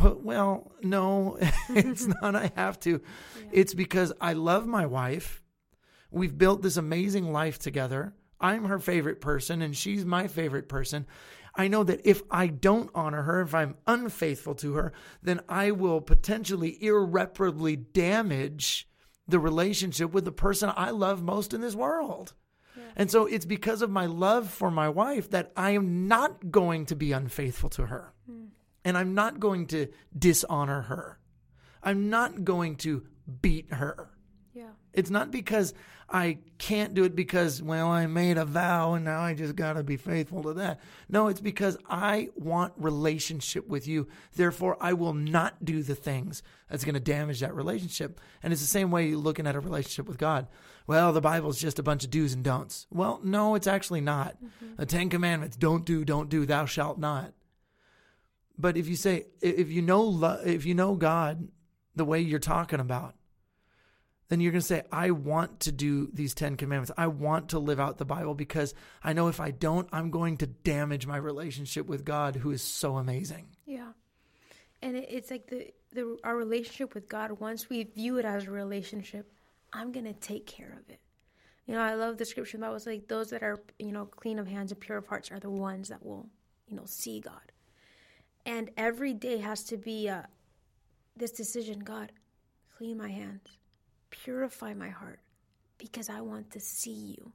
Well, 0.01 0.71
no, 0.81 1.38
it's 1.69 2.07
not. 2.21 2.36
I 2.36 2.51
have 2.55 2.79
to. 2.79 2.89
Yeah. 2.89 3.49
It's 3.51 3.75
because 3.75 4.12
I 4.19 4.33
love 4.33 4.65
my 4.65 4.88
wife. 4.88 5.43
We've 6.09 6.36
built 6.36 6.63
this 6.63 6.77
amazing 6.77 7.31
life 7.31 7.59
together. 7.59 8.15
I'm 8.39 8.65
her 8.65 8.79
favorite 8.79 9.21
person 9.21 9.62
and 9.62 9.75
she's 9.77 10.03
my 10.03 10.27
favorite 10.27 10.67
person. 10.67 11.05
I 11.55 11.67
know 11.67 11.83
that 11.83 12.01
if 12.03 12.23
I 12.31 12.47
don't 12.47 12.89
honor 12.95 13.23
her, 13.23 13.41
if 13.41 13.53
I'm 13.53 13.75
unfaithful 13.85 14.55
to 14.55 14.73
her, 14.73 14.93
then 15.21 15.41
I 15.47 15.71
will 15.71 16.01
potentially 16.01 16.83
irreparably 16.83 17.75
damage 17.75 18.87
the 19.27 19.39
relationship 19.39 20.11
with 20.11 20.25
the 20.25 20.31
person 20.31 20.71
I 20.75 20.89
love 20.89 21.21
most 21.21 21.53
in 21.53 21.61
this 21.61 21.75
world. 21.75 22.33
Yeah. 22.75 22.83
And 22.95 23.11
so 23.11 23.25
it's 23.25 23.45
because 23.45 23.81
of 23.81 23.89
my 23.89 24.07
love 24.07 24.49
for 24.49 24.71
my 24.71 24.89
wife 24.89 25.29
that 25.29 25.51
I 25.55 25.71
am 25.71 26.07
not 26.07 26.51
going 26.51 26.87
to 26.87 26.95
be 26.95 27.11
unfaithful 27.11 27.69
to 27.71 27.85
her. 27.85 28.13
Mm. 28.29 28.47
And 28.83 28.97
I'm 28.97 29.13
not 29.13 29.39
going 29.39 29.67
to 29.67 29.87
dishonor 30.17 30.81
her. 30.81 31.19
I'm 31.83 32.09
not 32.09 32.43
going 32.43 32.77
to 32.77 33.05
beat 33.41 33.71
her. 33.71 34.09
It's 34.93 35.10
not 35.10 35.32
because 35.32 35.73
I 36.10 36.38
can't 36.60 36.93
do 36.93 37.06
it 37.06 37.15
because, 37.15 37.62
well, 37.62 37.88
I 37.88 38.06
made 38.06 38.38
a 38.38 38.45
vow 38.45 38.93
and 38.93 39.06
now 39.06 39.21
I 39.21 39.34
just 39.34 39.56
got 39.56 39.73
to 39.73 39.84
be 39.84 39.97
faithful 39.97 40.43
to 40.43 40.53
that. 40.53 40.79
No, 41.10 41.27
it's 41.27 41.41
because 41.41 41.77
I 41.89 42.29
want 42.36 42.73
relationship 42.77 43.67
with 43.67 43.88
you. 43.88 44.08
Therefore, 44.36 44.77
I 44.79 44.93
will 44.93 45.13
not 45.13 45.65
do 45.65 45.82
the 45.82 45.95
things 45.95 46.43
that's 46.69 46.84
going 46.84 46.93
to 46.93 46.99
damage 46.99 47.39
that 47.39 47.56
relationship. 47.56 48.21
And 48.43 48.53
it's 48.53 48.62
the 48.62 48.67
same 48.67 48.91
way 48.91 49.08
you're 49.08 49.17
looking 49.17 49.47
at 49.47 49.56
a 49.56 49.60
relationship 49.60 50.08
with 50.08 50.17
God. 50.17 50.47
Well, 50.86 51.13
the 51.13 51.21
Bible 51.21 51.49
is 51.49 51.60
just 51.60 51.79
a 51.79 51.84
bunch 51.84 52.03
of 52.03 52.12
do's 52.12 52.34
and 52.34 52.43
don'ts. 52.43 52.86
Well, 52.91 53.19
no, 53.23 53.56
it's 53.56 53.67
actually 53.67 54.01
not. 54.01 54.36
Mm-hmm. 54.36 54.75
The 54.77 54.86
Ten 54.86 55.10
Commandments 55.10 55.58
don't 55.58 55.86
do, 55.86 56.06
don't 56.06 56.29
do, 56.29 56.45
thou 56.45 56.65
shalt 56.65 56.99
not. 56.99 57.34
But 58.58 58.77
if 58.77 58.88
you 58.88 58.95
say, 58.95 59.25
if 59.41 59.71
you 59.71 59.82
know, 59.82 60.39
if 60.45 60.65
you 60.65 60.75
know 60.75 60.95
God 60.95 61.47
the 61.95 62.06
way 62.06 62.19
you're 62.19 62.38
talking 62.38 62.79
about, 62.79 63.15
then 64.29 64.39
you're 64.39 64.51
going 64.51 64.62
to 64.62 64.67
say, 64.67 64.83
I 64.91 65.12
want 65.12 65.62
to 65.62 65.71
do 65.71 66.09
these 66.13 66.33
10 66.33 66.55
commandments. 66.57 66.91
I 66.97 67.07
want 67.07 67.49
to 67.49 67.59
live 67.59 67.79
out 67.79 67.97
the 67.97 68.05
Bible 68.05 68.36
because 68.36 68.73
I 69.03 69.13
know 69.13 69.27
if 69.27 69.39
I 69.39 69.51
don't, 69.51 69.88
I'm 69.91 70.12
going 70.12 70.38
to 70.38 70.47
damage 70.47 71.05
my 71.05 71.17
relationship 71.17 71.88
with 71.88 72.05
God, 72.05 72.38
who 72.38 72.51
is 72.51 72.62
so 72.62 72.97
amazing. 72.97 73.47
Yeah. 73.65 73.91
And 74.81 74.95
it's 74.95 75.31
like 75.31 75.47
the, 75.47 75.73
the 75.91 76.17
our 76.23 76.36
relationship 76.36 76.93
with 76.93 77.07
God, 77.07 77.31
once 77.39 77.69
we 77.69 77.83
view 77.83 78.17
it 78.17 78.25
as 78.25 78.47
a 78.47 78.51
relationship, 78.51 79.31
I'm 79.71 79.91
going 79.91 80.05
to 80.05 80.13
take 80.13 80.45
care 80.45 80.77
of 80.79 80.89
it. 80.89 80.99
You 81.65 81.75
know, 81.75 81.81
I 81.81 81.93
love 81.95 82.17
the 82.17 82.25
scripture 82.25 82.57
that 82.57 82.71
was 82.71 82.86
like, 82.86 83.07
those 83.07 83.29
that 83.29 83.43
are, 83.43 83.62
you 83.79 83.93
know, 83.93 84.05
clean 84.05 84.39
of 84.39 84.47
hands 84.47 84.71
and 84.71 84.81
pure 84.81 84.97
of 84.97 85.07
hearts 85.07 85.31
are 85.31 85.39
the 85.39 85.49
ones 85.49 85.89
that 85.89 86.05
will, 86.05 86.29
you 86.67 86.75
know, 86.75 86.83
see 86.86 87.21
God. 87.21 87.51
And 88.45 88.71
every 88.75 89.13
day 89.13 89.38
has 89.38 89.63
to 89.65 89.77
be 89.77 90.09
uh, 90.09 90.23
this 91.15 91.31
decision 91.31 91.79
God, 91.79 92.12
clean 92.77 92.97
my 92.97 93.09
hands 93.09 93.57
purify 94.13 94.73
my 94.73 94.89
heart 94.89 95.19
because 95.78 96.10
I 96.10 96.21
want 96.21 96.52
to 96.52 96.60
see 96.60 97.15
you. 97.17 97.32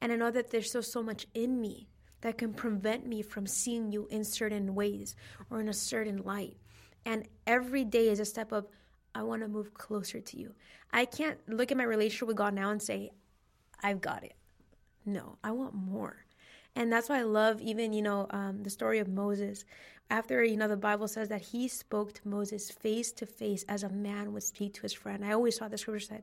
And 0.00 0.12
I 0.12 0.16
know 0.16 0.30
that 0.30 0.50
there's 0.50 0.68
still 0.68 0.82
so 0.82 1.02
much 1.02 1.26
in 1.34 1.60
me 1.60 1.88
that 2.22 2.38
can 2.38 2.54
prevent 2.54 3.06
me 3.06 3.22
from 3.22 3.46
seeing 3.46 3.92
you 3.92 4.06
in 4.10 4.24
certain 4.24 4.74
ways 4.74 5.14
or 5.50 5.60
in 5.60 5.68
a 5.68 5.74
certain 5.74 6.18
light. 6.18 6.56
And 7.04 7.28
every 7.46 7.84
day 7.84 8.08
is 8.08 8.20
a 8.20 8.24
step 8.24 8.52
of 8.52 8.66
I 9.14 9.22
want 9.22 9.42
to 9.42 9.48
move 9.48 9.74
closer 9.74 10.20
to 10.20 10.38
you. 10.38 10.54
I 10.92 11.04
can't 11.04 11.38
look 11.48 11.70
at 11.70 11.76
my 11.76 11.84
relationship 11.84 12.28
with 12.28 12.36
God 12.36 12.54
now 12.54 12.70
and 12.70 12.82
say, 12.82 13.10
I've 13.82 14.00
got 14.00 14.24
it. 14.24 14.34
No, 15.04 15.38
I 15.44 15.52
want 15.52 15.74
more. 15.74 16.24
And 16.74 16.92
that's 16.92 17.08
why 17.08 17.20
I 17.20 17.22
love 17.22 17.60
even, 17.60 17.92
you 17.92 18.02
know, 18.02 18.26
um, 18.30 18.62
the 18.62 18.70
story 18.70 18.98
of 18.98 19.08
Moses. 19.08 19.64
After, 20.08 20.44
you 20.44 20.56
know, 20.56 20.68
the 20.68 20.76
Bible 20.76 21.08
says 21.08 21.28
that 21.30 21.42
he 21.42 21.66
spoke 21.66 22.12
to 22.14 22.28
Moses 22.28 22.70
face 22.70 23.10
to 23.12 23.26
face 23.26 23.64
as 23.68 23.82
a 23.82 23.88
man 23.88 24.32
would 24.32 24.44
speak 24.44 24.74
to 24.74 24.82
his 24.82 24.92
friend. 24.92 25.24
I 25.24 25.32
always 25.32 25.58
thought 25.58 25.72
the 25.72 25.78
scripture 25.78 26.06
said, 26.06 26.22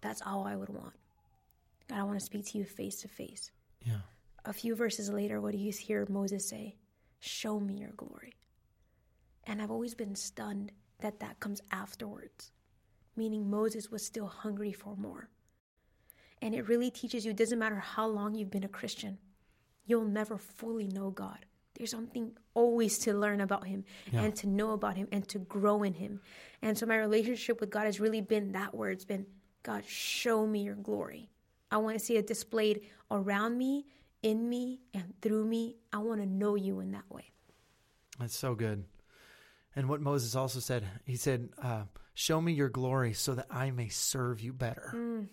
that's 0.00 0.22
all 0.24 0.44
I 0.46 0.56
would 0.56 0.68
want. 0.68 0.94
God, 1.88 1.98
I 1.98 2.02
want 2.02 2.18
to 2.18 2.24
speak 2.24 2.46
to 2.46 2.58
you 2.58 2.64
face 2.64 3.00
to 3.02 3.08
face. 3.08 3.50
Yeah. 3.84 3.98
A 4.44 4.52
few 4.52 4.74
verses 4.74 5.10
later, 5.10 5.40
what 5.40 5.52
do 5.52 5.58
you 5.58 5.72
hear 5.72 6.06
Moses 6.10 6.48
say? 6.48 6.76
Show 7.20 7.60
me 7.60 7.74
your 7.74 7.92
glory. 7.96 8.34
And 9.46 9.62
I've 9.62 9.70
always 9.70 9.94
been 9.94 10.14
stunned 10.14 10.72
that 11.00 11.20
that 11.20 11.40
comes 11.40 11.60
afterwards, 11.70 12.52
meaning 13.16 13.48
Moses 13.48 13.90
was 13.90 14.04
still 14.04 14.26
hungry 14.26 14.72
for 14.72 14.96
more. 14.96 15.28
And 16.42 16.54
it 16.54 16.68
really 16.68 16.90
teaches 16.90 17.24
you 17.24 17.30
it 17.30 17.36
doesn't 17.36 17.58
matter 17.58 17.76
how 17.76 18.06
long 18.06 18.34
you've 18.34 18.50
been 18.50 18.64
a 18.64 18.68
Christian, 18.68 19.18
you'll 19.86 20.04
never 20.04 20.36
fully 20.36 20.88
know 20.88 21.10
God. 21.10 21.46
There's 21.74 21.90
something 21.90 22.32
always 22.54 22.98
to 22.98 23.12
learn 23.12 23.40
about 23.40 23.66
Him 23.66 23.84
yeah. 24.12 24.22
and 24.22 24.36
to 24.36 24.46
know 24.46 24.72
about 24.72 24.96
Him 24.96 25.08
and 25.10 25.26
to 25.28 25.38
grow 25.38 25.82
in 25.82 25.94
Him. 25.94 26.20
And 26.62 26.78
so 26.78 26.86
my 26.86 26.96
relationship 26.96 27.60
with 27.60 27.70
God 27.70 27.84
has 27.84 28.00
really 28.00 28.20
been 28.20 28.52
that 28.52 28.74
where 28.74 28.90
it's 28.90 29.04
been, 29.04 29.26
God, 29.62 29.84
show 29.84 30.46
me 30.46 30.62
your 30.62 30.76
glory. 30.76 31.30
I 31.70 31.78
want 31.78 31.98
to 31.98 32.04
see 32.04 32.16
it 32.16 32.26
displayed 32.26 32.82
around 33.10 33.58
me, 33.58 33.86
in 34.22 34.48
me, 34.48 34.80
and 34.92 35.14
through 35.20 35.44
me. 35.44 35.76
I 35.92 35.98
want 35.98 36.20
to 36.20 36.26
know 36.26 36.54
you 36.54 36.80
in 36.80 36.92
that 36.92 37.10
way. 37.10 37.32
That's 38.18 38.36
so 38.36 38.54
good. 38.54 38.84
And 39.74 39.88
what 39.88 40.00
Moses 40.00 40.36
also 40.36 40.60
said, 40.60 40.84
he 41.04 41.16
said, 41.16 41.48
uh, 41.60 41.82
Show 42.16 42.40
me 42.40 42.52
your 42.52 42.68
glory 42.68 43.12
so 43.12 43.34
that 43.34 43.46
I 43.50 43.72
may 43.72 43.88
serve 43.88 44.40
you 44.40 44.52
better. 44.52 44.92
Mm. 44.94 45.26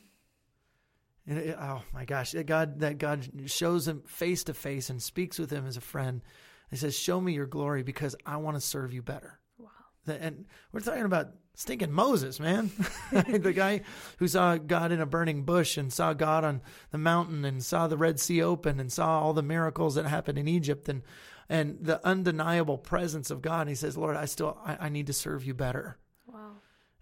It, 1.27 1.55
oh 1.59 1.83
my 1.93 2.05
gosh, 2.05 2.31
that 2.31 2.45
God, 2.45 2.79
that 2.79 2.97
God 2.97 3.27
shows 3.45 3.87
him 3.87 4.01
face 4.07 4.43
to 4.45 4.53
face 4.53 4.89
and 4.89 5.01
speaks 5.01 5.37
with 5.37 5.51
him 5.51 5.67
as 5.67 5.77
a 5.77 5.81
friend. 5.81 6.21
He 6.69 6.77
says, 6.77 6.97
Show 6.97 7.21
me 7.21 7.33
your 7.33 7.45
glory 7.45 7.83
because 7.83 8.15
I 8.25 8.37
want 8.37 8.57
to 8.57 8.61
serve 8.61 8.93
you 8.93 9.01
better. 9.01 9.39
Wow. 9.57 9.69
And 10.07 10.45
we're 10.71 10.79
talking 10.79 11.05
about 11.05 11.27
stinking 11.53 11.91
Moses, 11.91 12.39
man. 12.39 12.71
the 13.11 13.53
guy 13.53 13.81
who 14.17 14.27
saw 14.27 14.57
God 14.57 14.91
in 14.91 15.01
a 15.01 15.05
burning 15.05 15.43
bush 15.43 15.77
and 15.77 15.93
saw 15.93 16.13
God 16.13 16.43
on 16.43 16.61
the 16.91 16.97
mountain 16.97 17.45
and 17.45 17.63
saw 17.63 17.87
the 17.87 17.97
Red 17.97 18.19
Sea 18.19 18.41
open 18.41 18.79
and 18.79 18.91
saw 18.91 19.19
all 19.19 19.33
the 19.33 19.43
miracles 19.43 19.95
that 19.95 20.05
happened 20.05 20.37
in 20.37 20.47
Egypt 20.47 20.89
and 20.89 21.03
and 21.49 21.79
the 21.81 22.05
undeniable 22.07 22.77
presence 22.77 23.29
of 23.29 23.41
God. 23.41 23.61
And 23.61 23.69
he 23.69 23.75
says, 23.75 23.97
Lord, 23.97 24.15
I 24.15 24.25
still 24.25 24.57
I, 24.65 24.85
I 24.85 24.89
need 24.89 25.07
to 25.07 25.13
serve 25.13 25.45
you 25.45 25.53
better. 25.53 25.97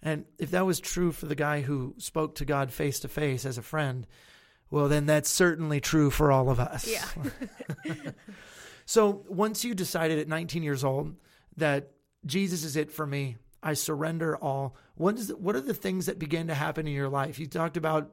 And 0.01 0.25
if 0.37 0.51
that 0.51 0.65
was 0.65 0.79
true 0.79 1.11
for 1.11 1.25
the 1.25 1.35
guy 1.35 1.61
who 1.61 1.95
spoke 1.97 2.35
to 2.35 2.45
God 2.45 2.71
face 2.71 2.99
to 3.01 3.07
face 3.07 3.45
as 3.45 3.57
a 3.57 3.61
friend, 3.61 4.07
well 4.71 4.87
then 4.87 5.05
that's 5.05 5.29
certainly 5.29 5.81
true 5.81 6.09
for 6.09 6.31
all 6.31 6.49
of 6.49 6.59
us. 6.59 6.87
Yeah. 6.87 7.05
so 8.85 9.23
once 9.27 9.63
you 9.63 9.73
decided 9.73 10.19
at 10.19 10.27
19 10.27 10.63
years 10.63 10.83
old 10.83 11.15
that 11.57 11.91
Jesus 12.25 12.63
is 12.63 12.75
it 12.75 12.91
for 12.91 13.05
me, 13.05 13.37
I 13.61 13.73
surrender 13.73 14.37
all. 14.37 14.75
What 14.95 15.17
is 15.17 15.33
what 15.33 15.55
are 15.55 15.61
the 15.61 15.73
things 15.73 16.05
that 16.05 16.19
began 16.19 16.47
to 16.47 16.53
happen 16.53 16.87
in 16.87 16.93
your 16.93 17.09
life? 17.09 17.39
You 17.39 17.47
talked 17.47 17.77
about 17.77 18.11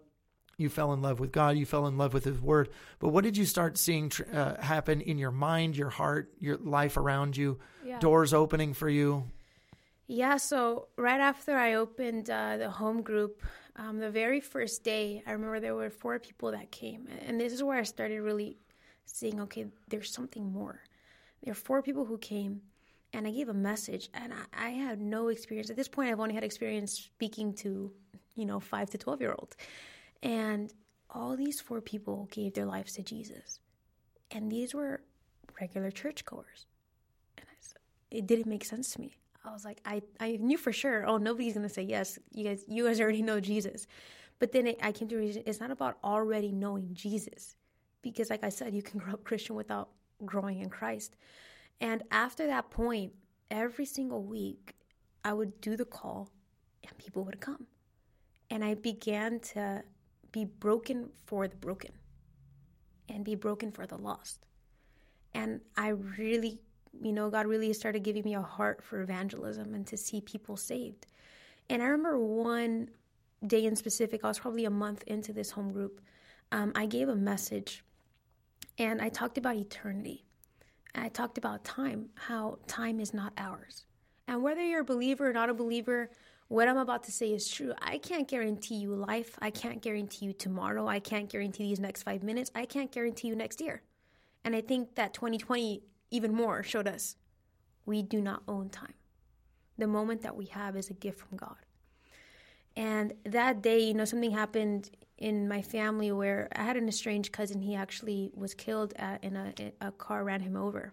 you 0.59 0.69
fell 0.69 0.93
in 0.93 1.03
love 1.03 1.21
with 1.21 1.33
God, 1.33 1.57
you 1.57 1.67
fell 1.67 1.87
in 1.87 1.99
love 1.99 2.15
with 2.15 2.25
His 2.25 2.41
Word, 2.41 2.71
but 2.99 3.11
what 3.11 3.25
did 3.25 3.37
you 3.37 3.45
start 3.45 3.77
seeing 3.77 4.11
uh, 4.33 4.61
happen 4.61 5.01
in 5.01 5.19
your 5.19 5.31
mind, 5.31 5.77
your 5.77 5.91
heart, 5.91 6.33
your 6.41 6.57
life 6.57 6.97
around 6.97 7.37
you? 7.37 7.59
Yeah. 7.85 7.99
Doors 7.99 8.33
opening 8.33 8.73
for 8.73 8.89
you. 8.89 9.31
Yeah. 10.07 10.37
So 10.37 10.89
right 10.97 11.21
after 11.21 11.57
I 11.57 11.75
opened 11.75 12.31
uh, 12.31 12.57
the 12.59 12.71
home 12.71 13.03
group, 13.03 13.43
um, 13.75 13.99
the 13.99 14.11
very 14.11 14.41
first 14.41 14.85
day, 14.85 15.23
I 15.27 15.33
remember 15.33 15.61
there 15.61 15.75
were 15.75 15.91
four 15.91 16.19
people 16.19 16.53
that 16.53 16.71
came, 16.71 17.09
and 17.27 17.41
this 17.41 17.53
is 17.53 17.63
where 17.63 17.79
I 17.79 17.83
started 17.83 18.21
really 18.21 18.57
seeing, 19.05 19.41
okay, 19.43 19.67
there's 19.89 20.13
something 20.13 20.53
more. 20.53 20.81
There 21.43 21.53
are 21.53 21.55
four 21.55 21.83
people 21.83 22.05
who 22.05 22.19
came 22.19 22.63
and 23.13 23.27
I 23.27 23.31
gave 23.31 23.49
a 23.49 23.55
message, 23.55 24.11
and 24.13 24.33
I, 24.33 24.67
I, 24.67 24.71
had 24.71 25.01
no 25.01 25.29
experience 25.29 25.71
at 25.71 25.77
this 25.77 25.89
point. 25.89 26.11
I've 26.11 26.21
only 26.21 26.35
had 26.35 26.45
experience 26.45 26.93
speaking 26.93 27.55
to, 27.55 27.91
you 28.35 28.45
know, 28.45 28.61
five 28.61 28.91
to 28.91 28.99
twelve 28.99 29.21
year 29.21 29.35
olds, 29.39 29.57
and 30.23 30.73
all 31.09 31.37
these 31.37 31.61
four 31.61 31.81
people 31.81 32.29
gave 32.31 32.55
their 32.55 32.67
lives 32.67 32.95
to 32.95 33.03
Jesus, 33.03 33.61
and 34.31 34.51
these 34.51 34.75
were 34.75 35.01
regular 35.59 35.91
churchgoers, 35.91 36.67
and 37.39 37.47
I, 37.49 37.79
it 38.11 38.27
didn't 38.27 38.47
make 38.47 38.65
sense 38.65 38.93
to 38.95 39.01
me. 39.01 39.17
I 39.47 39.53
was 39.53 39.65
like, 39.65 39.81
I, 39.85 40.03
I 40.21 40.39
knew 40.41 40.59
for 40.59 40.73
sure. 40.73 41.07
Oh, 41.07 41.19
nobody's 41.19 41.55
gonna 41.55 41.69
say 41.69 41.83
yes. 41.83 42.19
You 42.33 42.45
guys, 42.45 42.65
you 42.69 42.87
guys 42.87 43.01
already 43.01 43.23
know 43.23 43.41
Jesus, 43.41 43.87
but 44.39 44.53
then 44.53 44.67
it, 44.67 44.79
I 44.83 44.93
came 44.93 45.09
to 45.09 45.17
reason 45.17 45.43
it's 45.47 45.61
not 45.61 45.71
about 45.71 45.99
already 46.03 46.53
knowing 46.53 46.91
Jesus, 46.93 47.57
because 48.03 48.31
like 48.31 48.45
I 48.45 48.49
said, 48.49 48.75
you 48.75 48.83
can 48.83 48.99
grow 49.01 49.15
up 49.15 49.25
Christian 49.25 49.57
without 49.57 49.91
growing 50.25 50.61
in 50.61 50.71
Christ. 50.71 51.17
And 51.81 52.03
after 52.11 52.47
that 52.47 52.71
point, 52.71 53.13
every 53.51 53.85
single 53.85 54.23
week, 54.23 54.75
I 55.25 55.33
would 55.33 55.61
do 55.61 55.77
the 55.77 55.85
call 55.85 56.31
and 56.87 56.97
people 56.99 57.25
would 57.25 57.41
come. 57.41 57.67
And 58.51 58.65
I 58.65 58.75
began 58.75 59.41
to 59.41 59.83
be 60.33 60.45
broken 60.45 61.11
for 61.27 61.49
the 61.49 61.57
broken 61.57 61.91
and 63.09 63.25
be 63.25 63.35
broken 63.35 63.73
for 63.73 63.87
the 63.87 63.97
lost. 63.97 64.47
And 65.35 65.61
I 65.77 65.89
really, 65.89 66.61
you 67.03 67.13
know, 67.13 67.31
God 67.31 67.47
really 67.47 67.73
started 67.73 68.03
giving 68.03 68.25
me 68.25 68.35
a 68.35 68.43
heart 68.43 68.83
for 68.83 69.01
evangelism 69.01 69.75
and 69.75 69.87
to 69.87 69.97
see 69.97 70.21
people 70.21 70.57
saved. 70.57 71.07
And 71.69 71.83
I 71.83 71.87
remember 71.87 72.19
one 72.19 72.91
day 73.47 73.65
in 73.65 73.77
specific, 73.77 74.25
I 74.25 74.29
was 74.29 74.39
probably 74.39 74.65
a 74.65 74.71
month 74.71 75.03
into 75.07 75.33
this 75.33 75.51
home 75.51 75.73
group. 75.73 76.01
Um, 76.53 76.73
I 76.75 76.87
gave 76.87 77.09
a 77.09 77.17
message 77.17 77.85
and 78.79 79.01
I 79.01 79.09
talked 79.09 79.39
about 79.39 79.57
eternity. 79.57 80.25
And 80.95 81.05
I 81.05 81.09
talked 81.09 81.39
about 81.39 81.65
time, 81.65 82.09
how 82.15 82.59
time 82.67 83.01
is 83.01 83.13
not 83.13 83.33
ours. 83.37 83.85
And 84.29 84.43
whether 84.43 84.63
you're 84.63 84.81
a 84.81 84.85
believer 84.85 85.29
or 85.29 85.33
not 85.33 85.51
a 85.51 85.55
believer, 85.55 86.11
what 86.49 86.69
I'm 86.69 86.79
about 86.79 87.05
to 87.05 87.13
say 87.13 87.33
is 87.33 87.49
true. 87.49 87.73
I 87.83 87.99
can't 87.99 88.29
guarantee 88.29 88.77
you 88.77 88.95
life. 88.95 89.37
I 89.41 89.51
can't 89.51 89.83
guarantee 89.83 90.27
you 90.27 90.33
tomorrow. 90.33 90.87
I 90.87 91.01
can't 91.01 91.29
guarantee 91.29 91.65
these 91.65 91.81
next 91.81 92.03
five 92.03 92.23
minutes. 92.23 92.51
I 92.55 92.65
can't 92.65 92.91
guarantee 92.91 93.29
you 93.29 93.37
next 93.37 93.61
year. 93.61 93.83
And 94.45 94.55
I 94.55 94.61
think 94.61 94.95
that 94.95 95.13
2020 95.13 95.83
even 96.11 96.35
more 96.35 96.63
showed 96.63 96.89
us 96.89 97.17
we 97.85 98.03
do 98.03 98.21
not 98.21 98.43
own 98.49 98.69
time. 98.69 98.95
The 99.79 99.87
moment 99.87 100.23
that 100.23 100.37
we 100.37 100.47
have 100.47 100.77
is 100.77 100.91
a 100.91 100.95
gift 100.95 101.21
from 101.21 101.37
God. 101.37 101.57
And 102.77 103.15
that 103.25 103.63
day, 103.63 103.81
you 103.81 103.95
know, 103.95 104.05
something 104.05 104.33
happened 104.33 104.91
in 105.19 105.49
my 105.49 105.63
family 105.63 106.13
where 106.13 106.49
I 106.55 106.63
had 106.63 106.77
an 106.77 106.89
estranged 106.89 107.33
cousin. 107.33 107.63
He 107.63 107.75
actually 107.75 108.31
was 108.35 108.55
killed 108.55 108.93
at, 108.97 109.25
in 109.25 109.37
a, 109.37 109.53
a 109.81 109.93
car 109.93 110.25
ran 110.25 110.41
him 110.41 110.57
over. 110.57 110.93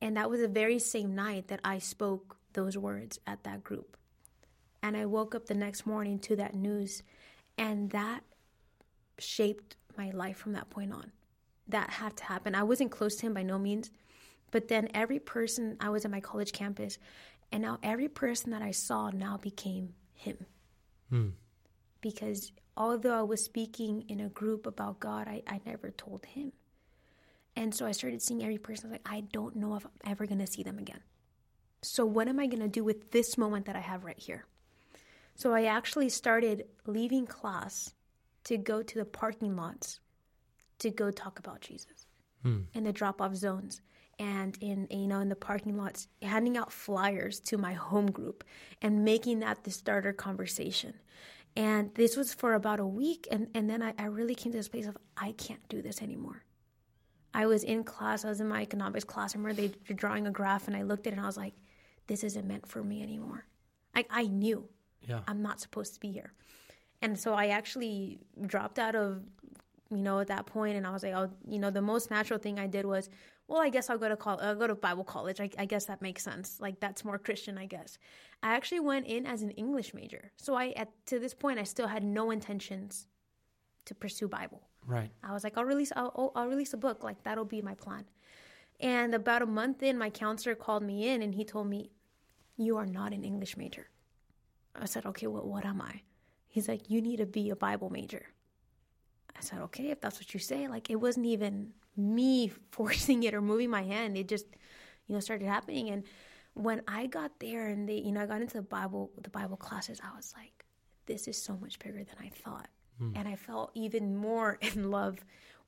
And 0.00 0.16
that 0.16 0.30
was 0.30 0.40
the 0.40 0.48
very 0.48 0.78
same 0.78 1.14
night 1.14 1.48
that 1.48 1.60
I 1.64 1.78
spoke 1.78 2.36
those 2.52 2.78
words 2.78 3.18
at 3.26 3.44
that 3.44 3.64
group. 3.64 3.96
And 4.82 4.96
I 4.96 5.06
woke 5.06 5.34
up 5.34 5.46
the 5.46 5.54
next 5.54 5.86
morning 5.86 6.18
to 6.20 6.36
that 6.36 6.54
news, 6.54 7.02
and 7.58 7.90
that 7.90 8.22
shaped 9.18 9.76
my 9.96 10.10
life 10.10 10.36
from 10.36 10.52
that 10.52 10.70
point 10.70 10.92
on. 10.92 11.10
That 11.66 11.90
had 11.90 12.16
to 12.18 12.24
happen. 12.24 12.54
I 12.54 12.62
wasn't 12.62 12.92
close 12.92 13.16
to 13.16 13.26
him 13.26 13.34
by 13.34 13.42
no 13.42 13.58
means, 13.58 13.90
but 14.50 14.68
then 14.68 14.88
every 14.94 15.18
person, 15.18 15.76
I 15.80 15.90
was 15.90 16.04
at 16.04 16.10
my 16.10 16.20
college 16.20 16.52
campus, 16.52 16.98
and 17.52 17.62
now 17.62 17.78
every 17.82 18.08
person 18.08 18.50
that 18.52 18.62
I 18.62 18.70
saw 18.70 19.10
now 19.10 19.36
became 19.36 19.94
him. 20.14 20.46
Hmm. 21.10 21.28
Because 22.00 22.52
although 22.76 23.18
I 23.18 23.22
was 23.22 23.42
speaking 23.42 24.04
in 24.08 24.20
a 24.20 24.28
group 24.28 24.66
about 24.66 25.00
God, 25.00 25.28
I, 25.28 25.42
I 25.46 25.60
never 25.66 25.90
told 25.90 26.26
him. 26.26 26.52
And 27.56 27.74
so 27.74 27.86
I 27.86 27.92
started 27.92 28.22
seeing 28.22 28.42
every 28.42 28.58
person 28.58 28.90
like, 28.90 29.06
I 29.06 29.20
don't 29.32 29.56
know 29.56 29.74
if 29.74 29.84
I'm 29.84 30.12
ever 30.12 30.26
going 30.26 30.38
to 30.38 30.46
see 30.46 30.62
them 30.62 30.78
again. 30.78 31.00
So, 31.82 32.04
what 32.04 32.28
am 32.28 32.40
I 32.40 32.46
going 32.46 32.62
to 32.62 32.68
do 32.68 32.82
with 32.82 33.12
this 33.12 33.38
moment 33.38 33.66
that 33.66 33.76
I 33.76 33.80
have 33.80 34.04
right 34.04 34.18
here? 34.18 34.44
So, 35.36 35.52
I 35.52 35.64
actually 35.64 36.08
started 36.08 36.66
leaving 36.86 37.26
class 37.26 37.92
to 38.44 38.56
go 38.56 38.82
to 38.82 38.98
the 38.98 39.04
parking 39.04 39.56
lots 39.56 40.00
to 40.80 40.90
go 40.90 41.10
talk 41.10 41.38
about 41.38 41.60
Jesus 41.60 42.06
hmm. 42.42 42.62
in 42.74 42.84
the 42.84 42.92
drop 42.92 43.20
off 43.20 43.34
zones 43.36 43.80
and 44.18 44.58
in 44.60 44.86
you 44.90 45.06
know 45.06 45.20
in 45.20 45.28
the 45.28 45.36
parking 45.36 45.76
lots 45.76 46.08
handing 46.22 46.56
out 46.56 46.72
flyers 46.72 47.38
to 47.38 47.56
my 47.56 47.72
home 47.72 48.10
group 48.10 48.42
and 48.82 49.04
making 49.04 49.38
that 49.38 49.62
the 49.64 49.70
starter 49.70 50.12
conversation 50.12 50.94
and 51.58 51.92
this 51.96 52.16
was 52.16 52.32
for 52.32 52.54
about 52.54 52.78
a 52.78 52.86
week. 52.86 53.26
And, 53.32 53.48
and 53.52 53.68
then 53.68 53.82
I, 53.82 53.92
I 53.98 54.04
really 54.04 54.36
came 54.36 54.52
to 54.52 54.58
this 54.58 54.68
place 54.68 54.86
of, 54.86 54.96
I 55.16 55.32
can't 55.32 55.66
do 55.68 55.82
this 55.82 56.00
anymore. 56.00 56.44
I 57.34 57.46
was 57.46 57.64
in 57.64 57.82
class, 57.82 58.24
I 58.24 58.28
was 58.28 58.40
in 58.40 58.48
my 58.48 58.62
economics 58.62 59.04
classroom 59.04 59.44
remember 59.44 59.62
they 59.62 59.74
were 59.88 59.94
drawing 59.96 60.26
a 60.28 60.30
graph, 60.30 60.68
and 60.68 60.76
I 60.76 60.82
looked 60.82 61.06
at 61.08 61.12
it 61.12 61.16
and 61.16 61.22
I 61.22 61.26
was 61.26 61.36
like, 61.36 61.54
this 62.06 62.22
isn't 62.22 62.46
meant 62.46 62.66
for 62.66 62.82
me 62.82 63.02
anymore. 63.02 63.44
I, 63.94 64.06
I 64.08 64.26
knew 64.28 64.68
yeah. 65.02 65.20
I'm 65.26 65.42
not 65.42 65.60
supposed 65.60 65.94
to 65.94 66.00
be 66.00 66.12
here. 66.12 66.32
And 67.02 67.18
so 67.18 67.34
I 67.34 67.48
actually 67.48 68.20
dropped 68.46 68.78
out 68.78 68.94
of, 68.94 69.22
you 69.90 69.98
know, 69.98 70.20
at 70.20 70.28
that 70.28 70.46
point, 70.46 70.76
and 70.76 70.86
I 70.86 70.90
was 70.90 71.02
like, 71.02 71.14
oh, 71.14 71.28
you 71.46 71.58
know, 71.58 71.70
the 71.70 71.82
most 71.82 72.10
natural 72.10 72.38
thing 72.38 72.58
I 72.58 72.68
did 72.68 72.86
was 72.86 73.10
well, 73.48 73.60
I 73.60 73.70
guess 73.70 73.88
I'll 73.88 73.98
go 73.98 74.08
to 74.08 74.16
call, 74.16 74.38
I'll 74.40 74.54
go 74.54 74.66
to 74.66 74.74
Bible 74.74 75.04
college. 75.04 75.40
I, 75.40 75.50
I 75.58 75.64
guess 75.64 75.86
that 75.86 76.02
makes 76.02 76.22
sense. 76.22 76.58
Like 76.60 76.80
that's 76.80 77.04
more 77.04 77.18
Christian, 77.18 77.56
I 77.58 77.66
guess. 77.66 77.98
I 78.42 78.54
actually 78.54 78.80
went 78.80 79.06
in 79.06 79.26
as 79.26 79.42
an 79.42 79.50
English 79.52 79.94
major. 79.94 80.30
So 80.36 80.54
I, 80.54 80.68
at 80.76 80.90
to 81.06 81.18
this 81.18 81.34
point, 81.34 81.58
I 81.58 81.64
still 81.64 81.88
had 81.88 82.04
no 82.04 82.30
intentions 82.30 83.08
to 83.86 83.94
pursue 83.94 84.28
Bible. 84.28 84.62
Right. 84.86 85.10
I 85.24 85.32
was 85.32 85.44
like, 85.44 85.56
I'll 85.56 85.64
release, 85.64 85.92
I'll, 85.96 86.12
I'll, 86.14 86.32
I'll 86.36 86.48
release 86.48 86.74
a 86.74 86.76
book. 86.76 87.02
Like 87.02 87.22
that'll 87.24 87.46
be 87.46 87.62
my 87.62 87.74
plan. 87.74 88.04
And 88.80 89.14
about 89.14 89.42
a 89.42 89.46
month 89.46 89.82
in, 89.82 89.98
my 89.98 90.10
counselor 90.10 90.54
called 90.54 90.82
me 90.82 91.08
in 91.08 91.22
and 91.22 91.34
he 91.34 91.44
told 91.44 91.66
me, 91.68 91.90
"You 92.56 92.76
are 92.76 92.86
not 92.86 93.12
an 93.12 93.24
English 93.24 93.56
major." 93.56 93.88
I 94.76 94.86
said, 94.86 95.04
"Okay, 95.04 95.26
well, 95.26 95.42
what 95.42 95.64
am 95.66 95.80
I?" 95.80 96.02
He's 96.46 96.68
like, 96.68 96.88
"You 96.88 97.02
need 97.02 97.16
to 97.16 97.26
be 97.26 97.50
a 97.50 97.56
Bible 97.56 97.90
major." 97.90 98.26
I 99.36 99.40
said, 99.40 99.60
"Okay, 99.62 99.90
if 99.90 100.00
that's 100.00 100.18
what 100.18 100.32
you 100.32 100.38
say." 100.38 100.68
Like 100.68 100.90
it 100.90 100.96
wasn't 100.96 101.26
even 101.26 101.72
me 101.98 102.48
forcing 102.70 103.22
it 103.24 103.34
or 103.34 103.42
moving 103.42 103.70
my 103.70 103.82
hand. 103.82 104.16
It 104.16 104.28
just, 104.28 104.46
you 105.06 105.14
know, 105.14 105.20
started 105.20 105.46
happening. 105.46 105.90
And 105.90 106.04
when 106.54 106.82
I 106.88 107.06
got 107.06 107.38
there 107.40 107.68
and 107.68 107.88
they, 107.88 107.98
you 107.98 108.12
know, 108.12 108.22
I 108.22 108.26
got 108.26 108.40
into 108.40 108.56
the 108.56 108.62
Bible, 108.62 109.10
the 109.22 109.30
Bible 109.30 109.56
classes, 109.56 110.00
I 110.02 110.16
was 110.16 110.32
like, 110.36 110.64
"This 111.06 111.28
is 111.28 111.40
so 111.40 111.56
much 111.56 111.78
bigger 111.78 112.04
than 112.04 112.16
I 112.20 112.30
thought." 112.30 112.68
Hmm. 112.98 113.12
And 113.14 113.28
I 113.28 113.36
felt 113.36 113.70
even 113.74 114.16
more 114.16 114.58
in 114.74 114.90
love 114.90 115.18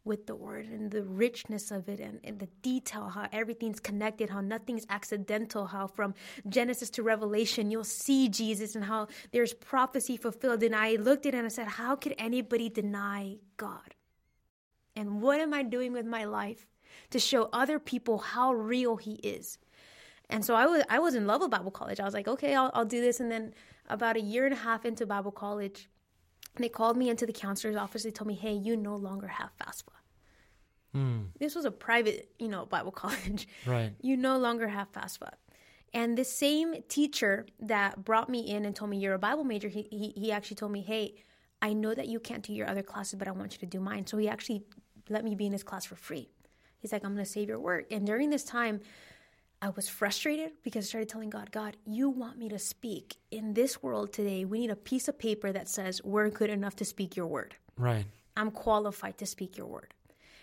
with 0.04 0.26
the 0.26 0.34
word 0.34 0.66
and 0.66 0.90
the 0.90 1.02
richness 1.02 1.70
of 1.70 1.88
it 1.88 2.00
and, 2.00 2.20
and 2.24 2.38
the 2.38 2.48
detail, 2.62 3.08
how 3.08 3.28
everything's 3.32 3.80
connected, 3.80 4.30
how 4.30 4.40
nothing's 4.40 4.86
accidental, 4.88 5.66
how 5.66 5.86
from 5.86 6.14
Genesis 6.48 6.88
to 6.90 7.02
Revelation 7.02 7.70
you'll 7.70 7.84
see 7.84 8.28
Jesus 8.28 8.74
and 8.74 8.84
how 8.84 9.08
there's 9.32 9.52
prophecy 9.52 10.16
fulfilled. 10.16 10.62
And 10.62 10.74
I 10.74 10.96
looked 10.96 11.26
at 11.26 11.34
it 11.34 11.38
and 11.38 11.46
I 11.46 11.50
said, 11.50 11.68
How 11.68 11.96
could 11.96 12.14
anybody 12.18 12.68
deny 12.68 13.36
God? 13.56 13.94
And 14.96 15.22
what 15.22 15.40
am 15.40 15.54
I 15.54 15.62
doing 15.62 15.92
with 15.92 16.06
my 16.06 16.24
life 16.24 16.66
to 17.10 17.18
show 17.18 17.48
other 17.52 17.78
people 17.78 18.18
how 18.18 18.52
real 18.52 18.96
He 18.96 19.14
is? 19.14 19.58
And 20.28 20.44
so 20.44 20.54
I 20.54 20.66
was 20.66 20.82
I 20.88 20.98
was 20.98 21.14
in 21.14 21.26
love 21.26 21.40
with 21.40 21.50
Bible 21.50 21.70
college. 21.70 22.00
I 22.00 22.04
was 22.04 22.14
like, 22.14 22.28
okay, 22.28 22.54
I'll, 22.54 22.70
I'll 22.74 22.84
do 22.84 23.00
this. 23.00 23.20
And 23.20 23.30
then 23.30 23.52
about 23.88 24.16
a 24.16 24.20
year 24.20 24.44
and 24.44 24.54
a 24.54 24.58
half 24.58 24.84
into 24.84 25.04
Bible 25.04 25.32
college, 25.32 25.88
they 26.56 26.68
called 26.68 26.96
me 26.96 27.08
into 27.08 27.26
the 27.26 27.32
counselor's 27.32 27.76
office. 27.76 28.04
They 28.04 28.10
told 28.10 28.28
me, 28.28 28.34
hey, 28.34 28.52
you 28.52 28.76
no 28.76 28.94
longer 28.96 29.26
have 29.26 29.50
FAFSA. 29.60 29.82
Hmm. 30.92 31.18
This 31.38 31.54
was 31.54 31.64
a 31.64 31.70
private, 31.70 32.30
you 32.38 32.48
know, 32.48 32.66
Bible 32.66 32.92
college. 33.02 33.48
Right. 33.66 33.92
You 34.00 34.16
no 34.16 34.38
longer 34.38 34.68
have 34.68 34.92
FAFSA. 34.92 35.30
And 35.92 36.16
the 36.16 36.24
same 36.24 36.82
teacher 36.88 37.46
that 37.58 38.04
brought 38.04 38.28
me 38.28 38.48
in 38.48 38.64
and 38.64 38.76
told 38.76 38.90
me 38.90 38.98
you're 38.98 39.14
a 39.14 39.18
Bible 39.18 39.42
major, 39.42 39.68
he, 39.68 39.88
he, 39.90 40.12
he 40.16 40.32
actually 40.32 40.54
told 40.54 40.70
me, 40.70 40.82
hey, 40.82 41.16
I 41.62 41.72
know 41.72 41.94
that 41.94 42.08
you 42.08 42.20
can't 42.20 42.42
do 42.42 42.52
your 42.52 42.68
other 42.68 42.82
classes, 42.82 43.18
but 43.18 43.28
I 43.28 43.32
want 43.32 43.52
you 43.52 43.58
to 43.58 43.66
do 43.66 43.80
mine. 43.80 44.06
So 44.06 44.16
he 44.16 44.28
actually 44.28 44.62
let 45.08 45.24
me 45.24 45.34
be 45.34 45.46
in 45.46 45.52
his 45.52 45.62
class 45.62 45.84
for 45.84 45.96
free. 45.96 46.28
He's 46.78 46.92
like, 46.92 47.04
I'm 47.04 47.14
going 47.14 47.24
to 47.24 47.30
save 47.30 47.48
your 47.48 47.58
work. 47.58 47.86
And 47.90 48.06
during 48.06 48.30
this 48.30 48.44
time, 48.44 48.80
I 49.60 49.68
was 49.68 49.88
frustrated 49.88 50.52
because 50.62 50.86
I 50.86 50.88
started 50.88 51.08
telling 51.10 51.28
God, 51.28 51.52
God, 51.52 51.76
you 51.84 52.08
want 52.08 52.38
me 52.38 52.48
to 52.48 52.58
speak. 52.58 53.16
In 53.30 53.52
this 53.52 53.82
world 53.82 54.12
today, 54.12 54.46
we 54.46 54.60
need 54.60 54.70
a 54.70 54.76
piece 54.76 55.06
of 55.06 55.18
paper 55.18 55.52
that 55.52 55.68
says 55.68 56.02
we're 56.02 56.30
good 56.30 56.48
enough 56.48 56.76
to 56.76 56.84
speak 56.84 57.16
your 57.16 57.26
word. 57.26 57.56
Right. 57.76 58.06
I'm 58.36 58.50
qualified 58.50 59.18
to 59.18 59.26
speak 59.26 59.58
your 59.58 59.66
word. 59.66 59.92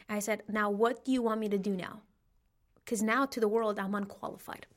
I 0.09 0.19
said, 0.19 0.43
Now, 0.47 0.69
what 0.69 1.03
do 1.03 1.11
you 1.11 1.21
want 1.23 1.39
me 1.39 1.49
to 1.49 1.57
do 1.57 1.75
now? 1.75 2.01
Because 2.75 3.01
now 3.01 3.25
to 3.25 3.39
the 3.39 3.47
world, 3.47 3.79
I'm 3.79 3.95
unqualified. 3.95 4.67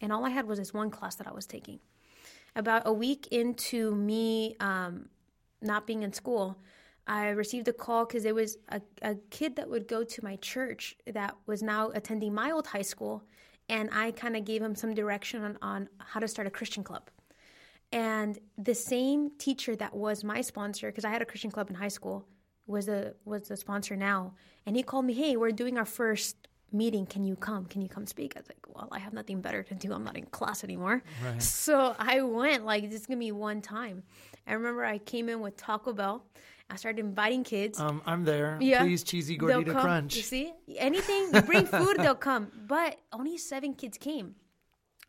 And 0.00 0.12
all 0.12 0.24
I 0.24 0.30
had 0.30 0.46
was 0.46 0.58
this 0.58 0.72
one 0.72 0.90
class 0.90 1.16
that 1.16 1.26
I 1.26 1.32
was 1.32 1.46
taking. 1.46 1.80
About 2.54 2.82
a 2.86 2.92
week 2.92 3.28
into 3.30 3.94
me 3.94 4.56
um, 4.60 5.08
not 5.62 5.86
being 5.86 6.02
in 6.02 6.12
school, 6.12 6.58
I 7.06 7.30
received 7.30 7.68
a 7.68 7.72
call 7.72 8.04
because 8.04 8.22
there 8.22 8.34
was 8.34 8.58
a, 8.68 8.80
a 9.02 9.16
kid 9.30 9.56
that 9.56 9.68
would 9.68 9.88
go 9.88 10.04
to 10.04 10.24
my 10.24 10.36
church 10.36 10.96
that 11.06 11.34
was 11.46 11.62
now 11.62 11.90
attending 11.90 12.32
my 12.34 12.50
old 12.52 12.66
high 12.66 12.82
school. 12.82 13.24
And 13.68 13.90
I 13.92 14.10
kind 14.12 14.36
of 14.36 14.44
gave 14.44 14.62
him 14.62 14.74
some 14.74 14.94
direction 14.94 15.42
on, 15.42 15.58
on 15.62 15.88
how 15.98 16.20
to 16.20 16.28
start 16.28 16.46
a 16.46 16.50
Christian 16.50 16.84
club. 16.84 17.10
And 17.90 18.38
the 18.56 18.74
same 18.74 19.30
teacher 19.38 19.76
that 19.76 19.94
was 19.94 20.24
my 20.24 20.40
sponsor, 20.40 20.88
because 20.88 21.04
I 21.04 21.10
had 21.10 21.22
a 21.22 21.26
Christian 21.26 21.50
club 21.50 21.68
in 21.70 21.76
high 21.76 21.88
school, 21.88 22.26
was 22.66 22.86
the 22.86 23.14
was 23.24 23.48
the 23.48 23.56
sponsor 23.56 23.96
now. 23.96 24.34
And 24.64 24.76
he 24.76 24.82
called 24.82 25.04
me, 25.04 25.12
"Hey, 25.12 25.36
we're 25.36 25.50
doing 25.50 25.76
our 25.76 25.84
first 25.84 26.48
meeting. 26.72 27.06
Can 27.06 27.24
you 27.24 27.36
come? 27.36 27.66
Can 27.66 27.82
you 27.82 27.88
come 27.88 28.06
speak?" 28.06 28.34
I 28.36 28.40
was 28.40 28.48
like, 28.48 28.64
"Well, 28.74 28.88
I 28.92 28.98
have 28.98 29.12
nothing 29.12 29.40
better 29.40 29.62
to 29.62 29.74
do. 29.74 29.92
I'm 29.92 30.04
not 30.04 30.16
in 30.16 30.26
class 30.26 30.64
anymore." 30.64 31.02
Right. 31.24 31.42
So 31.66 31.94
I 31.98 32.20
went. 32.22 32.64
Like 32.64 32.90
this 32.90 33.00
is 33.00 33.06
gonna 33.06 33.18
be 33.18 33.32
one 33.32 33.60
time. 33.62 34.02
I 34.46 34.54
remember 34.54 34.84
I 34.84 34.98
came 34.98 35.28
in 35.28 35.40
with 35.40 35.56
Taco 35.56 35.92
Bell. 35.92 36.24
I 36.70 36.76
started 36.76 37.00
inviting 37.00 37.44
kids. 37.44 37.78
Um, 37.78 38.00
I'm 38.06 38.24
there. 38.24 38.56
Yeah. 38.60 38.82
Please, 38.82 39.02
cheesy 39.02 39.36
gordita 39.36 39.72
come. 39.72 39.82
crunch. 39.82 40.16
You 40.16 40.22
see, 40.22 40.52
anything 40.76 41.28
you 41.34 41.42
bring 41.42 41.66
food, 41.66 41.98
they'll 41.98 42.14
come. 42.14 42.50
But 42.66 42.98
only 43.12 43.36
seven 43.36 43.74
kids 43.74 43.98
came. 43.98 44.36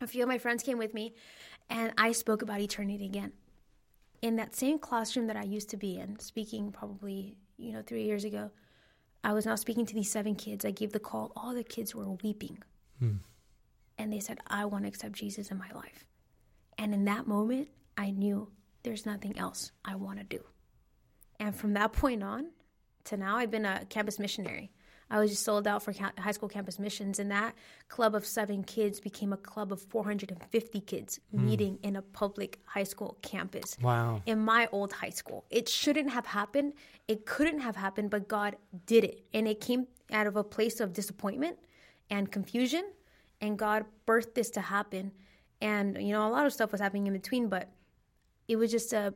A 0.02 0.08
few 0.08 0.24
of 0.24 0.28
my 0.28 0.38
friends 0.38 0.62
came 0.64 0.78
with 0.78 0.94
me, 0.94 1.14
and 1.70 1.94
I 1.98 2.12
spoke 2.12 2.42
about 2.42 2.60
eternity 2.60 3.06
again. 3.06 3.32
In 4.22 4.36
that 4.38 4.56
same 4.56 4.78
classroom 4.78 5.28
that 5.28 5.38
I 5.38 5.44
used 5.44 5.70
to 5.70 5.78
be 5.78 5.98
in, 6.00 6.20
speaking 6.20 6.72
probably 6.72 7.38
you 7.58 7.72
know 7.72 7.82
three 7.82 8.04
years 8.04 8.26
ago, 8.26 8.52
I 9.24 9.34
was 9.34 9.46
now 9.46 9.56
speaking 9.56 9.86
to 9.86 9.94
these 9.94 10.12
seven 10.12 10.36
kids. 10.36 10.66
I 10.66 10.72
gave 10.72 10.92
the 10.92 11.00
call. 11.00 11.32
All 11.36 11.54
the 11.54 11.64
kids 11.64 11.96
were 11.96 12.10
weeping, 12.10 12.62
hmm. 13.00 13.18
and 13.98 14.12
they 14.12 14.20
said, 14.20 14.40
"I 14.48 14.66
want 14.66 14.84
to 14.84 14.90
accept 14.90 15.14
Jesus 15.14 15.50
in 15.50 15.58
my 15.58 15.72
life." 15.74 16.06
And 16.78 16.94
in 16.94 17.06
that 17.06 17.28
moment, 17.28 17.70
I 17.98 18.12
knew 18.12 18.52
there's 18.84 19.06
nothing 19.06 19.38
else 19.38 19.72
I 19.86 19.96
want 19.96 20.20
to 20.20 20.26
do. 20.26 20.44
And 21.40 21.56
from 21.56 21.74
that 21.74 21.94
point 21.94 22.24
on 22.24 22.52
to 23.06 23.18
now, 23.18 23.38
I've 23.38 23.52
been 23.52 23.66
a 23.66 23.86
campus 23.86 24.20
missionary. 24.20 24.72
I 25.14 25.20
was 25.20 25.30
just 25.30 25.44
sold 25.44 25.68
out 25.68 25.84
for 25.84 25.94
high 26.18 26.32
school 26.32 26.50
campus 26.50 26.80
missions, 26.80 27.20
and 27.20 27.30
that 27.30 27.54
club 27.88 28.16
of 28.16 28.26
seven 28.26 28.64
kids 28.64 29.00
became 29.00 29.32
a 29.32 29.38
club 29.38 29.72
of 29.72 29.80
450 29.80 30.82
kids 30.82 31.20
hmm. 31.30 31.46
meeting 31.46 31.78
in 31.84 31.96
a 31.96 32.02
public 32.02 32.60
high 32.66 32.84
school 32.84 33.20
campus 33.22 33.78
Wow. 33.80 34.24
in 34.26 34.40
my 34.40 34.68
old 34.72 34.92
high 34.92 35.12
school. 35.12 35.46
It 35.52 35.70
shouldn't 35.70 36.10
have 36.10 36.26
happened. 36.26 36.74
It 37.08 37.28
couldn't 37.28 37.60
have 37.60 37.76
happened, 37.76 38.10
but 38.10 38.28
God 38.28 38.56
did 38.88 39.04
it. 39.04 39.24
And 39.36 39.48
it 39.48 39.62
came 39.62 39.86
out 40.12 40.26
of 40.26 40.36
a 40.36 40.44
place 40.44 40.80
of 40.80 40.94
disappointment 40.94 41.60
and 42.10 42.32
confusion, 42.32 42.84
and 43.40 43.56
God 43.56 43.86
birthed 44.08 44.34
this 44.34 44.50
to 44.52 44.62
happen. 44.62 45.12
And, 45.62 45.96
you 46.02 46.12
know, 46.12 46.28
a 46.28 46.32
lot 46.32 46.48
of 46.48 46.54
stuff 46.54 46.72
was 46.72 46.82
happening 46.82 47.06
in 47.06 47.14
between, 47.14 47.50
but 47.50 47.70
it 48.48 48.56
was 48.56 48.72
just 48.72 48.94
a, 48.94 49.14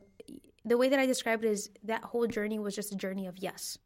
the 0.64 0.78
way 0.78 0.90
that 0.90 1.00
I 1.00 1.06
described 1.06 1.44
it 1.44 1.50
is 1.50 1.70
that 1.82 2.04
whole 2.04 2.28
journey 2.28 2.60
was 2.60 2.76
just 2.76 2.92
a 2.92 2.96
journey 2.96 3.26
of 3.26 3.38
yes. 3.38 3.78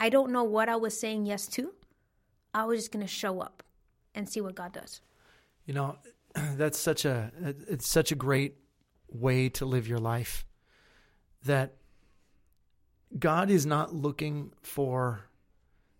I 0.00 0.08
don't 0.08 0.32
know 0.32 0.44
what 0.44 0.68
I 0.68 0.76
was 0.76 0.98
saying 0.98 1.26
yes 1.26 1.46
to. 1.48 1.72
I 2.54 2.64
was 2.64 2.80
just 2.80 2.90
going 2.90 3.04
to 3.04 3.12
show 3.12 3.40
up 3.40 3.62
and 4.14 4.28
see 4.28 4.40
what 4.40 4.54
God 4.54 4.72
does. 4.72 5.02
You 5.66 5.74
know, 5.74 5.96
that's 6.56 6.78
such 6.78 7.04
a 7.04 7.30
it's 7.68 7.86
such 7.86 8.10
a 8.10 8.14
great 8.14 8.56
way 9.08 9.50
to 9.50 9.64
live 9.66 9.86
your 9.86 9.98
life. 9.98 10.46
That 11.44 11.74
God 13.18 13.50
is 13.50 13.66
not 13.66 13.94
looking 13.94 14.52
for 14.62 15.26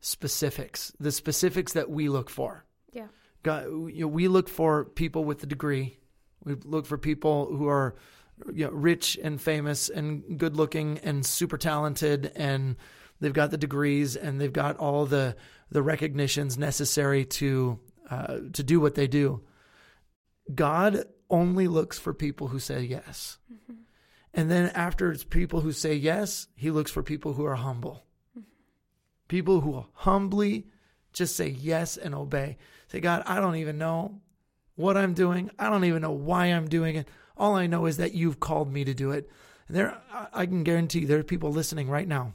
specifics, 0.01 0.93
the 0.99 1.13
specifics 1.13 1.75
that 1.75 1.91
we 1.91 2.09
look 2.09 2.31
for. 2.31 2.65
Yeah. 2.93 3.09
God, 3.43 3.67
you 3.67 4.01
know, 4.01 4.09
we 4.09 4.29
look 4.29 4.49
for 4.49 4.85
people 4.85 5.25
with 5.25 5.43
a 5.43 5.47
degree. 5.47 5.99
We 6.45 6.55
look 6.65 6.87
for 6.87 6.97
people 6.97 7.55
who 7.55 7.69
are 7.69 7.95
you 8.53 8.67
know, 8.67 8.71
rich 8.71 9.19
and 9.23 9.41
famous 9.41 9.89
and 9.89 10.39
good 10.39 10.57
looking 10.57 10.99
and 10.99 11.25
super 11.27 11.59
talented 11.59 12.33
and 12.35 12.77
they've 13.21 13.33
got 13.33 13.51
the 13.51 13.57
degrees 13.59 14.17
and 14.17 14.41
they've 14.41 14.53
got 14.53 14.77
all 14.79 15.07
the 15.07 15.37
the 15.71 15.83
recognitions 15.83 16.59
necessary 16.59 17.25
to 17.25 17.79
uh, 18.11 18.39
to 18.53 18.63
do 18.63 18.81
what 18.81 18.95
they 18.95 19.07
do. 19.07 19.43
God 20.55 21.05
only 21.29 21.69
looks 21.69 21.99
for 21.99 22.13
people 22.13 22.49
who 22.49 22.59
say 22.59 22.83
yes. 22.83 23.39
And 24.35 24.51
then 24.51 24.71
after 24.75 25.11
it's 25.13 25.25
people 25.25 25.61
who 25.61 25.73
say 25.73 25.95
yes, 25.95 26.49
he 26.57 26.71
looks 26.71 26.91
for 26.91 27.03
people 27.03 27.33
who 27.35 27.45
are 27.45 27.55
humble. 27.57 28.05
People 29.29 29.61
who 29.61 29.85
humbly 29.93 30.67
just 31.13 31.37
say 31.37 31.49
yes 31.49 31.97
and 31.97 32.15
obey. 32.15 32.57
Say, 32.89 33.01
God, 33.01 33.23
I 33.27 33.41
don't 33.41 33.57
even 33.57 33.79
know 33.79 34.21
what 34.75 34.97
I'm 34.97 35.15
doing. 35.15 35.51
I 35.59 35.69
don't 35.71 35.85
even 35.85 36.03
know 36.03 36.11
why 36.13 36.47
I'm 36.47 36.69
doing 36.69 36.97
it. 36.97 37.09
All 37.37 37.55
I 37.55 37.67
know 37.67 37.87
is 37.87 37.97
that 37.99 38.15
you've 38.15 38.41
called 38.41 38.73
me 38.73 38.85
to 38.85 38.95
do 38.95 39.13
it. 39.13 39.29
And 39.69 39.77
there, 39.77 40.01
I- 40.13 40.29
I 40.33 40.47
can 40.47 40.65
guarantee 40.65 41.05
there 41.05 41.19
are 41.21 41.25
people 41.25 41.53
listening 41.53 41.89
right 41.89 42.09
now 42.09 42.33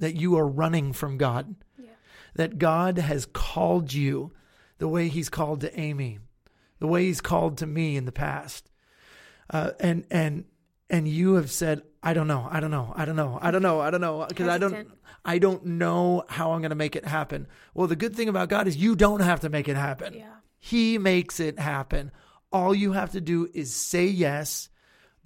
that 0.00 0.16
you 0.16 0.36
are 0.36 0.46
running 0.46 0.92
from 0.92 1.18
God. 1.18 1.54
Yeah. 1.78 1.90
That 2.34 2.58
God 2.58 2.98
has 2.98 3.26
called 3.26 3.92
you 3.92 4.32
the 4.78 4.88
way 4.88 5.08
He's 5.08 5.28
called 5.28 5.60
to 5.62 5.78
Amy, 5.78 6.18
the 6.78 6.86
way 6.86 7.04
He's 7.04 7.20
called 7.20 7.58
to 7.58 7.66
me 7.66 7.96
in 7.96 8.04
the 8.04 8.12
past, 8.12 8.70
uh, 9.50 9.70
and 9.80 10.04
and 10.10 10.44
and 10.90 11.08
you 11.08 11.34
have 11.34 11.50
said, 11.50 11.82
I 12.02 12.12
don't 12.12 12.26
know, 12.26 12.46
I 12.50 12.60
don't 12.60 12.70
know, 12.70 12.92
I 12.94 13.04
don't 13.04 13.16
know, 13.16 13.38
I 13.40 13.50
don't 13.50 13.62
know, 13.62 13.80
I 13.80 13.90
don't 13.90 14.00
know, 14.00 14.26
because 14.28 14.48
I 14.48 14.58
don't, 14.58 14.88
I 15.24 15.38
don't 15.38 15.64
know 15.64 16.24
how 16.28 16.52
I'm 16.52 16.60
going 16.60 16.70
to 16.70 16.76
make 16.76 16.96
it 16.96 17.06
happen. 17.06 17.46
Well, 17.72 17.86
the 17.86 17.96
good 17.96 18.14
thing 18.14 18.28
about 18.28 18.48
God 18.50 18.68
is 18.68 18.76
you 18.76 18.94
don't 18.94 19.20
have 19.20 19.40
to 19.40 19.48
make 19.48 19.68
it 19.68 19.76
happen. 19.76 20.14
Yeah. 20.14 20.26
He 20.58 20.98
makes 20.98 21.40
it 21.40 21.58
happen. 21.58 22.12
All 22.52 22.74
you 22.74 22.92
have 22.92 23.12
to 23.12 23.20
do 23.20 23.48
is 23.54 23.74
say 23.74 24.06
yes, 24.06 24.68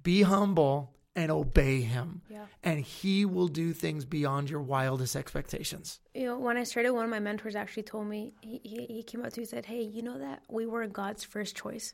be 0.01 0.21
humble, 0.21 0.95
and 1.15 1.31
obey 1.31 1.81
him. 1.81 2.21
Yeah. 2.29 2.45
And 2.63 2.79
he 2.79 3.25
will 3.25 3.47
do 3.47 3.73
things 3.73 4.05
beyond 4.05 4.49
your 4.49 4.61
wildest 4.61 5.15
expectations. 5.15 5.99
You 6.13 6.25
know, 6.25 6.39
when 6.39 6.57
I 6.57 6.63
started, 6.63 6.91
one 6.91 7.03
of 7.03 7.09
my 7.09 7.19
mentors 7.19 7.55
actually 7.55 7.83
told 7.83 8.07
me, 8.07 8.33
he, 8.41 8.61
he, 8.63 8.85
he 8.85 9.03
came 9.03 9.23
up 9.25 9.33
to 9.33 9.39
me 9.39 9.43
and 9.43 9.49
said, 9.49 9.65
Hey, 9.65 9.81
you 9.81 10.01
know 10.01 10.19
that 10.19 10.43
we 10.49 10.65
were 10.65 10.85
God's 10.87 11.23
first 11.23 11.55
choice? 11.55 11.93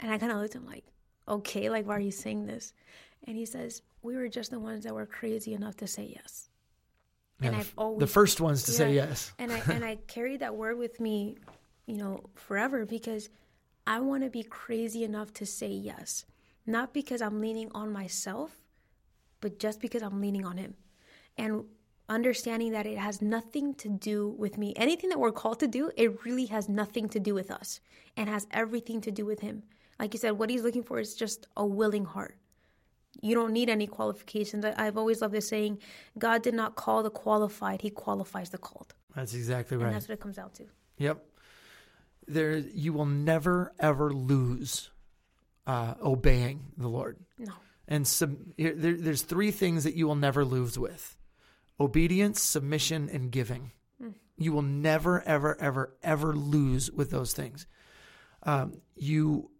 And 0.00 0.10
I 0.12 0.18
kind 0.18 0.32
of 0.32 0.38
looked 0.38 0.54
at 0.54 0.62
him 0.62 0.66
like, 0.66 0.84
Okay, 1.26 1.68
like, 1.70 1.86
why 1.86 1.96
are 1.96 2.00
you 2.00 2.10
saying 2.10 2.46
this? 2.46 2.72
And 3.24 3.36
he 3.36 3.46
says, 3.46 3.82
We 4.02 4.16
were 4.16 4.28
just 4.28 4.50
the 4.50 4.60
ones 4.60 4.84
that 4.84 4.94
were 4.94 5.06
crazy 5.06 5.54
enough 5.54 5.76
to 5.78 5.86
say 5.86 6.14
yes. 6.14 6.48
And 7.40 7.54
Yeah, 7.54 7.60
I've 7.60 7.72
always 7.78 8.00
the 8.00 8.06
first 8.06 8.40
ones 8.40 8.64
to 8.64 8.72
say 8.72 8.94
yes. 8.94 9.32
and 9.38 9.52
I 9.52 9.62
and 9.72 9.84
I 9.84 9.96
carried 10.08 10.40
that 10.40 10.56
word 10.56 10.76
with 10.76 10.98
me, 11.00 11.36
you 11.86 11.96
know, 11.96 12.24
forever 12.34 12.84
because 12.84 13.28
I 13.86 14.00
want 14.00 14.24
to 14.24 14.30
be 14.30 14.42
crazy 14.42 15.04
enough 15.04 15.32
to 15.34 15.46
say 15.46 15.68
yes, 15.68 16.24
not 16.68 16.92
because 16.92 17.22
I'm 17.22 17.40
leaning 17.40 17.70
on 17.74 17.92
myself, 17.92 18.52
but 19.40 19.58
just 19.58 19.80
because 19.80 20.02
I'm 20.02 20.20
leaning 20.20 20.44
on 20.44 20.58
Him, 20.58 20.74
and 21.36 21.64
understanding 22.08 22.72
that 22.72 22.86
it 22.86 22.98
has 22.98 23.20
nothing 23.20 23.74
to 23.74 23.88
do 23.88 24.28
with 24.28 24.56
me. 24.58 24.72
Anything 24.76 25.10
that 25.10 25.18
we're 25.18 25.32
called 25.32 25.60
to 25.60 25.68
do, 25.68 25.90
it 25.96 26.24
really 26.24 26.46
has 26.46 26.68
nothing 26.68 27.08
to 27.10 27.20
do 27.20 27.34
with 27.34 27.50
us, 27.50 27.80
and 28.16 28.28
has 28.28 28.46
everything 28.50 29.00
to 29.00 29.10
do 29.10 29.24
with 29.24 29.40
Him. 29.40 29.62
Like 29.98 30.14
you 30.14 30.20
said, 30.20 30.32
what 30.32 30.50
He's 30.50 30.62
looking 30.62 30.82
for 30.82 30.98
is 30.98 31.14
just 31.14 31.46
a 31.56 31.66
willing 31.66 32.04
heart. 32.04 32.36
You 33.20 33.34
don't 33.34 33.52
need 33.52 33.68
any 33.68 33.86
qualifications. 33.86 34.64
I've 34.64 34.96
always 34.96 35.22
loved 35.22 35.34
this 35.34 35.48
saying 35.48 35.78
God 36.18 36.42
did 36.42 36.54
not 36.54 36.76
call 36.76 37.02
the 37.02 37.10
qualified, 37.10 37.82
He 37.82 37.90
qualifies 37.90 38.50
the 38.50 38.58
called. 38.58 38.94
That's 39.16 39.34
exactly 39.34 39.76
right. 39.76 39.86
And 39.86 39.94
that's 39.94 40.08
what 40.08 40.14
it 40.14 40.20
comes 40.20 40.36
down 40.36 40.50
to. 40.50 40.64
Yep. 40.98 41.24
There, 42.28 42.58
you 42.58 42.92
will 42.92 43.06
never 43.06 43.72
ever 43.80 44.12
lose 44.12 44.90
uh, 45.68 45.94
obeying 46.02 46.72
the 46.76 46.88
Lord. 46.88 47.16
No. 47.38 47.52
And 47.86 48.06
sub, 48.06 48.36
there, 48.56 48.74
there's 48.74 49.22
three 49.22 49.52
things 49.52 49.84
that 49.84 49.94
you 49.94 50.08
will 50.08 50.16
never 50.16 50.44
lose 50.44 50.76
with: 50.76 51.16
obedience, 51.78 52.42
submission, 52.42 53.08
and 53.12 53.30
giving. 53.30 53.70
You 54.40 54.52
will 54.52 54.62
never, 54.62 55.20
ever, 55.22 55.60
ever, 55.60 55.96
ever 56.00 56.32
lose 56.32 56.92
with 56.92 57.10
those 57.10 57.32
things. 57.32 57.66
Um, 58.44 58.80
you, 58.94 59.50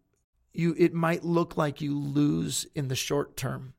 you. 0.52 0.74
It 0.78 0.94
might 0.94 1.24
look 1.24 1.56
like 1.56 1.80
you 1.80 1.98
lose 1.98 2.64
in 2.76 2.86
the 2.86 2.94
short 2.94 3.36
term, 3.36 3.74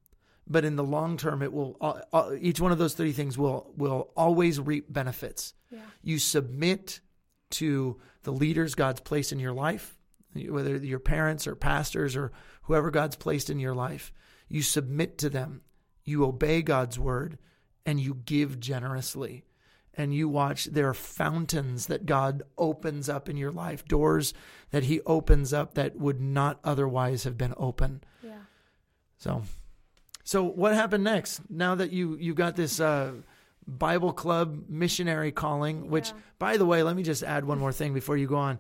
but 0.46 0.66
in 0.66 0.76
the 0.76 0.84
long 0.84 1.16
term, 1.16 1.42
it 1.42 1.54
will. 1.54 1.78
Uh, 1.80 2.02
uh, 2.12 2.32
each 2.38 2.60
one 2.60 2.74
of 2.74 2.80
those 2.80 2.96
three 2.96 3.14
things 3.14 3.38
will 3.38 3.72
will 3.78 4.12
always 4.18 4.60
reap 4.60 4.92
benefits. 4.92 5.54
Yeah. 5.72 5.80
You 6.04 6.20
submit 6.20 7.00
to 7.52 8.02
the 8.24 8.34
leaders 8.34 8.76
God's 8.76 9.00
placed 9.00 9.32
in 9.32 9.40
your 9.40 9.54
life, 9.54 9.98
whether 10.48 10.78
your 10.78 11.00
parents 11.00 11.48
or 11.48 11.56
pastors 11.56 12.16
or 12.16 12.32
whoever 12.64 12.92
God's 12.92 13.16
placed 13.16 13.50
in 13.50 13.60
your 13.60 13.74
life. 13.74 14.14
You 14.48 14.62
submit 14.62 15.18
to 15.20 15.30
them, 15.30 15.62
you 16.04 16.26
obey 16.26 16.62
God's 16.62 16.98
word, 16.98 17.38
and 17.86 18.00
you 18.00 18.16
give 18.26 18.60
generously. 18.60 19.44
And 19.94 20.14
you 20.14 20.30
watch 20.30 20.66
there 20.66 20.88
are 20.88 20.94
fountains 20.94 21.88
that 21.88 22.06
God 22.06 22.44
opens 22.58 23.10
up 23.10 23.28
in 23.28 23.38
your 23.38 23.52
life, 23.52 23.86
doors 23.86 24.34
that 24.72 24.84
He 24.84 25.02
opens 25.02 25.52
up 25.52 25.74
that 25.74 25.98
would 25.98 26.22
not 26.22 26.60
otherwise 26.64 27.24
have 27.24 27.38
been 27.38 27.54
open. 27.58 28.02
Yeah. 28.24 28.44
So, 29.18 29.44
so 30.24 30.44
what 30.44 30.74
happened 30.74 31.04
next? 31.04 31.42
Now 31.50 31.76
that 31.76 31.92
you 31.92 32.16
you 32.18 32.34
got 32.34 32.56
this 32.56 32.80
uh, 32.80 33.14
Bible 33.68 34.14
club 34.14 34.66
missionary 34.70 35.32
calling, 35.32 35.90
which, 35.90 36.14
by 36.38 36.58
the 36.58 36.66
way, 36.66 36.82
let 36.84 36.96
me 36.96 37.04
just 37.04 37.24
add 37.24 37.46
one 37.46 37.60
more 37.60 37.72
thing 37.72 37.94
before 37.94 38.18
you 38.18 38.28
go 38.28 38.38
on. 38.38 38.60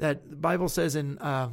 That 0.00 0.28
the 0.28 0.36
Bible 0.36 0.68
says 0.68 0.96
in 0.96 1.18
uh, 1.18 1.50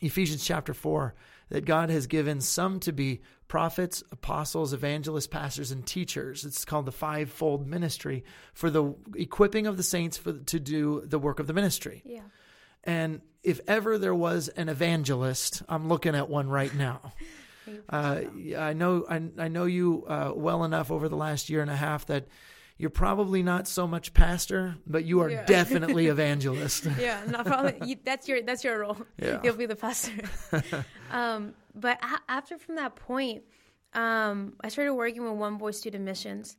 Ephesians 0.00 0.44
chapter 0.44 0.74
four 0.74 1.14
that 1.48 1.64
God 1.64 1.90
has 1.90 2.06
given 2.06 2.40
some 2.40 2.80
to 2.80 2.92
be 2.92 3.20
prophets, 3.48 4.02
apostles, 4.10 4.72
evangelists, 4.72 5.28
pastors, 5.28 5.70
and 5.70 5.86
teachers. 5.86 6.44
It's 6.44 6.64
called 6.64 6.86
the 6.86 6.92
fivefold 6.92 7.66
ministry 7.66 8.24
for 8.52 8.70
the 8.70 8.94
equipping 9.14 9.66
of 9.66 9.76
the 9.76 9.82
saints 9.82 10.16
for 10.16 10.32
to 10.32 10.60
do 10.60 11.02
the 11.04 11.18
work 11.18 11.38
of 11.38 11.46
the 11.46 11.52
ministry. 11.52 12.02
Yeah. 12.04 12.22
And 12.82 13.20
if 13.42 13.60
ever 13.68 13.98
there 13.98 14.14
was 14.14 14.48
an 14.48 14.68
evangelist, 14.68 15.62
I'm 15.68 15.88
looking 15.88 16.14
at 16.14 16.28
one 16.28 16.48
right 16.48 16.74
now. 16.74 17.12
Uh, 17.88 18.20
I 18.56 18.74
know 18.74 19.04
I, 19.10 19.20
I 19.38 19.48
know 19.48 19.64
you 19.64 20.04
uh, 20.06 20.32
well 20.36 20.62
enough 20.62 20.92
over 20.92 21.08
the 21.08 21.16
last 21.16 21.50
year 21.50 21.62
and 21.62 21.70
a 21.70 21.74
half 21.74 22.06
that 22.06 22.28
you're 22.78 22.90
probably 22.90 23.42
not 23.42 23.66
so 23.66 23.86
much 23.86 24.12
pastor, 24.12 24.76
but 24.86 25.04
you 25.04 25.20
are 25.20 25.30
Yeah. 25.30 25.44
definitely 25.58 26.06
evangelist. 26.08 26.86
Yeah. 26.98 27.22
No 27.28 27.42
problem. 27.42 27.74
You, 27.84 27.96
that's 28.04 28.28
your 28.28 28.42
that's 28.42 28.62
your 28.64 28.78
role. 28.80 28.98
Yeah. 29.20 29.40
You'll 29.44 29.56
be 29.56 29.66
the 29.66 29.76
pastor. 29.76 30.12
um, 31.10 31.54
but 31.74 31.98
a- 32.02 32.30
after 32.30 32.58
from 32.58 32.76
that 32.76 32.96
point, 32.96 33.42
um, 33.94 34.54
I 34.62 34.68
started 34.68 34.94
working 34.94 35.22
with 35.24 35.34
One 35.38 35.58
Voice 35.58 35.78
Student 35.78 36.04
Missions, 36.04 36.56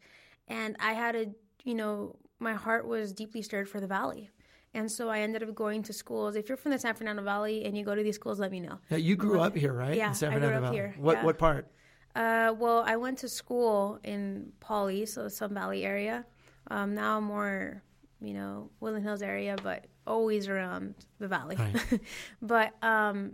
and 0.48 0.76
I 0.80 0.94
had 0.94 1.16
a 1.16 1.26
you 1.64 1.76
know 1.76 2.16
my 2.40 2.54
heart 2.54 2.88
was 2.88 3.14
deeply 3.14 3.42
stirred 3.42 3.68
for 3.70 3.80
the 3.80 3.88
Valley. 3.88 4.30
And 4.74 4.92
so 4.92 5.10
I 5.10 5.20
ended 5.22 5.42
up 5.42 5.56
going 5.56 5.82
to 5.84 5.94
schools. 5.94 6.36
If 6.36 6.50
you're 6.50 6.58
from 6.58 6.72
the 6.72 6.78
San 6.78 6.94
Fernando 6.94 7.24
Valley 7.24 7.66
and 7.66 7.76
you 7.76 7.84
go 7.84 7.96
to 7.96 8.04
these 8.04 8.14
schools, 8.16 8.40
let 8.40 8.52
me 8.52 8.60
know. 8.60 8.78
Yeah, 8.92 8.98
you 8.98 9.16
grew 9.16 9.40
up 9.40 9.56
here, 9.56 9.74
right? 9.74 9.96
Yeah, 9.96 10.10
I 10.10 10.12
grew 10.12 10.30
Fernando 10.30 10.56
up 10.58 10.62
Valley. 10.64 10.76
here, 10.76 10.94
What 11.00 11.14
yeah. 11.18 11.24
what 11.26 11.38
part? 11.40 11.72
Uh, 12.18 12.52
well, 12.58 12.84
I 12.86 12.96
went 12.96 13.20
to 13.20 13.30
school 13.30 14.00
in 14.04 14.52
Poly, 14.60 15.06
so 15.06 15.28
Sun 15.28 15.54
Valley 15.54 15.86
area. 15.86 16.26
Um, 16.72 16.96
now 16.96 17.18
I'm 17.18 17.26
more, 17.26 17.84
you 18.20 18.34
know, 18.34 18.72
Woodland 18.80 19.06
Hills 19.06 19.22
area, 19.22 19.56
but 19.62 19.86
always 20.08 20.48
around 20.48 20.96
the 21.20 21.28
valley. 21.28 21.58
Right. 21.58 22.02
but 22.42 22.74
um, 22.82 23.34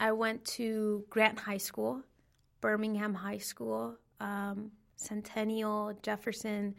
I 0.00 0.12
went 0.12 0.42
to 0.56 1.04
Grant 1.10 1.38
High 1.38 1.58
School, 1.58 2.02
Birmingham 2.62 3.12
High 3.12 3.38
School, 3.38 3.98
um, 4.20 4.70
Centennial, 4.96 5.92
Jefferson. 6.02 6.76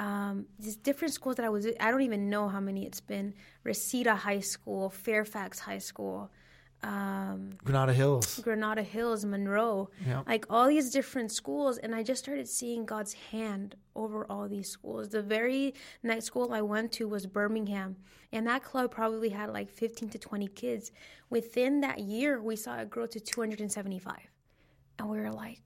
Um, 0.00 0.46
these 0.58 0.76
different 0.76 1.14
schools 1.14 1.36
that 1.36 1.44
I 1.44 1.50
was. 1.50 1.68
I 1.78 1.92
don't 1.92 2.02
even 2.02 2.28
know 2.28 2.48
how 2.48 2.58
many 2.58 2.84
it's 2.84 3.00
been. 3.00 3.34
Reseda 3.62 4.16
High 4.16 4.40
School, 4.40 4.90
Fairfax 4.90 5.60
High 5.60 5.78
School. 5.78 6.32
Um, 6.82 7.58
Granada 7.64 7.92
Hills. 7.92 8.38
Granada 8.38 8.82
Hills, 8.82 9.24
Monroe, 9.24 9.90
like 10.26 10.46
all 10.48 10.68
these 10.68 10.90
different 10.92 11.32
schools. 11.32 11.78
And 11.78 11.94
I 11.94 12.02
just 12.02 12.22
started 12.22 12.48
seeing 12.48 12.84
God's 12.86 13.12
hand 13.14 13.74
over 13.96 14.24
all 14.30 14.48
these 14.48 14.70
schools. 14.70 15.08
The 15.08 15.22
very 15.22 15.74
night 16.02 16.22
school 16.22 16.52
I 16.52 16.62
went 16.62 16.92
to 16.92 17.08
was 17.08 17.26
Birmingham, 17.26 17.96
and 18.32 18.46
that 18.46 18.62
club 18.62 18.92
probably 18.92 19.30
had 19.30 19.50
like 19.50 19.70
15 19.70 20.10
to 20.10 20.18
20 20.18 20.46
kids. 20.48 20.92
Within 21.30 21.80
that 21.80 21.98
year, 21.98 22.40
we 22.40 22.54
saw 22.54 22.78
it 22.78 22.90
grow 22.90 23.06
to 23.06 23.18
275. 23.18 24.16
And 25.00 25.08
we 25.08 25.18
were 25.18 25.32
like, 25.32 25.60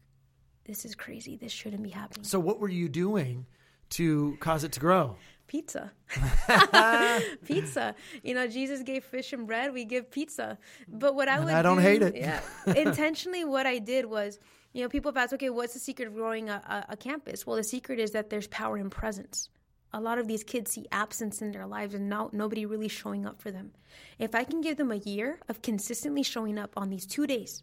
this 0.64 0.84
is 0.84 0.94
crazy. 0.94 1.36
This 1.36 1.52
shouldn't 1.52 1.82
be 1.82 1.90
happening. 1.90 2.24
So 2.24 2.38
what 2.38 2.60
were 2.60 2.68
you 2.68 2.88
doing 2.88 3.46
to 3.90 4.36
cause 4.40 4.64
it 4.64 4.72
to 4.72 4.80
grow? 4.80 5.16
Pizza. 5.52 5.92
pizza. 7.44 7.94
You 8.22 8.34
know, 8.34 8.46
Jesus 8.46 8.82
gave 8.82 9.04
fish 9.04 9.32
and 9.32 9.46
bread, 9.46 9.72
we 9.72 9.84
give 9.84 10.10
pizza. 10.10 10.58
But 10.88 11.14
what 11.14 11.28
I 11.28 11.36
And 11.36 11.44
would 11.46 11.54
I 11.54 11.62
don't 11.62 11.76
do- 11.76 11.82
hate 11.82 12.02
it. 12.02 12.14
Yeah. 12.16 12.40
intentionally 12.86 13.44
what 13.44 13.66
I 13.66 13.78
did 13.78 14.04
was, 14.06 14.38
you 14.72 14.82
know, 14.82 14.88
people 14.88 15.10
have 15.12 15.16
asked, 15.22 15.34
okay, 15.34 15.50
what's 15.50 15.74
the 15.74 15.78
secret 15.80 16.08
of 16.08 16.14
growing 16.14 16.48
a, 16.48 16.58
a, 16.88 16.92
a 16.94 16.96
campus? 16.96 17.46
Well, 17.46 17.56
the 17.56 17.64
secret 17.64 17.98
is 17.98 18.12
that 18.12 18.30
there's 18.30 18.46
power 18.48 18.78
in 18.78 18.88
presence. 18.90 19.48
A 19.92 20.00
lot 20.00 20.18
of 20.18 20.26
these 20.26 20.42
kids 20.52 20.70
see 20.72 20.86
absence 20.90 21.42
in 21.42 21.52
their 21.52 21.66
lives 21.66 21.92
and 21.94 22.08
not 22.08 22.32
nobody 22.32 22.64
really 22.64 22.88
showing 22.88 23.26
up 23.26 23.42
for 23.42 23.50
them. 23.50 23.72
If 24.18 24.34
I 24.34 24.44
can 24.44 24.62
give 24.62 24.76
them 24.78 24.90
a 24.90 24.96
year 24.96 25.38
of 25.50 25.60
consistently 25.60 26.22
showing 26.22 26.58
up 26.58 26.72
on 26.78 26.88
these 26.88 27.06
two 27.06 27.26
days, 27.26 27.62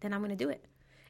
then 0.00 0.12
I'm 0.12 0.20
going 0.20 0.36
to 0.38 0.44
do 0.44 0.50
it. 0.50 0.62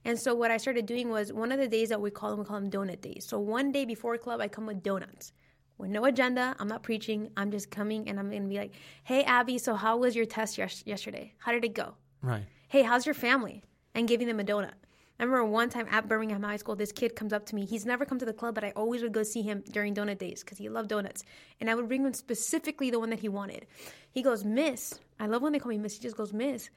And 0.05 0.19
so 0.19 0.35
what 0.35 0.51
I 0.53 0.59
started 0.59 0.87
doing 0.87 1.09
was 1.11 1.33
one 1.33 1.51
of 1.53 1.59
the 1.59 1.69
days 1.69 1.89
that 1.89 2.01
we 2.01 2.11
call 2.11 2.31
them, 2.31 2.39
we 2.41 2.45
call 2.45 2.61
them 2.61 2.71
donut 2.71 3.01
days. 3.01 3.25
So 3.29 3.39
one 3.41 3.73
day 3.73 3.85
before 3.85 4.17
club, 4.19 4.41
I 4.41 4.49
come 4.49 4.67
with 4.67 4.83
donuts. 4.83 5.33
With 5.79 5.91
no 5.91 6.05
agenda, 6.05 6.55
I'm 6.59 6.69
not 6.69 6.83
preaching. 6.83 7.31
I'm 7.37 7.51
just 7.51 7.71
coming 7.71 8.09
and 8.09 8.19
I'm 8.19 8.31
going 8.31 8.43
to 8.43 8.49
be 8.49 8.59
like, 8.59 8.73
hey, 9.05 9.25
Abby, 9.25 9.59
so 9.59 9.75
how 9.75 9.97
was 9.97 10.15
your 10.15 10.27
test 10.27 10.59
yes- 10.59 10.83
yesterday? 10.87 11.35
How 11.39 11.53
did 11.53 11.65
it 11.65 11.75
go? 11.75 11.95
Right. 12.23 12.45
Hey, 12.69 12.83
how's 12.83 13.05
your 13.05 13.15
family? 13.15 13.63
And 13.95 14.07
giving 14.09 14.27
them 14.27 14.41
a 14.41 14.45
donut. 14.45 14.73
I 15.19 15.25
remember 15.25 15.45
one 15.45 15.71
time 15.71 15.87
at 15.91 16.09
Birmingham 16.09 16.43
High 16.43 16.57
School, 16.57 16.75
this 16.75 16.91
kid 16.91 17.15
comes 17.15 17.33
up 17.33 17.47
to 17.47 17.55
me. 17.55 17.65
He's 17.65 17.87
never 17.87 18.05
come 18.05 18.19
to 18.19 18.25
the 18.25 18.33
club, 18.33 18.55
but 18.55 18.65
I 18.65 18.71
always 18.71 19.03
would 19.03 19.13
go 19.13 19.23
see 19.23 19.43
him 19.43 19.63
during 19.71 19.95
donut 19.95 20.19
days 20.19 20.43
because 20.43 20.59
he 20.59 20.69
loved 20.69 20.89
donuts. 20.89 21.23
And 21.61 21.71
I 21.71 21.75
would 21.75 21.87
bring 21.87 22.05
him 22.05 22.15
specifically 22.15 22.91
the 22.91 22.99
one 22.99 23.11
that 23.11 23.21
he 23.21 23.29
wanted. 23.29 23.67
He 24.11 24.23
goes, 24.23 24.45
Miss, 24.45 24.99
I 25.21 25.27
love 25.27 25.43
when 25.43 25.53
they 25.53 25.59
call 25.59 25.71
me 25.71 25.79
Miss. 25.79 25.97
He 25.97 26.03
just 26.03 26.17
goes, 26.17 26.33
Miss, 26.33 26.71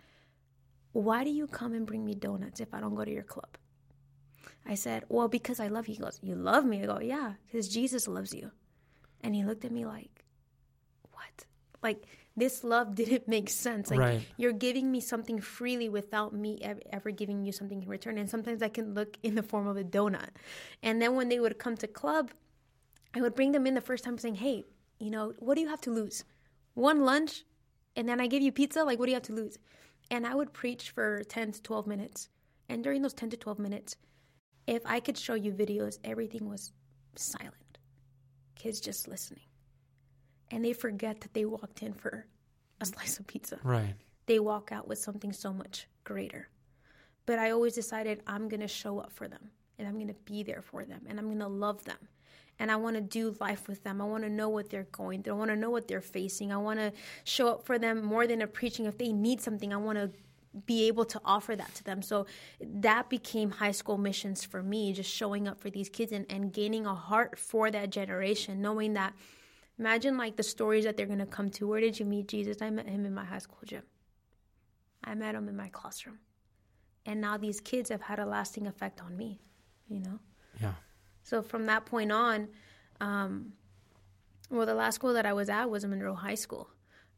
why 0.92 1.24
do 1.24 1.30
you 1.30 1.48
come 1.48 1.74
and 1.74 1.86
bring 1.86 2.06
me 2.06 2.14
donuts 2.14 2.60
if 2.60 2.74
I 2.74 2.80
don't 2.82 2.96
go 2.96 3.04
to 3.06 3.12
your 3.12 3.24
club? 3.24 3.58
I 4.66 4.76
said, 4.76 5.06
Well, 5.10 5.28
because 5.28 5.60
I 5.60 5.68
love 5.68 5.88
you. 5.88 5.96
He 5.96 6.02
goes, 6.02 6.20
You 6.22 6.36
love 6.36 6.66
me? 6.66 6.84
I 6.84 6.86
go, 6.86 7.00
Yeah, 7.00 7.34
because 7.48 7.68
Jesus 7.68 8.08
loves 8.08 8.34
you. 8.34 8.52
And 9.26 9.36
he 9.36 9.44
looked 9.44 9.66
at 9.66 9.72
me 9.72 9.86
like, 9.86 10.24
What? 11.12 11.46
Like, 11.82 12.06
this 12.38 12.64
love 12.64 12.96
didn't 13.02 13.28
make 13.28 13.50
sense. 13.50 13.90
Like, 13.90 14.00
Right. 14.00 14.22
you're 14.38 14.54
giving 14.54 14.92
me 14.92 15.00
something 15.00 15.42
freely 15.42 15.90
without 15.90 16.34
me 16.34 16.60
ever 16.92 17.12
giving 17.12 17.44
you 17.44 17.52
something 17.52 17.82
in 17.82 17.90
return. 17.90 18.18
And 18.18 18.30
sometimes 18.30 18.62
I 18.62 18.70
can 18.70 18.94
look 18.94 19.18
in 19.24 19.36
the 19.36 19.44
form 19.44 19.68
of 19.68 19.78
a 19.78 19.84
donut. 19.84 20.30
And 20.84 21.02
then 21.02 21.16
when 21.16 21.30
they 21.30 21.40
would 21.40 21.58
come 21.58 21.76
to 21.78 21.88
club, 21.88 22.32
I 23.16 23.22
would 23.22 23.34
bring 23.36 23.52
them 23.52 23.66
in 23.66 23.74
the 23.74 23.82
first 23.82 24.04
time 24.04 24.18
saying, 24.18 24.36
Hey, 24.36 24.64
you 25.00 25.10
know, 25.10 25.34
what 25.40 25.56
do 25.56 25.62
you 25.62 25.70
have 25.70 25.82
to 25.82 25.92
lose? 25.92 26.24
One 26.76 27.04
lunch, 27.04 27.44
and 27.96 28.08
then 28.08 28.20
I 28.20 28.28
give 28.28 28.44
you 28.44 28.52
pizza? 28.52 28.84
Like, 28.84 29.00
what 29.00 29.06
do 29.06 29.12
you 29.12 29.16
have 29.16 29.24
to 29.24 29.34
lose? 29.34 29.58
And 30.12 30.28
I 30.28 30.36
would 30.36 30.54
preach 30.54 30.92
for 30.92 31.24
10 31.24 31.54
to 31.54 31.62
12 31.64 31.88
minutes. 31.88 32.30
And 32.70 32.84
during 32.84 33.02
those 33.02 33.14
10 33.14 33.32
to 33.32 33.38
12 33.38 33.58
minutes, 33.58 33.96
if 34.68 34.86
I 34.86 35.00
could 35.00 35.18
show 35.18 35.34
you 35.34 35.52
videos, 35.52 35.98
everything 36.04 36.48
was 36.48 36.74
silent. 37.16 37.65
Kids 38.56 38.80
just 38.80 39.08
listening. 39.08 39.46
And 40.52 40.64
they 40.64 40.74
forget 40.74 41.22
that 41.22 41.34
they 41.34 41.46
walked 41.46 41.82
in 41.82 41.94
for 41.94 42.26
a 42.82 42.86
slice 42.86 43.20
of 43.20 43.28
pizza. 43.28 43.60
Right. 43.64 43.96
They 44.26 44.40
walk 44.40 44.72
out 44.72 44.88
with 44.88 44.98
something 44.98 45.34
so 45.34 45.54
much 45.54 45.88
greater. 46.04 46.50
But 47.26 47.40
I 47.40 47.52
always 47.52 47.74
decided 47.74 48.22
I'm 48.28 48.48
going 48.50 48.62
to 48.62 48.68
show 48.68 49.00
up 49.00 49.12
for 49.12 49.28
them 49.28 49.52
and 49.78 49.88
I'm 49.88 49.96
going 49.96 50.08
to 50.08 50.16
be 50.26 50.44
there 50.44 50.62
for 50.62 50.86
them 50.86 51.02
and 51.08 51.20
I'm 51.20 51.26
going 51.26 51.40
to 51.40 51.48
love 51.48 51.84
them. 51.86 51.98
And 52.58 52.72
I 52.72 52.78
want 52.78 52.96
to 52.96 53.02
do 53.02 53.36
life 53.42 53.68
with 53.68 53.84
them. 53.84 54.02
I 54.02 54.06
want 54.06 54.24
to 54.24 54.30
know 54.30 54.48
what 54.48 54.70
they're 54.70 54.88
going 54.92 55.24
through. 55.24 55.34
I 55.34 55.38
want 55.38 55.52
to 55.52 55.58
know 55.58 55.72
what 55.72 55.90
they're 55.90 56.00
facing. 56.00 56.54
I 56.54 56.58
want 56.58 56.80
to 56.80 56.94
show 57.26 57.50
up 57.50 57.66
for 57.66 57.78
them 57.78 58.04
more 58.04 58.28
than 58.28 58.42
a 58.42 58.48
preaching. 58.48 58.86
If 58.86 58.98
they 58.98 59.12
need 59.12 59.42
something, 59.42 59.74
I 59.74 59.78
want 59.78 59.98
to 59.98 60.12
be 60.66 60.88
able 60.88 61.06
to 61.06 61.22
offer 61.26 61.56
that 61.56 61.74
to 61.76 61.84
them. 61.84 62.02
So 62.02 62.28
that 62.62 63.10
became 63.10 63.52
high 63.52 63.72
school 63.72 63.98
missions 63.98 64.44
for 64.44 64.64
me, 64.64 64.94
just 64.94 65.12
showing 65.12 65.48
up 65.48 65.60
for 65.60 65.70
these 65.70 65.90
kids 65.90 66.12
and, 66.12 66.26
and 66.30 66.54
gaining 66.54 66.86
a 66.86 66.96
heart 66.96 67.38
for 67.38 67.70
that 67.72 67.90
generation, 67.90 68.62
knowing 68.62 68.94
that 68.94 69.14
imagine 69.78 70.18
like 70.18 70.36
the 70.38 70.44
stories 70.44 70.86
that 70.86 70.96
they're 70.96 71.06
going 71.06 71.20
to 71.20 71.26
come 71.26 71.50
to. 71.52 71.68
Where 71.68 71.82
did 71.82 72.00
you 72.00 72.06
meet 72.06 72.28
Jesus? 72.28 72.62
I 72.62 72.70
met 72.70 72.88
him 72.88 73.06
in 73.06 73.14
my 73.14 73.26
high 73.26 73.40
school 73.40 73.60
gym. 73.66 73.84
I 75.04 75.16
met 75.16 75.36
him 75.36 75.48
in 75.50 75.56
my 75.56 75.70
classroom. 75.70 76.20
And 77.06 77.22
now 77.22 77.38
these 77.38 77.60
kids 77.60 77.90
have 77.90 78.02
had 78.02 78.20
a 78.20 78.26
lasting 78.26 78.66
effect 78.66 79.02
on 79.02 79.16
me, 79.16 79.40
you 79.88 80.00
know? 80.00 80.20
Yeah. 80.60 80.74
So 81.24 81.42
from 81.42 81.66
that 81.68 81.86
point 81.86 82.12
on, 82.12 82.48
um, 83.00 83.54
well, 84.50 84.66
the 84.66 84.74
last 84.74 84.96
school 84.96 85.14
that 85.14 85.26
I 85.26 85.34
was 85.34 85.50
at 85.50 85.70
was 85.70 85.86
Monroe 85.86 86.16
High 86.16 86.36
School. 86.36 86.70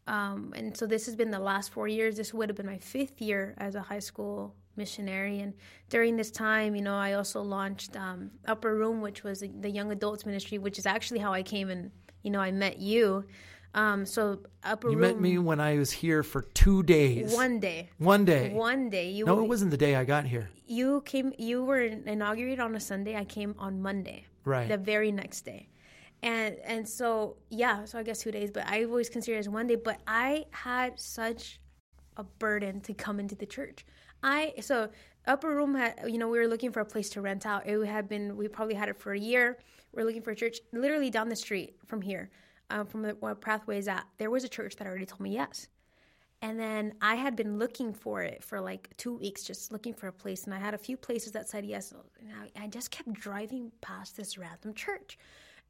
Um, 0.08 0.54
and 0.56 0.76
so 0.76 0.86
this 0.88 1.06
has 1.06 1.16
been 1.16 1.32
the 1.32 1.40
last 1.40 1.72
four 1.72 1.88
years. 1.88 2.16
This 2.18 2.34
would 2.34 2.50
have 2.50 2.56
been 2.56 2.66
my 2.66 2.78
fifth 2.78 3.22
year 3.22 3.54
as 3.58 3.76
a 3.76 3.82
high 3.82 4.00
school 4.00 4.56
missionary. 4.76 5.40
And 5.42 5.54
during 5.90 6.16
this 6.16 6.32
time, 6.32 6.76
you 6.76 6.82
know, 6.82 6.96
I 6.96 7.14
also 7.14 7.42
launched 7.42 7.96
um, 7.98 8.32
Upper 8.48 8.76
Room, 8.76 9.02
which 9.02 9.24
was 9.24 9.42
the 9.42 9.70
young 9.70 9.92
adults 9.92 10.26
ministry, 10.26 10.58
which 10.58 10.80
is 10.80 10.86
actually 10.86 11.20
how 11.20 11.34
I 11.34 11.44
came 11.44 11.70
and, 11.70 11.92
you 12.24 12.32
know, 12.32 12.40
I 12.40 12.52
met 12.52 12.80
you. 12.80 13.26
Um, 13.74 14.06
so 14.06 14.40
Upper 14.64 14.90
You 14.90 14.98
Room. 14.98 15.04
You 15.04 15.14
met 15.14 15.22
me 15.22 15.38
when 15.40 15.60
I 15.60 15.78
was 15.78 15.92
here 15.92 16.24
for 16.24 16.42
two 16.42 16.84
days. 16.84 17.34
one 17.34 17.60
day. 17.60 17.90
One 17.98 18.24
day. 18.24 18.54
One 18.54 18.90
day. 18.90 19.10
You 19.10 19.26
No, 19.26 19.44
it 19.44 19.48
wasn't 19.48 19.72
the 19.72 19.78
day 19.78 19.96
I 19.96 20.06
got 20.06 20.26
here. 20.26 20.50
you 20.66 21.02
came. 21.06 21.34
You 21.38 21.64
were 21.64 21.82
inaugurated 21.82 22.60
on 22.60 22.76
a 22.76 22.80
Sunday. 22.80 23.16
I 23.16 23.26
came 23.26 23.56
on 23.60 23.82
Monday. 23.82 24.26
Right. 24.46 24.70
The 24.70 24.78
very 24.78 25.12
next 25.12 25.42
day. 25.42 25.68
And 26.24 26.58
and 26.64 26.88
so 26.88 27.38
yeah, 27.50 27.86
so 27.86 28.00
I 28.00 28.04
guess 28.04 28.20
two 28.20 28.32
days, 28.32 28.52
but 28.52 28.68
I 28.68 28.84
always 28.86 29.10
consider 29.10 29.38
it 29.38 29.40
as 29.40 29.50
one 29.50 29.68
day. 29.68 29.76
But 29.76 30.02
I 30.08 30.46
had 30.52 31.00
such 31.00 31.60
a 32.18 32.24
burden 32.24 32.82
to 32.82 32.94
come 32.94 33.20
into 33.20 33.36
the 33.36 33.46
church. 33.46 33.86
I 34.24 34.54
so 34.62 34.90
upper 35.28 35.54
room 35.56 35.76
had 35.76 36.00
you 36.08 36.18
know 36.18 36.28
we 36.28 36.40
were 36.40 36.48
looking 36.48 36.72
for 36.72 36.80
a 36.80 36.86
place 36.86 37.10
to 37.12 37.22
rent 37.22 37.46
out. 37.46 37.68
It 37.68 37.86
had 37.86 38.10
been 38.10 38.36
we 38.36 38.48
probably 38.48 38.76
had 38.76 38.90
it 38.90 38.98
for 38.98 39.14
a 39.14 39.20
year. 39.20 39.60
We 39.94 40.02
are 40.02 40.06
looking 40.06 40.22
for 40.22 40.32
a 40.32 40.36
church 40.36 40.60
literally 40.74 41.10
down 41.10 41.30
the 41.30 41.36
street 41.36 41.76
from 41.86 42.02
here, 42.02 42.30
um, 42.70 42.88
from 42.88 43.04
the, 43.04 43.12
where 43.20 43.36
Pathway 43.36 43.78
is 43.78 43.88
at. 43.88 44.06
There 44.18 44.30
was 44.30 44.44
a 44.44 44.50
church 44.50 44.76
that 44.78 44.88
already 44.88 45.06
told 45.06 45.22
me 45.22 45.32
yes. 45.32 45.68
And 46.42 46.60
then 46.60 46.94
I 47.02 47.16
had 47.16 47.36
been 47.36 47.58
looking 47.58 47.94
for 47.94 48.22
it 48.22 48.44
for 48.44 48.62
like 48.62 48.96
two 48.98 49.16
weeks, 49.18 49.44
just 49.44 49.72
looking 49.72 49.94
for 49.94 50.08
a 50.08 50.12
place. 50.12 50.44
And 50.44 50.54
I 50.54 50.60
had 50.60 50.76
a 50.76 50.78
few 50.78 50.96
places 50.96 51.32
that 51.32 51.50
said 51.50 51.66
yes. 51.66 51.92
And 51.92 52.30
I, 52.32 52.66
I 52.66 52.68
just 52.68 52.92
kept 52.92 53.12
driving 53.14 53.72
past 53.82 54.16
this 54.16 54.38
random 54.38 54.76
church. 54.76 55.18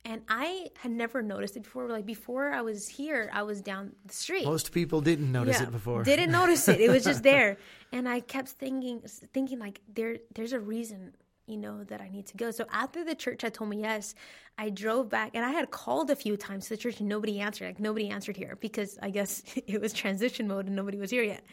And 0.06 0.22
I 0.30 0.70
had 0.78 0.92
never 0.92 1.22
noticed 1.22 1.58
it 1.58 1.64
before. 1.64 1.88
Like 1.90 2.06
before 2.06 2.52
I 2.52 2.62
was 2.62 2.88
here, 2.88 3.30
I 3.34 3.44
was 3.44 3.62
down 3.62 3.92
the 4.06 4.14
street. 4.14 4.46
Most 4.46 4.72
people 4.72 5.02
didn't 5.02 5.32
notice 5.32 5.60
it 5.60 5.72
before. 5.72 6.04
Didn't 6.04 6.32
notice 6.32 6.68
it. 6.70 6.80
It 6.80 6.90
was 6.90 7.04
just 7.04 7.24
there. 7.32 7.58
And 7.92 8.08
I 8.08 8.22
kept 8.22 8.50
thinking, 8.50 9.02
thinking 9.34 9.60
like 9.60 9.82
there, 9.94 10.18
there's 10.34 10.54
a 10.54 10.60
reason, 10.60 11.14
you 11.46 11.58
know, 11.58 11.84
that 11.86 12.00
I 12.00 12.08
need 12.08 12.26
to 12.28 12.38
go. 12.38 12.52
So 12.52 12.66
after 12.72 13.04
the 13.04 13.16
church 13.16 13.42
had 13.42 13.54
told 13.54 13.70
me 13.70 13.82
yes, 13.82 14.16
I 14.58 14.70
drove 14.70 15.10
back 15.10 15.32
and 15.34 15.46
I 15.46 15.52
had 15.52 15.72
called 15.72 16.10
a 16.10 16.16
few 16.16 16.38
times 16.38 16.66
to 16.66 16.70
the 16.72 16.78
church 16.78 17.00
and 17.02 17.10
nobody 17.10 17.42
answered. 17.42 17.66
Like 17.66 17.80
nobody 17.80 18.10
answered 18.10 18.38
here 18.38 18.58
because 18.62 18.98
I 19.02 19.10
guess 19.10 19.44
it 19.68 19.82
was 19.82 19.92
transition 19.92 20.48
mode 20.48 20.68
and 20.68 20.76
nobody 20.76 21.00
was 21.00 21.12
here 21.12 21.24
yet. 21.24 21.44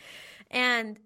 And 0.51 0.99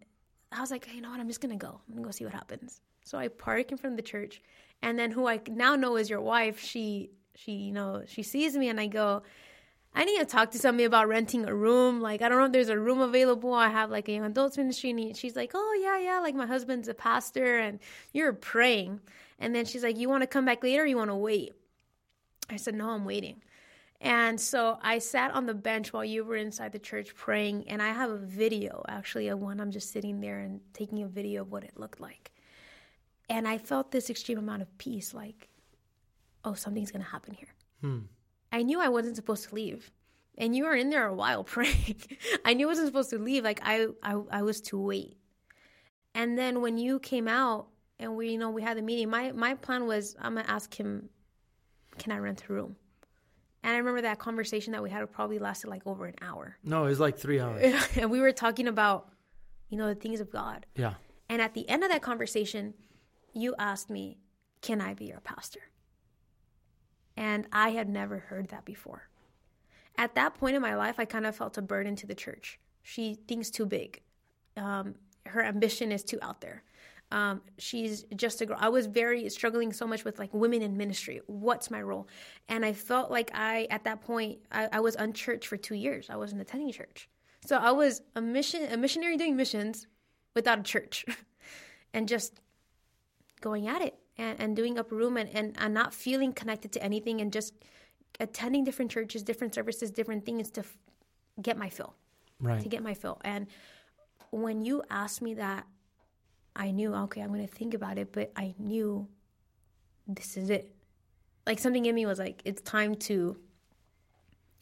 I 0.52 0.60
was 0.60 0.70
like, 0.70 0.84
hey, 0.86 0.96
you 0.96 1.00
know 1.00 1.10
what? 1.10 1.20
I'm 1.20 1.28
just 1.28 1.40
gonna 1.40 1.56
go. 1.56 1.80
I'm 1.88 1.94
gonna 1.94 2.06
go 2.06 2.10
see 2.10 2.24
what 2.24 2.32
happens. 2.32 2.80
So 3.04 3.18
I 3.18 3.28
park 3.28 3.70
in 3.70 3.78
front 3.78 3.94
of 3.94 3.96
the 3.96 4.02
church, 4.02 4.42
and 4.82 4.98
then 4.98 5.10
who 5.10 5.26
I 5.26 5.40
now 5.48 5.76
know 5.76 5.96
is 5.96 6.10
your 6.10 6.20
wife. 6.20 6.60
She 6.60 7.10
she 7.44 7.52
you 7.52 7.72
know 7.72 8.02
she 8.06 8.22
sees 8.22 8.56
me 8.56 8.68
and 8.68 8.80
I 8.80 8.86
go, 8.86 9.22
I 9.94 10.04
need 10.04 10.18
to 10.18 10.26
talk 10.26 10.50
to 10.52 10.58
somebody 10.58 10.84
about 10.84 11.08
renting 11.08 11.44
a 11.46 11.54
room. 11.54 12.00
Like 12.00 12.22
I 12.22 12.28
don't 12.28 12.38
know 12.38 12.46
if 12.46 12.52
there's 12.52 12.68
a 12.68 12.78
room 12.78 13.00
available. 13.00 13.54
I 13.54 13.68
have 13.68 13.90
like 13.90 14.08
a 14.08 14.12
young 14.12 14.24
adults 14.24 14.56
ministry, 14.56 14.90
and 14.90 15.16
she's 15.16 15.36
like, 15.36 15.52
oh 15.54 15.78
yeah 15.80 15.98
yeah, 15.98 16.20
like 16.20 16.34
my 16.34 16.46
husband's 16.46 16.88
a 16.88 16.94
pastor 16.94 17.58
and 17.58 17.78
you're 18.12 18.32
praying. 18.32 19.00
And 19.38 19.54
then 19.54 19.64
she's 19.64 19.84
like, 19.84 19.96
you 19.96 20.08
want 20.08 20.22
to 20.22 20.26
come 20.26 20.44
back 20.44 20.62
later? 20.64 20.84
You 20.84 20.96
want 20.96 21.10
to 21.10 21.16
wait? 21.16 21.52
I 22.50 22.56
said, 22.56 22.74
no, 22.74 22.90
I'm 22.90 23.04
waiting. 23.04 23.42
And 24.00 24.40
so 24.40 24.78
I 24.82 24.98
sat 24.98 25.32
on 25.32 25.46
the 25.46 25.54
bench 25.54 25.92
while 25.92 26.04
you 26.04 26.24
were 26.24 26.36
inside 26.36 26.72
the 26.72 26.78
church 26.78 27.14
praying, 27.14 27.68
and 27.68 27.82
I 27.82 27.88
have 27.88 28.10
a 28.10 28.18
video 28.18 28.84
actually 28.88 29.28
of 29.28 29.40
when 29.40 29.60
I'm 29.60 29.70
just 29.70 29.92
sitting 29.92 30.20
there 30.20 30.40
and 30.40 30.60
taking 30.72 31.02
a 31.02 31.08
video 31.08 31.42
of 31.42 31.50
what 31.50 31.64
it 31.64 31.78
looked 31.78 32.00
like. 32.00 32.30
And 33.28 33.46
I 33.46 33.58
felt 33.58 33.90
this 33.90 34.08
extreme 34.08 34.38
amount 34.38 34.62
of 34.62 34.78
peace 34.78 35.12
like, 35.12 35.48
oh, 36.48 36.54
something's 36.54 36.90
going 36.90 37.04
to 37.04 37.10
happen 37.10 37.34
here. 37.34 37.54
Hmm. 37.82 37.98
I 38.50 38.62
knew 38.62 38.80
I 38.80 38.88
wasn't 38.88 39.16
supposed 39.16 39.48
to 39.48 39.54
leave. 39.54 39.90
And 40.36 40.56
you 40.56 40.64
were 40.64 40.74
in 40.74 40.90
there 40.90 41.06
a 41.06 41.14
while 41.14 41.44
praying. 41.54 41.96
I 42.44 42.54
knew 42.54 42.66
I 42.66 42.70
wasn't 42.70 42.88
supposed 42.88 43.10
to 43.10 43.18
leave. 43.18 43.44
Like 43.44 43.60
I, 43.62 43.88
I, 44.02 44.20
I 44.30 44.42
was 44.42 44.60
to 44.62 44.80
wait. 44.80 45.16
And 46.14 46.38
then 46.38 46.62
when 46.62 46.78
you 46.78 46.98
came 46.98 47.28
out 47.28 47.68
and 47.98 48.16
we, 48.16 48.30
you 48.30 48.38
know, 48.38 48.50
we 48.50 48.62
had 48.62 48.76
the 48.76 48.82
meeting, 48.82 49.10
my, 49.10 49.32
my 49.32 49.54
plan 49.54 49.86
was 49.86 50.16
I'm 50.20 50.34
going 50.34 50.46
to 50.46 50.50
ask 50.50 50.74
him, 50.74 51.10
can 51.98 52.12
I 52.12 52.18
rent 52.18 52.44
a 52.48 52.52
room? 52.52 52.76
And 53.62 53.74
I 53.74 53.78
remember 53.78 54.02
that 54.02 54.18
conversation 54.18 54.72
that 54.72 54.82
we 54.82 54.88
had 54.90 55.10
probably 55.12 55.38
lasted 55.38 55.68
like 55.68 55.86
over 55.86 56.06
an 56.06 56.14
hour. 56.22 56.56
No, 56.64 56.86
it 56.86 56.90
was 56.90 57.00
like 57.00 57.18
three 57.18 57.40
hours. 57.40 57.74
and 57.96 58.10
we 58.10 58.20
were 58.20 58.32
talking 58.32 58.68
about, 58.68 59.10
you 59.68 59.76
know, 59.76 59.88
the 59.88 59.96
things 59.96 60.20
of 60.20 60.30
God. 60.30 60.64
Yeah. 60.76 60.94
And 61.28 61.42
at 61.42 61.54
the 61.54 61.68
end 61.68 61.82
of 61.82 61.90
that 61.90 62.00
conversation, 62.00 62.74
you 63.34 63.54
asked 63.58 63.90
me, 63.90 64.18
Can 64.62 64.80
I 64.80 64.94
be 64.94 65.06
your 65.06 65.20
pastor? 65.20 65.60
And 67.18 67.48
I 67.52 67.70
had 67.70 67.88
never 67.88 68.20
heard 68.20 68.48
that 68.50 68.64
before. 68.64 69.08
At 69.98 70.14
that 70.14 70.36
point 70.36 70.54
in 70.54 70.62
my 70.62 70.76
life, 70.76 71.00
I 71.00 71.04
kind 71.04 71.26
of 71.26 71.34
felt 71.34 71.58
a 71.58 71.62
burden 71.62 71.96
to 71.96 72.06
the 72.06 72.14
church. 72.14 72.60
She 72.82 73.14
thinks 73.14 73.50
too 73.50 73.66
big. 73.66 74.00
Um, 74.56 74.94
her 75.26 75.42
ambition 75.42 75.90
is 75.90 76.04
too 76.04 76.20
out 76.22 76.40
there. 76.40 76.62
Um, 77.10 77.40
she's 77.58 78.04
just 78.14 78.40
a 78.40 78.46
girl. 78.46 78.56
I 78.60 78.68
was 78.68 78.86
very 78.86 79.28
struggling 79.30 79.72
so 79.72 79.84
much 79.84 80.04
with 80.04 80.20
like 80.20 80.32
women 80.32 80.62
in 80.62 80.76
ministry. 80.76 81.20
What's 81.26 81.72
my 81.72 81.82
role? 81.82 82.06
And 82.48 82.64
I 82.64 82.72
felt 82.72 83.10
like 83.10 83.32
I, 83.34 83.66
at 83.68 83.82
that 83.82 84.00
point, 84.02 84.38
I, 84.52 84.68
I 84.74 84.80
was 84.80 84.94
unchurched 84.94 85.48
for 85.48 85.56
two 85.56 85.74
years. 85.74 86.10
I 86.10 86.16
wasn't 86.16 86.40
attending 86.40 86.70
church. 86.70 87.08
So 87.44 87.56
I 87.56 87.72
was 87.72 88.00
a 88.14 88.20
mission, 88.20 88.70
a 88.70 88.76
missionary 88.76 89.16
doing 89.16 89.34
missions 89.34 89.88
without 90.34 90.60
a 90.60 90.62
church 90.62 91.04
and 91.92 92.06
just 92.06 92.40
going 93.40 93.66
at 93.66 93.82
it 93.82 93.97
and, 94.18 94.38
and 94.40 94.56
doing 94.56 94.78
Upper 94.78 94.96
Room 94.96 95.16
and, 95.16 95.30
and, 95.32 95.54
and 95.58 95.72
not 95.72 95.94
feeling 95.94 96.32
connected 96.32 96.72
to 96.72 96.82
anything 96.82 97.20
and 97.20 97.32
just 97.32 97.54
attending 98.20 98.64
different 98.64 98.90
churches, 98.90 99.22
different 99.22 99.54
services, 99.54 99.90
different 99.90 100.26
things 100.26 100.50
to 100.50 100.60
f- 100.60 100.76
get 101.40 101.56
my 101.56 101.68
fill. 101.68 101.94
Right. 102.40 102.60
To 102.60 102.68
get 102.68 102.82
my 102.82 102.94
fill. 102.94 103.20
And 103.24 103.46
when 104.30 104.62
you 104.62 104.82
asked 104.90 105.22
me 105.22 105.34
that, 105.34 105.66
I 106.56 106.72
knew, 106.72 106.92
okay, 106.94 107.20
I'm 107.20 107.28
going 107.28 107.46
to 107.46 107.52
think 107.52 107.74
about 107.74 107.98
it, 107.98 108.12
but 108.12 108.32
I 108.36 108.54
knew 108.58 109.06
this 110.08 110.36
is 110.36 110.50
it. 110.50 110.74
Like 111.46 111.60
something 111.60 111.86
in 111.86 111.94
me 111.94 112.04
was 112.04 112.18
like, 112.18 112.42
it's 112.44 112.60
time 112.62 112.96
to 112.96 113.36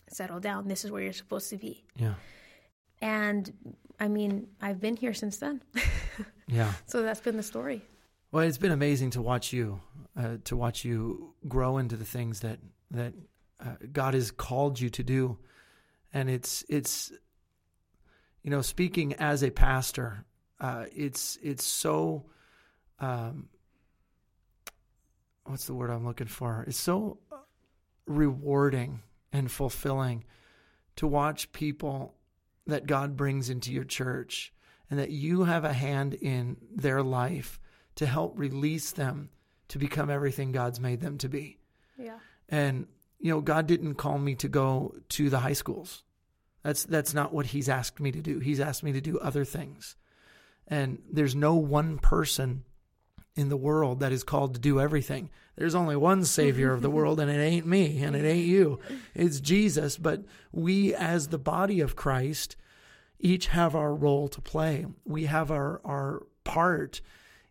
settle 0.09 0.39
down. 0.41 0.69
This 0.69 0.85
is 0.85 0.91
where 0.91 1.03
you're 1.03 1.13
supposed 1.13 1.51
to 1.51 1.57
be. 1.57 1.85
Yeah. 1.97 2.15
And 3.01 3.53
I 3.99 4.09
mean, 4.09 4.49
I've 4.61 4.81
been 4.81 4.97
here 4.97 5.15
since 5.15 5.39
then. 5.39 5.63
Yeah. 6.49 6.73
so 6.87 7.03
that's 7.03 7.19
been 7.21 7.37
the 7.37 7.43
story. 7.43 7.83
Well, 8.33 8.45
it's 8.45 8.59
been 8.59 8.73
amazing 8.73 9.11
to 9.11 9.23
watch 9.23 9.53
you, 9.53 9.81
uh, 10.17 10.39
to 10.45 10.57
watch 10.57 10.85
you 10.85 11.35
grow 11.47 11.79
into 11.79 11.97
the 11.97 12.05
things 12.05 12.41
that 12.41 12.59
that 12.91 13.15
uh, 13.61 13.75
God 13.93 14.15
has 14.15 14.31
called 14.31 14.81
you 14.81 14.91
to 14.91 15.03
do, 15.03 15.39
and 16.13 16.29
it's 16.29 16.65
it's, 16.69 17.13
you 18.43 18.51
know, 18.51 18.63
speaking 18.63 19.15
as 19.15 19.43
a 19.43 19.51
pastor, 19.51 20.25
uh, 20.61 20.87
it's 20.95 21.39
it's 21.41 21.65
so, 21.65 22.27
um, 22.99 23.49
what's 25.45 25.67
the 25.67 25.75
word 25.75 25.91
I'm 25.91 26.05
looking 26.05 26.27
for? 26.27 26.65
It's 26.67 26.77
so 26.77 27.19
rewarding 28.07 29.03
and 29.33 29.51
fulfilling 29.51 30.25
to 30.97 31.07
watch 31.07 31.53
people 31.53 32.15
that 32.67 32.87
God 32.87 33.17
brings 33.17 33.51
into 33.51 33.73
your 33.73 33.85
church 33.85 34.53
and 34.91 34.99
that 34.99 35.11
you 35.11 35.45
have 35.45 35.65
a 35.65 35.73
hand 35.73 36.15
in 36.15 36.57
their 36.75 37.03
life 37.03 37.61
to 37.97 38.07
help 38.07 38.39
release 38.39 38.93
them 38.93 39.31
to 39.69 39.79
become 39.79 40.11
everything 40.11 40.53
God's 40.53 40.81
made 40.81 41.01
them 41.01 41.19
to 41.19 41.29
be. 41.29 41.59
Yeah. 41.99 42.19
And 42.49 42.87
you 43.19 43.31
know, 43.31 43.41
God 43.41 43.67
didn't 43.67 43.95
call 43.95 44.19
me 44.19 44.35
to 44.37 44.49
go 44.49 44.95
to 45.11 45.31
the 45.31 45.41
high 45.41 45.55
schools. 45.55 46.03
That's 46.63 46.85
that's 46.85 47.15
not 47.15 47.33
what 47.33 47.47
he's 47.47 47.69
asked 47.69 48.01
me 48.01 48.13
to 48.13 48.21
do. 48.21 48.39
He's 48.39 48.61
asked 48.61 48.83
me 48.83 48.93
to 48.93 49.01
do 49.01 49.19
other 49.19 49.45
things. 49.45 49.97
And 50.69 50.99
there's 51.11 51.35
no 51.35 51.55
one 51.55 51.99
person 51.99 52.65
in 53.37 53.49
the 53.51 53.57
world 53.57 54.01
that 54.01 54.13
is 54.13 54.25
called 54.25 54.55
to 54.55 54.61
do 54.61 54.81
everything. 54.81 55.31
There's 55.57 55.75
only 55.75 55.97
one 55.97 56.25
Savior 56.25 56.73
of 56.73 56.83
the 56.83 56.91
world, 56.99 57.21
and 57.21 57.31
it 57.31 57.39
ain't 57.39 57.67
me, 57.67 58.03
and 58.03 58.17
it 58.17 58.27
ain't 58.27 58.47
you. 58.47 58.81
It's 59.15 59.41
Jesus. 59.41 59.97
But 59.97 60.23
we, 60.53 60.95
as 60.95 61.29
the 61.29 61.39
body 61.39 61.81
of 61.81 61.97
Christ, 61.97 62.57
each 63.21 63.49
have 63.49 63.75
our 63.75 63.95
role 63.95 64.29
to 64.29 64.41
play. 64.41 64.87
We 65.05 65.27
have 65.27 65.51
our, 65.51 65.81
our 65.85 66.27
part 66.45 67.01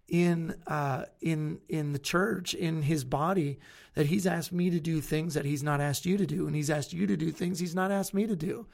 in 0.08 0.56
uh, 0.68 1.06
in 1.22 1.60
in 1.70 1.93
the 1.93 1.99
church, 1.99 2.53
in 2.53 2.82
His 2.82 3.03
body, 3.03 3.60
that 3.95 4.08
He's 4.08 4.28
asked 4.28 4.51
me 4.51 4.70
to 4.70 4.80
do 4.80 5.01
things 5.01 5.34
that 5.34 5.45
He's 5.45 5.64
not 5.64 5.82
asked 5.82 6.06
you 6.06 6.18
to 6.18 6.26
do, 6.26 6.47
and 6.47 6.56
He's 6.56 6.70
asked 6.70 6.93
you 6.93 7.08
to 7.08 7.18
do 7.18 7.32
things 7.32 7.60
He's 7.60 7.76
not 7.76 7.91
asked 7.91 8.14
me 8.14 8.28
to 8.28 8.36
do. 8.36 8.68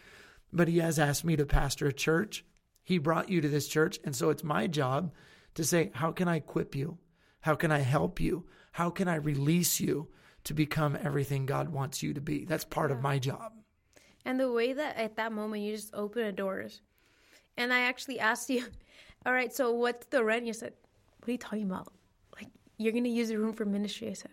But 0.53 0.67
He 0.67 0.79
has 0.79 0.99
asked 0.99 1.23
me 1.23 1.35
to 1.35 1.45
pastor 1.45 1.87
a 1.87 1.93
church. 1.93 2.45
He 2.83 2.97
brought 2.97 3.29
you 3.29 3.41
to 3.41 3.47
this 3.47 3.67
church, 3.67 3.99
and 4.03 4.15
so 4.15 4.29
it's 4.29 4.43
my 4.43 4.67
job 4.67 5.13
to 5.55 5.63
say, 5.63 5.91
how 5.93 6.11
can 6.11 6.27
I 6.27 6.37
equip 6.37 6.75
you? 6.75 6.97
How 7.41 7.55
can 7.55 7.71
I 7.71 7.79
help 7.79 8.19
you? 8.19 8.45
How 8.71 8.89
can 8.89 9.07
I 9.07 9.15
release 9.15 9.79
you 9.79 10.07
to 10.45 10.53
become 10.53 10.97
everything 11.01 11.45
God 11.45 11.69
wants 11.69 12.01
you 12.01 12.13
to 12.13 12.21
be? 12.21 12.45
That's 12.45 12.63
part 12.63 12.89
yeah. 12.89 12.97
of 12.97 13.01
my 13.01 13.19
job. 13.19 13.53
And 14.25 14.39
the 14.39 14.51
way 14.51 14.73
that 14.73 14.97
at 14.97 15.15
that 15.17 15.31
moment 15.31 15.63
you 15.63 15.75
just 15.75 15.93
open 15.93 16.23
the 16.23 16.31
doors. 16.31 16.81
And 17.57 17.73
I 17.73 17.81
actually 17.81 18.19
asked 18.19 18.49
you, 18.49 18.65
all 19.25 19.33
right, 19.33 19.53
so 19.53 19.71
what's 19.71 20.05
the 20.07 20.23
rent? 20.23 20.45
You 20.45 20.53
said, 20.53 20.73
what 21.21 21.29
are 21.29 21.31
you 21.31 21.37
talking 21.37 21.63
about? 21.63 21.93
Like, 22.35 22.47
you're 22.77 22.91
going 22.91 23.03
to 23.03 23.09
use 23.09 23.29
the 23.29 23.37
room 23.37 23.53
for 23.53 23.65
ministry. 23.65 24.09
I 24.09 24.13
said, 24.13 24.31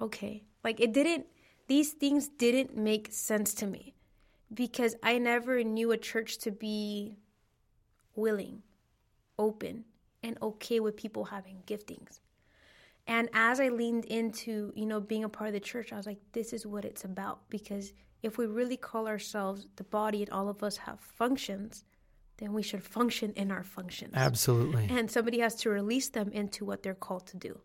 okay. 0.00 0.42
Like, 0.64 0.80
it 0.80 0.92
didn't, 0.92 1.26
these 1.68 1.92
things 1.92 2.28
didn't 2.28 2.76
make 2.76 3.12
sense 3.12 3.54
to 3.54 3.66
me 3.66 3.94
because 4.52 4.96
I 5.02 5.18
never 5.18 5.62
knew 5.62 5.92
a 5.92 5.96
church 5.96 6.38
to 6.38 6.50
be 6.50 7.18
willing, 8.14 8.62
open, 9.38 9.84
and 10.22 10.38
okay 10.40 10.80
with 10.80 10.96
people 10.96 11.24
having 11.24 11.58
giftings. 11.66 12.20
And 13.06 13.28
as 13.34 13.60
I 13.60 13.68
leaned 13.68 14.06
into, 14.06 14.72
you 14.74 14.86
know, 14.86 15.00
being 15.00 15.24
a 15.24 15.28
part 15.28 15.48
of 15.48 15.54
the 15.54 15.60
church, 15.60 15.92
I 15.92 15.96
was 15.96 16.06
like, 16.06 16.18
this 16.32 16.52
is 16.52 16.66
what 16.66 16.84
it's 16.84 17.04
about. 17.04 17.48
Because 17.50 17.92
if 18.22 18.38
we 18.38 18.46
really 18.46 18.76
call 18.76 19.06
ourselves 19.06 19.68
the 19.76 19.84
body 19.84 20.22
and 20.22 20.30
all 20.30 20.48
of 20.48 20.62
us 20.62 20.76
have 20.78 20.98
functions, 20.98 21.84
then 22.38 22.52
we 22.52 22.62
should 22.62 22.82
function 22.82 23.32
in 23.32 23.50
our 23.50 23.64
functions. 23.64 24.12
Absolutely. 24.14 24.88
And 24.90 25.10
somebody 25.10 25.40
has 25.40 25.54
to 25.56 25.70
release 25.70 26.08
them 26.10 26.30
into 26.32 26.64
what 26.64 26.82
they're 26.82 26.94
called 26.94 27.26
to 27.28 27.36
do. 27.36 27.60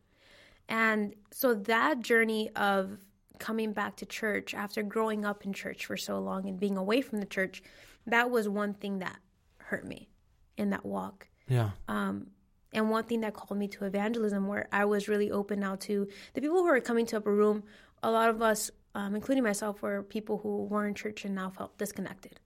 And 0.70 1.14
so 1.32 1.54
that 1.54 2.00
journey 2.00 2.50
of 2.56 2.98
coming 3.40 3.74
back 3.74 3.98
to 3.98 4.06
church 4.06 4.54
after 4.54 4.84
growing 4.84 5.26
up 5.26 5.46
in 5.46 5.52
church 5.52 5.86
for 5.86 5.98
so 5.98 6.20
long 6.20 6.48
and 6.48 6.60
being 6.60 6.78
away 6.78 7.02
from 7.02 7.20
the 7.20 7.26
church, 7.26 7.62
that 8.06 8.30
was 8.30 8.48
one 8.48 8.74
thing 8.76 9.00
that 9.00 9.18
hurt 9.58 9.86
me 9.86 10.10
in 10.58 10.70
that 10.70 10.86
walk. 10.86 11.28
Yeah. 11.48 11.72
Um, 11.88 12.28
and 12.74 12.90
one 12.90 13.04
thing 13.04 13.22
that 13.22 13.34
called 13.34 13.60
me 13.60 13.68
to 13.70 13.86
evangelism, 13.86 14.48
where 14.48 14.70
I 14.72 14.86
was 14.86 15.10
really 15.10 15.32
open 15.32 15.60
now 15.60 15.76
to 15.78 16.08
the 16.34 16.42
people 16.42 16.58
who 16.58 16.68
are 16.68 16.80
coming 16.80 17.06
to 17.08 17.18
Upper 17.18 17.34
Room, 17.34 17.64
a 18.02 18.10
lot 18.10 18.30
of 18.30 18.42
us, 18.42 18.72
um, 18.96 19.16
including 19.16 19.44
myself, 19.44 19.82
were 19.82 20.04
people 20.04 20.38
who 20.38 20.66
were 20.66 20.88
in 20.88 20.94
church 20.94 21.26
and 21.26 21.36
now 21.36 21.50
felt 21.50 21.78
disconnected. 21.78 22.40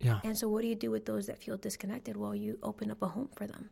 Yeah. 0.00 0.20
And 0.24 0.36
so, 0.36 0.48
what 0.48 0.62
do 0.62 0.68
you 0.68 0.74
do 0.74 0.90
with 0.90 1.06
those 1.06 1.26
that 1.26 1.38
feel 1.38 1.56
disconnected? 1.56 2.16
Well, 2.16 2.34
you 2.34 2.58
open 2.62 2.90
up 2.90 3.02
a 3.02 3.06
home 3.06 3.28
for 3.34 3.46
them. 3.46 3.70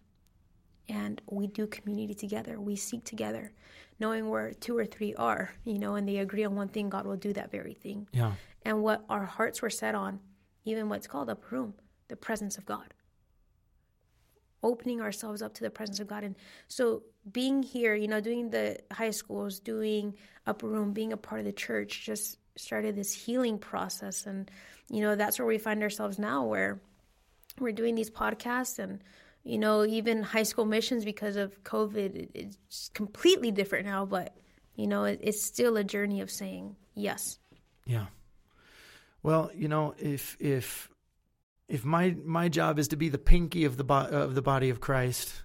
And 0.90 1.20
we 1.30 1.46
do 1.46 1.66
community 1.66 2.14
together. 2.14 2.58
We 2.58 2.74
seek 2.76 3.04
together, 3.04 3.52
knowing 4.00 4.30
where 4.30 4.52
two 4.52 4.76
or 4.76 4.86
three 4.86 5.14
are, 5.16 5.52
you 5.64 5.78
know, 5.78 5.96
and 5.96 6.08
they 6.08 6.16
agree 6.18 6.44
on 6.44 6.54
one 6.54 6.68
thing, 6.68 6.88
God 6.88 7.06
will 7.06 7.16
do 7.16 7.34
that 7.34 7.50
very 7.50 7.74
thing. 7.74 8.08
Yeah. 8.12 8.32
And 8.62 8.82
what 8.82 9.04
our 9.10 9.26
hearts 9.26 9.60
were 9.60 9.68
set 9.68 9.94
on, 9.94 10.18
even 10.64 10.88
what's 10.88 11.06
called 11.06 11.28
upper 11.28 11.54
room, 11.54 11.74
the 12.08 12.16
presence 12.16 12.56
of 12.56 12.64
God 12.64 12.94
opening 14.62 15.00
ourselves 15.00 15.42
up 15.42 15.54
to 15.54 15.62
the 15.62 15.70
presence 15.70 16.00
of 16.00 16.06
God. 16.06 16.24
And 16.24 16.34
so 16.68 17.02
being 17.32 17.62
here, 17.62 17.94
you 17.94 18.08
know, 18.08 18.20
doing 18.20 18.50
the 18.50 18.78
high 18.92 19.10
schools, 19.10 19.60
doing 19.60 20.14
upper 20.46 20.66
room, 20.66 20.92
being 20.92 21.12
a 21.12 21.16
part 21.16 21.40
of 21.40 21.44
the 21.44 21.52
church 21.52 22.04
just 22.04 22.38
started 22.58 22.96
this 22.96 23.12
healing 23.12 23.58
process. 23.58 24.26
And, 24.26 24.50
you 24.90 25.00
know, 25.00 25.16
that's 25.16 25.38
where 25.38 25.46
we 25.46 25.58
find 25.58 25.82
ourselves 25.82 26.18
now 26.18 26.44
where 26.44 26.80
we're 27.58 27.72
doing 27.72 27.94
these 27.94 28.10
podcasts 28.10 28.78
and, 28.78 29.00
you 29.44 29.58
know, 29.58 29.84
even 29.84 30.22
high 30.22 30.42
school 30.42 30.64
missions 30.64 31.04
because 31.04 31.36
of 31.36 31.62
COVID, 31.64 32.28
it's 32.34 32.90
completely 32.94 33.50
different 33.50 33.86
now, 33.86 34.04
but, 34.04 34.36
you 34.76 34.86
know, 34.86 35.04
it's 35.04 35.42
still 35.42 35.76
a 35.76 35.84
journey 35.84 36.20
of 36.20 36.30
saying 36.30 36.76
yes. 36.94 37.38
Yeah. 37.84 38.06
Well, 39.22 39.50
you 39.54 39.68
know, 39.68 39.94
if, 39.98 40.36
if, 40.38 40.90
if 41.68 41.84
my 41.84 42.16
my 42.24 42.48
job 42.48 42.78
is 42.78 42.88
to 42.88 42.96
be 42.96 43.08
the 43.08 43.18
pinky 43.18 43.64
of 43.64 43.76
the 43.76 43.84
bo- 43.84 44.06
of 44.06 44.34
the 44.34 44.42
body 44.42 44.70
of 44.70 44.80
Christ, 44.80 45.44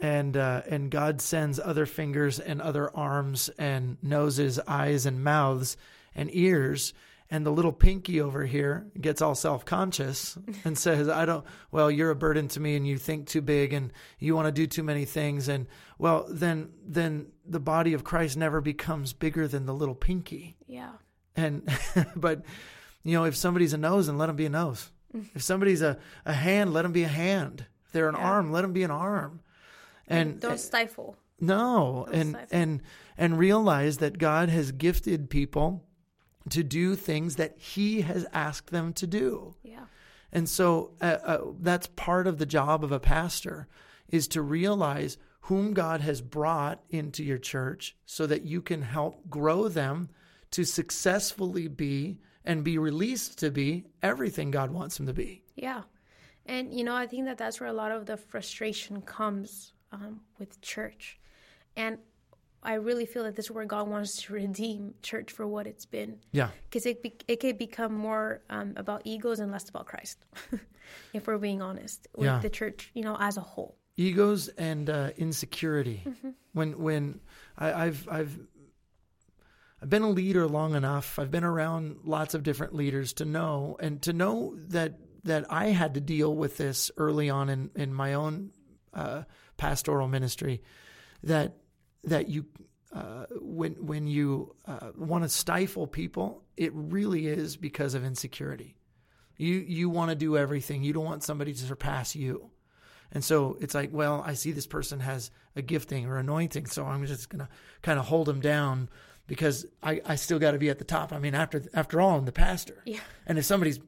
and 0.00 0.36
uh, 0.36 0.62
and 0.68 0.90
God 0.90 1.20
sends 1.20 1.60
other 1.60 1.86
fingers 1.86 2.40
and 2.40 2.60
other 2.60 2.94
arms 2.96 3.50
and 3.58 3.98
noses, 4.02 4.58
eyes 4.66 5.06
and 5.06 5.22
mouths 5.22 5.76
and 6.14 6.28
ears, 6.34 6.92
and 7.32 7.46
the 7.46 7.50
little 7.50 7.72
pinky 7.72 8.20
over 8.20 8.44
here 8.44 8.86
gets 9.00 9.22
all 9.22 9.34
self 9.34 9.64
conscious 9.64 10.36
and 10.64 10.76
says, 10.76 11.08
"I 11.08 11.24
don't. 11.24 11.44
Well, 11.70 11.90
you're 11.90 12.10
a 12.10 12.14
burden 12.14 12.48
to 12.48 12.60
me, 12.60 12.76
and 12.76 12.86
you 12.86 12.98
think 12.98 13.26
too 13.26 13.40
big, 13.40 13.72
and 13.72 13.90
you 14.18 14.34
want 14.34 14.46
to 14.46 14.52
do 14.52 14.66
too 14.66 14.82
many 14.82 15.06
things, 15.06 15.48
and 15.48 15.66
well, 15.98 16.26
then 16.28 16.70
then 16.84 17.28
the 17.46 17.58
body 17.60 17.94
of 17.94 18.04
Christ 18.04 18.36
never 18.36 18.60
becomes 18.60 19.14
bigger 19.14 19.48
than 19.48 19.64
the 19.64 19.72
little 19.74 19.94
pinky. 19.94 20.56
Yeah. 20.66 20.92
And 21.34 21.66
but 22.16 22.42
you 23.02 23.16
know, 23.16 23.24
if 23.24 23.34
somebody's 23.34 23.72
a 23.72 23.78
nose, 23.78 24.08
and 24.08 24.18
let 24.18 24.26
them 24.26 24.36
be 24.36 24.46
a 24.46 24.50
nose. 24.50 24.90
Mm. 25.16 25.26
If 25.34 25.42
somebody's 25.42 25.82
a, 25.82 25.98
a 26.24 26.32
hand, 26.32 26.72
let 26.72 26.82
them 26.82 26.92
be 26.92 27.04
a 27.04 27.08
hand. 27.08 27.66
If 27.86 27.92
they're 27.92 28.08
an 28.08 28.14
yeah. 28.14 28.30
arm, 28.30 28.52
let 28.52 28.62
them 28.62 28.72
be 28.72 28.82
an 28.82 28.90
arm. 28.90 29.40
And 30.06 30.40
don't 30.40 30.52
eh, 30.52 30.56
stifle. 30.56 31.16
No, 31.40 32.04
don't 32.06 32.14
and 32.14 32.30
stifle. 32.30 32.58
and 32.58 32.82
and 33.16 33.38
realize 33.38 33.98
that 33.98 34.18
God 34.18 34.48
has 34.48 34.72
gifted 34.72 35.30
people 35.30 35.84
to 36.50 36.62
do 36.62 36.94
things 36.94 37.36
that 37.36 37.58
He 37.58 38.02
has 38.02 38.26
asked 38.32 38.70
them 38.70 38.92
to 38.94 39.06
do. 39.06 39.54
Yeah. 39.62 39.84
And 40.32 40.48
so 40.48 40.92
uh, 41.00 41.18
uh, 41.24 41.40
that's 41.60 41.86
part 41.88 42.26
of 42.26 42.38
the 42.38 42.46
job 42.46 42.82
of 42.82 42.92
a 42.92 43.00
pastor 43.00 43.68
is 44.08 44.28
to 44.28 44.42
realize 44.42 45.18
whom 45.42 45.74
God 45.74 46.00
has 46.00 46.20
brought 46.20 46.82
into 46.90 47.22
your 47.22 47.38
church 47.38 47.96
so 48.06 48.26
that 48.26 48.42
you 48.44 48.62
can 48.62 48.82
help 48.82 49.28
grow 49.28 49.68
them 49.68 50.08
to 50.52 50.64
successfully 50.64 51.68
be 51.68 52.18
and 52.44 52.64
be 52.64 52.78
released 52.78 53.38
to 53.38 53.50
be 53.50 53.84
everything 54.02 54.50
God 54.50 54.70
wants 54.70 54.96
them 54.96 55.06
to 55.06 55.12
be. 55.12 55.42
Yeah. 55.56 55.82
And, 56.46 56.74
you 56.74 56.84
know, 56.84 56.94
I 56.94 57.06
think 57.06 57.26
that 57.26 57.38
that's 57.38 57.60
where 57.60 57.68
a 57.68 57.72
lot 57.72 57.92
of 57.92 58.06
the 58.06 58.16
frustration 58.16 59.00
comes 59.02 59.72
um, 59.92 60.20
with 60.38 60.60
church. 60.60 61.18
And 61.76 61.98
I 62.62 62.74
really 62.74 63.06
feel 63.06 63.24
that 63.24 63.34
this 63.34 63.46
is 63.46 63.50
where 63.50 63.64
God 63.64 63.88
wants 63.88 64.22
to 64.22 64.32
redeem 64.32 64.94
church 65.02 65.32
for 65.32 65.46
what 65.46 65.66
it's 65.66 65.84
been. 65.84 66.18
Yeah. 66.30 66.50
Because 66.64 66.86
it, 66.86 67.02
be, 67.02 67.14
it 67.26 67.40
could 67.40 67.58
become 67.58 67.92
more 67.92 68.42
um, 68.50 68.74
about 68.76 69.02
egos 69.04 69.40
and 69.40 69.50
less 69.50 69.68
about 69.68 69.86
Christ, 69.86 70.24
if 71.12 71.26
we're 71.26 71.38
being 71.38 71.60
honest, 71.60 72.06
with 72.16 72.26
yeah. 72.26 72.38
the 72.38 72.50
church, 72.50 72.90
you 72.94 73.02
know, 73.02 73.16
as 73.18 73.36
a 73.36 73.40
whole. 73.40 73.76
Egos 73.96 74.48
and 74.48 74.88
uh, 74.88 75.10
insecurity. 75.16 76.02
Mm-hmm. 76.06 76.30
When 76.52 76.78
when 76.78 77.20
I, 77.58 77.72
I've 77.72 78.08
I've 78.10 78.38
I've 79.82 79.90
been 79.90 80.02
a 80.02 80.08
leader 80.08 80.46
long 80.46 80.74
enough. 80.74 81.18
I've 81.18 81.30
been 81.30 81.44
around 81.44 81.98
lots 82.04 82.34
of 82.34 82.42
different 82.42 82.74
leaders 82.74 83.12
to 83.14 83.26
know 83.26 83.76
and 83.80 84.00
to 84.02 84.12
know 84.12 84.56
that 84.68 84.98
that 85.24 85.52
I 85.52 85.66
had 85.66 85.94
to 85.94 86.00
deal 86.00 86.34
with 86.34 86.56
this 86.56 86.90
early 86.96 87.28
on 87.28 87.50
in 87.50 87.70
in 87.76 87.92
my 87.92 88.14
own 88.14 88.52
uh, 88.94 89.24
pastoral 89.58 90.08
ministry. 90.08 90.62
That 91.24 91.56
that 92.04 92.28
you 92.28 92.46
uh, 92.92 93.26
when 93.40 93.72
when 93.86 94.06
you 94.06 94.54
uh, 94.66 94.90
want 94.96 95.24
to 95.24 95.28
stifle 95.28 95.86
people, 95.86 96.42
it 96.56 96.72
really 96.74 97.26
is 97.26 97.56
because 97.56 97.94
of 97.94 98.04
insecurity. 98.04 98.76
You 99.36 99.54
you 99.54 99.88
want 99.88 100.10
to 100.10 100.14
do 100.14 100.36
everything. 100.36 100.84
You 100.84 100.92
don't 100.92 101.04
want 101.04 101.22
somebody 101.22 101.52
to 101.52 101.64
surpass 101.64 102.14
you. 102.14 102.50
And 103.14 103.22
so 103.22 103.58
it's 103.60 103.74
like, 103.74 103.90
well, 103.92 104.22
I 104.24 104.34
see 104.34 104.52
this 104.52 104.66
person 104.66 105.00
has 105.00 105.30
a 105.54 105.62
gifting 105.62 106.06
or 106.06 106.16
anointing, 106.16 106.66
so 106.66 106.86
I'm 106.86 107.04
just 107.04 107.28
going 107.28 107.40
to 107.40 107.48
kind 107.82 107.98
of 107.98 108.06
hold 108.06 108.26
them 108.26 108.40
down 108.40 108.88
because 109.26 109.66
I, 109.82 110.00
I 110.06 110.14
still 110.16 110.38
got 110.38 110.52
to 110.52 110.58
be 110.58 110.70
at 110.70 110.78
the 110.78 110.84
top. 110.84 111.12
I 111.12 111.18
mean, 111.18 111.34
after 111.34 111.62
after 111.74 112.00
all, 112.00 112.18
I'm 112.18 112.24
the 112.24 112.32
pastor. 112.32 112.82
Yeah. 112.84 113.00
And 113.26 113.38
if 113.38 113.44
somebody's, 113.44 113.80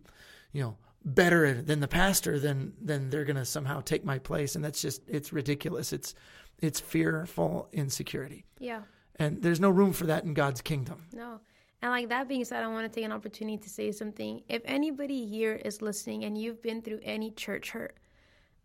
you 0.52 0.62
know, 0.62 0.76
better 1.04 1.60
than 1.60 1.80
the 1.80 1.88
pastor, 1.88 2.38
then 2.38 2.74
then 2.80 3.10
they're 3.10 3.24
going 3.24 3.36
to 3.36 3.44
somehow 3.44 3.80
take 3.80 4.04
my 4.04 4.18
place, 4.18 4.56
and 4.56 4.64
that's 4.64 4.80
just 4.80 5.02
it's 5.08 5.32
ridiculous. 5.32 5.92
It's 5.92 6.14
it's 6.64 6.80
fearful 6.80 7.68
insecurity. 7.72 8.44
Yeah. 8.58 8.82
And 9.16 9.42
there's 9.42 9.60
no 9.60 9.70
room 9.70 9.92
for 9.92 10.06
that 10.06 10.24
in 10.24 10.34
God's 10.34 10.60
kingdom. 10.60 11.06
No. 11.12 11.40
And 11.82 11.90
like 11.90 12.08
that 12.08 12.28
being 12.28 12.44
said, 12.44 12.64
I 12.64 12.68
want 12.68 12.90
to 12.90 12.94
take 12.94 13.04
an 13.04 13.12
opportunity 13.12 13.58
to 13.58 13.68
say 13.68 13.92
something. 13.92 14.42
If 14.48 14.62
anybody 14.64 15.26
here 15.26 15.54
is 15.54 15.82
listening 15.82 16.24
and 16.24 16.36
you've 16.36 16.62
been 16.62 16.82
through 16.82 17.00
any 17.02 17.30
church 17.30 17.70
hurt, 17.70 17.96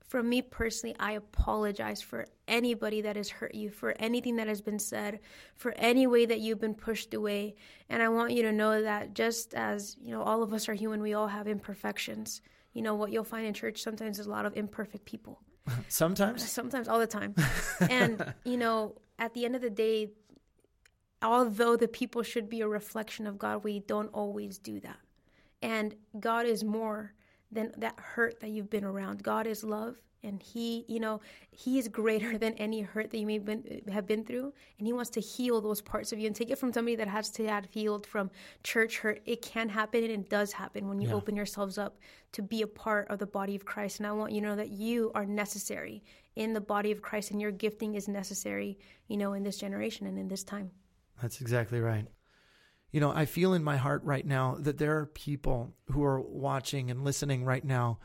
from 0.08 0.28
me 0.28 0.42
personally, 0.42 0.96
I 1.00 1.12
apologize 1.12 2.02
for 2.02 2.26
anybody 2.48 3.02
that 3.02 3.16
has 3.16 3.30
hurt 3.30 3.54
you, 3.54 3.70
for 3.70 3.94
anything 4.00 4.38
that 4.38 4.48
has 4.48 4.62
been 4.62 4.80
said, 4.80 5.20
for 5.56 5.74
any 5.74 6.08
way 6.08 6.26
that 6.26 6.40
you've 6.40 6.62
been 6.62 6.74
pushed 6.74 7.14
away. 7.14 7.56
And 7.90 8.02
I 8.02 8.10
want 8.10 8.32
you 8.32 8.42
to 8.44 8.52
know 8.52 8.82
that 8.82 9.14
just 9.14 9.54
as, 9.54 9.98
you 10.02 10.12
know, 10.12 10.24
all 10.24 10.42
of 10.42 10.52
us 10.52 10.68
are 10.68 10.74
human, 10.74 11.02
we 11.02 11.14
all 11.14 11.28
have 11.28 11.48
imperfections. 11.48 12.42
You 12.74 12.80
you 12.80 12.84
know 12.84 12.96
what 12.96 13.12
you'll 13.12 13.26
find 13.26 13.46
in 13.46 13.54
church 13.54 13.82
sometimes 13.82 14.20
is 14.20 14.28
a 14.28 14.30
lot 14.30 14.46
of 14.46 14.56
imperfect 14.56 15.04
people. 15.04 15.42
Sometimes, 15.90 16.50
sometimes 16.52 16.88
all 16.88 17.00
the 17.00 17.08
time. 17.08 17.36
and 17.90 18.34
you 18.46 18.58
know, 18.58 18.96
at 19.18 19.34
the 19.34 19.46
end 19.46 19.56
of 19.56 19.62
the 19.62 19.70
day, 19.70 20.10
although 21.22 21.76
the 21.76 21.88
people 21.88 22.24
should 22.24 22.50
be 22.50 22.62
a 22.62 22.68
reflection 22.68 23.28
of 23.28 23.38
God, 23.38 23.64
we 23.64 23.80
don't 23.80 24.10
always 24.14 24.58
do 24.58 24.80
that. 24.82 25.00
And 25.62 25.96
God 26.20 26.46
is 26.46 26.64
more 26.64 27.14
than 27.52 27.74
that 27.78 27.96
hurt 27.98 28.40
that 28.40 28.50
you've 28.50 28.70
been 28.70 28.84
around. 28.84 29.24
God 29.24 29.48
is 29.48 29.64
love 29.64 29.98
and 30.24 30.42
he 30.42 30.86
you 30.88 31.00
know 31.00 31.22
he 31.52 31.80
is 31.80 31.88
greater 31.88 32.38
than 32.38 32.54
any 32.56 32.82
hurt 32.82 33.12
that 33.12 33.18
you 33.18 33.26
may 33.26 33.36
have 33.36 33.46
been, 33.46 33.82
have 33.92 34.08
been 34.08 34.24
through 34.24 34.54
and 34.78 34.88
he 34.88 34.94
wants 34.94 35.10
to 35.12 35.20
heal 35.20 35.62
those 35.62 35.82
parts 35.82 36.12
of 36.12 36.20
you 36.20 36.28
and 36.28 36.36
take 36.36 36.50
it 36.50 36.58
from 36.58 36.74
somebody 36.74 36.96
that 36.96 37.08
has 37.08 37.30
to 37.30 37.48
have 37.48 37.66
healed 37.72 38.06
from 38.06 38.30
church 38.64 39.00
hurt. 39.00 39.22
It 39.26 39.42
can 39.42 39.70
happen 39.70 40.04
and 40.04 40.12
it 40.12 40.30
does 40.30 40.52
happen 40.52 40.88
when 40.88 41.00
you 41.00 41.10
yeah. 41.10 41.16
open 41.16 41.36
yourselves 41.36 41.78
up 41.78 41.98
to 42.34 42.42
be 42.42 42.62
a 42.62 42.68
part 42.68 43.08
of 43.10 43.20
the 43.20 43.26
body 43.26 43.56
of 43.56 43.66
christ. 43.66 44.00
And 44.00 44.08
i 44.08 44.12
want 44.12 44.32
you 44.32 44.42
to 44.42 44.48
know 44.48 44.56
that 44.56 44.70
you 44.70 45.12
are 45.16 45.26
necessary 45.26 46.04
in 46.36 46.54
the 46.54 46.62
body 46.62 46.92
of 46.92 47.02
christ 47.02 47.32
and 47.32 47.42
your 47.42 47.52
gifting 47.52 47.96
is 47.96 48.08
necessary 48.08 48.78
you 49.08 49.18
know 49.18 49.34
in 49.34 49.44
this 49.44 49.58
generation 49.58 50.08
and 50.08 50.18
in 50.18 50.28
this 50.28 50.44
time. 50.44 50.72
That's 51.22 51.42
exactly 51.42 51.80
right. 51.80 52.08
You 52.92 53.00
know 53.00 53.12
i 53.12 53.26
feel 53.26 53.54
in 53.54 53.64
my 53.64 53.78
heart 53.78 54.04
right 54.04 54.26
now 54.26 54.58
that 54.60 54.78
there 54.78 54.98
are 54.98 55.06
people 55.06 55.74
who 55.92 56.04
are 56.04 56.20
watching 56.20 56.90
and 56.90 57.04
listening 57.04 57.46
right 57.46 57.64
now 57.64 58.00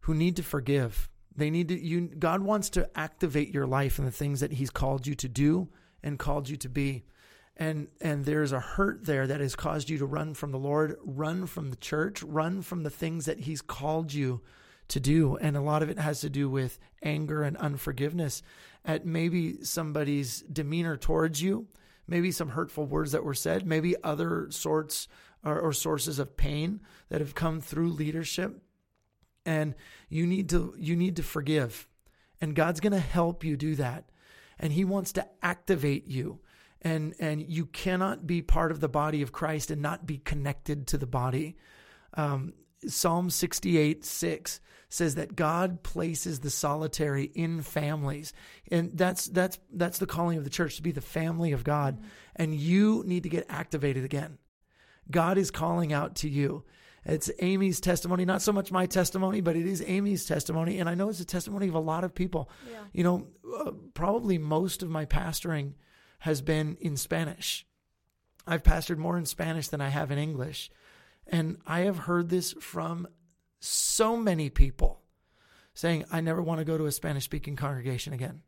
who 0.00 0.14
need 0.14 0.36
to 0.36 0.42
forgive 0.42 1.08
they 1.36 1.50
need 1.50 1.68
to 1.68 1.80
you 1.80 2.02
God 2.02 2.42
wants 2.42 2.70
to 2.70 2.88
activate 2.98 3.52
your 3.52 3.66
life 3.66 3.98
and 3.98 4.06
the 4.06 4.12
things 4.12 4.40
that 4.40 4.52
he's 4.52 4.70
called 4.70 5.06
you 5.06 5.14
to 5.16 5.28
do 5.28 5.68
and 6.02 6.18
called 6.18 6.48
you 6.48 6.56
to 6.58 6.68
be. 6.68 7.04
And 7.56 7.88
and 8.00 8.24
there's 8.24 8.52
a 8.52 8.60
hurt 8.60 9.04
there 9.04 9.26
that 9.26 9.40
has 9.40 9.54
caused 9.54 9.88
you 9.88 9.98
to 9.98 10.06
run 10.06 10.34
from 10.34 10.52
the 10.52 10.58
Lord, 10.58 10.96
run 11.04 11.46
from 11.46 11.70
the 11.70 11.76
church, 11.76 12.22
run 12.22 12.62
from 12.62 12.82
the 12.82 12.90
things 12.90 13.26
that 13.26 13.40
he's 13.40 13.60
called 13.60 14.12
you 14.12 14.40
to 14.88 15.00
do. 15.00 15.36
And 15.36 15.56
a 15.56 15.62
lot 15.62 15.82
of 15.82 15.90
it 15.90 15.98
has 15.98 16.20
to 16.20 16.30
do 16.30 16.48
with 16.48 16.78
anger 17.02 17.42
and 17.42 17.56
unforgiveness 17.56 18.42
at 18.84 19.06
maybe 19.06 19.62
somebody's 19.62 20.42
demeanor 20.42 20.96
towards 20.96 21.40
you, 21.40 21.66
maybe 22.06 22.30
some 22.30 22.50
hurtful 22.50 22.86
words 22.86 23.12
that 23.12 23.24
were 23.24 23.34
said, 23.34 23.66
maybe 23.66 23.94
other 24.02 24.48
sorts 24.50 25.08
or, 25.44 25.58
or 25.58 25.72
sources 25.72 26.18
of 26.18 26.36
pain 26.36 26.80
that 27.08 27.20
have 27.20 27.34
come 27.34 27.60
through 27.60 27.90
leadership 27.90 28.60
and 29.46 29.74
you 30.08 30.26
need 30.26 30.48
to 30.50 30.74
you 30.78 30.96
need 30.96 31.16
to 31.16 31.22
forgive 31.22 31.88
and 32.40 32.54
God's 32.54 32.80
going 32.80 32.92
to 32.92 32.98
help 32.98 33.44
you 33.44 33.56
do 33.56 33.74
that 33.76 34.10
and 34.58 34.72
he 34.72 34.84
wants 34.84 35.12
to 35.12 35.26
activate 35.42 36.06
you 36.08 36.40
and 36.82 37.14
and 37.18 37.42
you 37.42 37.66
cannot 37.66 38.26
be 38.26 38.42
part 38.42 38.70
of 38.70 38.80
the 38.80 38.88
body 38.88 39.22
of 39.22 39.32
Christ 39.32 39.70
and 39.70 39.82
not 39.82 40.06
be 40.06 40.18
connected 40.18 40.86
to 40.88 40.98
the 40.98 41.06
body 41.06 41.56
um, 42.14 42.54
Psalm 42.86 43.30
68 43.30 44.04
6 44.04 44.60
says 44.88 45.16
that 45.16 45.34
God 45.34 45.82
places 45.82 46.40
the 46.40 46.50
solitary 46.50 47.24
in 47.24 47.62
families. 47.62 48.32
And 48.70 48.96
that's 48.96 49.26
that's 49.26 49.58
that's 49.72 49.98
the 49.98 50.06
calling 50.06 50.38
of 50.38 50.44
the 50.44 50.50
church 50.50 50.76
to 50.76 50.82
be 50.82 50.92
the 50.92 51.00
family 51.00 51.52
of 51.52 51.64
God. 51.64 51.96
Mm-hmm. 51.96 52.06
And 52.36 52.54
you 52.54 53.02
need 53.06 53.24
to 53.24 53.28
get 53.28 53.46
activated 53.48 54.04
again. 54.04 54.38
God 55.10 55.36
is 55.36 55.50
calling 55.50 55.92
out 55.92 56.16
to 56.16 56.28
you. 56.28 56.64
It's 57.06 57.30
Amy's 57.40 57.80
testimony, 57.80 58.24
not 58.24 58.42
so 58.42 58.52
much 58.52 58.72
my 58.72 58.86
testimony, 58.86 59.40
but 59.40 59.56
it 59.56 59.66
is 59.66 59.82
Amy's 59.86 60.24
testimony. 60.24 60.78
And 60.78 60.88
I 60.88 60.94
know 60.94 61.10
it's 61.10 61.20
a 61.20 61.24
testimony 61.24 61.68
of 61.68 61.74
a 61.74 61.80
lot 61.80 62.04
of 62.04 62.14
people. 62.14 62.48
Yeah. 62.70 62.78
You 62.92 63.04
know, 63.04 63.26
uh, 63.58 63.72
probably 63.92 64.38
most 64.38 64.82
of 64.82 64.88
my 64.88 65.04
pastoring 65.04 65.74
has 66.20 66.40
been 66.40 66.76
in 66.80 66.96
Spanish. 66.96 67.66
I've 68.46 68.62
pastored 68.62 68.96
more 68.96 69.18
in 69.18 69.26
Spanish 69.26 69.68
than 69.68 69.80
I 69.80 69.88
have 69.88 70.10
in 70.10 70.18
English. 70.18 70.70
And 71.26 71.58
I 71.66 71.80
have 71.80 71.98
heard 71.98 72.30
this 72.30 72.52
from 72.60 73.06
so 73.60 74.16
many 74.16 74.48
people 74.50 75.02
saying, 75.74 76.04
I 76.10 76.20
never 76.20 76.42
want 76.42 76.60
to 76.60 76.64
go 76.64 76.78
to 76.78 76.86
a 76.86 76.92
Spanish 76.92 77.24
speaking 77.24 77.56
congregation 77.56 78.12
again. 78.12 78.42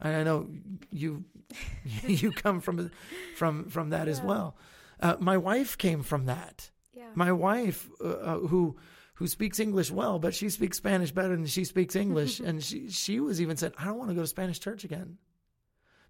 And 0.00 0.16
I 0.16 0.22
know 0.24 0.48
you 0.90 1.24
you 2.06 2.32
come 2.32 2.60
from 2.60 2.90
from 3.36 3.68
from 3.68 3.90
that 3.90 4.06
yeah. 4.06 4.12
as 4.12 4.20
well. 4.20 4.56
Uh, 5.00 5.16
my 5.18 5.36
wife 5.36 5.78
came 5.78 6.02
from 6.02 6.26
that. 6.26 6.70
Yeah. 6.96 7.10
My 7.14 7.32
wife, 7.32 7.88
uh, 8.00 8.08
uh, 8.08 8.38
who 8.38 8.76
who 9.14 9.26
speaks 9.26 9.60
English 9.60 9.90
well, 9.90 10.18
but 10.18 10.34
she 10.34 10.48
speaks 10.48 10.76
Spanish 10.76 11.12
better 11.12 11.36
than 11.36 11.46
she 11.46 11.64
speaks 11.64 11.96
English, 11.96 12.40
and 12.46 12.62
she 12.62 12.90
she 12.90 13.20
was 13.20 13.40
even 13.40 13.56
said, 13.56 13.72
"I 13.78 13.86
don't 13.86 13.98
want 13.98 14.10
to 14.10 14.14
go 14.14 14.22
to 14.22 14.26
Spanish 14.26 14.60
church 14.60 14.84
again," 14.84 15.18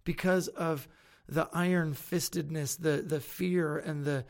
because 0.04 0.48
of 0.48 0.88
the 1.28 1.48
iron 1.52 1.94
fistedness, 1.94 2.78
the 2.78 3.02
the 3.02 3.20
fear, 3.20 3.78
and 3.78 4.04
the 4.04 4.24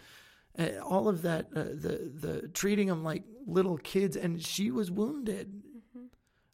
uh, 0.58 0.78
all 0.84 1.08
of 1.08 1.22
that, 1.22 1.46
uh, 1.54 1.64
the 1.64 2.10
the 2.14 2.48
treating 2.48 2.88
them 2.88 3.02
like 3.02 3.24
little 3.46 3.78
kids, 3.78 4.16
and 4.16 4.42
she 4.42 4.70
was 4.70 4.90
wounded 4.90 5.63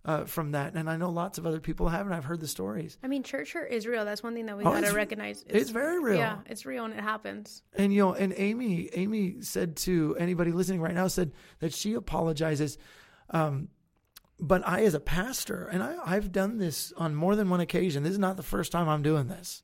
uh, 0.04 0.24
from 0.24 0.52
that. 0.52 0.74
And 0.74 0.88
I 0.88 0.96
know 0.96 1.10
lots 1.10 1.38
of 1.38 1.46
other 1.46 1.60
people 1.60 1.88
have, 1.88 2.06
and 2.06 2.14
I've 2.14 2.24
heard 2.24 2.40
the 2.40 2.48
stories. 2.48 2.98
I 3.02 3.08
mean, 3.08 3.22
church 3.22 3.52
hurt 3.52 3.70
is 3.70 3.86
real. 3.86 4.04
That's 4.04 4.22
one 4.22 4.34
thing 4.34 4.46
that 4.46 4.56
we 4.56 4.64
oh, 4.64 4.72
gotta 4.72 4.94
recognize. 4.94 5.42
It's, 5.42 5.62
it's, 5.62 5.70
very 5.70 6.00
real. 6.00 6.18
Yeah, 6.18 6.38
it's 6.46 6.64
real 6.64 6.84
and 6.84 6.94
it 6.94 7.00
happens. 7.00 7.62
And 7.74 7.92
you 7.92 8.00
know, 8.00 8.14
and 8.14 8.32
Amy, 8.36 8.88
Amy 8.94 9.36
said 9.40 9.76
to 9.78 10.16
anybody 10.18 10.52
listening 10.52 10.80
right 10.80 10.94
now, 10.94 11.08
said 11.08 11.32
that 11.60 11.72
she 11.74 11.94
apologizes. 11.94 12.78
Um, 13.30 13.68
but 14.38 14.66
I, 14.66 14.84
as 14.84 14.94
a 14.94 15.00
pastor, 15.00 15.68
and 15.70 15.82
I, 15.82 15.96
I've 16.04 16.32
done 16.32 16.56
this 16.56 16.92
on 16.96 17.14
more 17.14 17.36
than 17.36 17.50
one 17.50 17.60
occasion. 17.60 18.02
This 18.02 18.12
is 18.12 18.18
not 18.18 18.36
the 18.36 18.42
first 18.42 18.72
time 18.72 18.88
I'm 18.88 19.02
doing 19.02 19.28
this, 19.28 19.62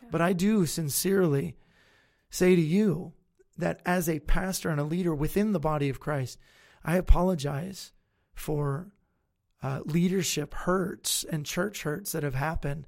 yeah. 0.00 0.08
but 0.12 0.20
I 0.20 0.32
do 0.32 0.64
sincerely 0.64 1.56
say 2.30 2.54
to 2.54 2.62
you 2.62 3.12
that 3.58 3.80
as 3.84 4.08
a 4.08 4.20
pastor 4.20 4.70
and 4.70 4.80
a 4.80 4.84
leader 4.84 5.14
within 5.14 5.52
the 5.52 5.60
body 5.60 5.88
of 5.88 5.98
Christ, 5.98 6.38
I 6.84 6.96
apologize 6.96 7.92
for 8.32 8.92
uh, 9.62 9.80
leadership 9.84 10.54
hurts 10.54 11.24
and 11.24 11.46
church 11.46 11.82
hurts 11.82 12.12
that 12.12 12.22
have 12.22 12.34
happened. 12.34 12.86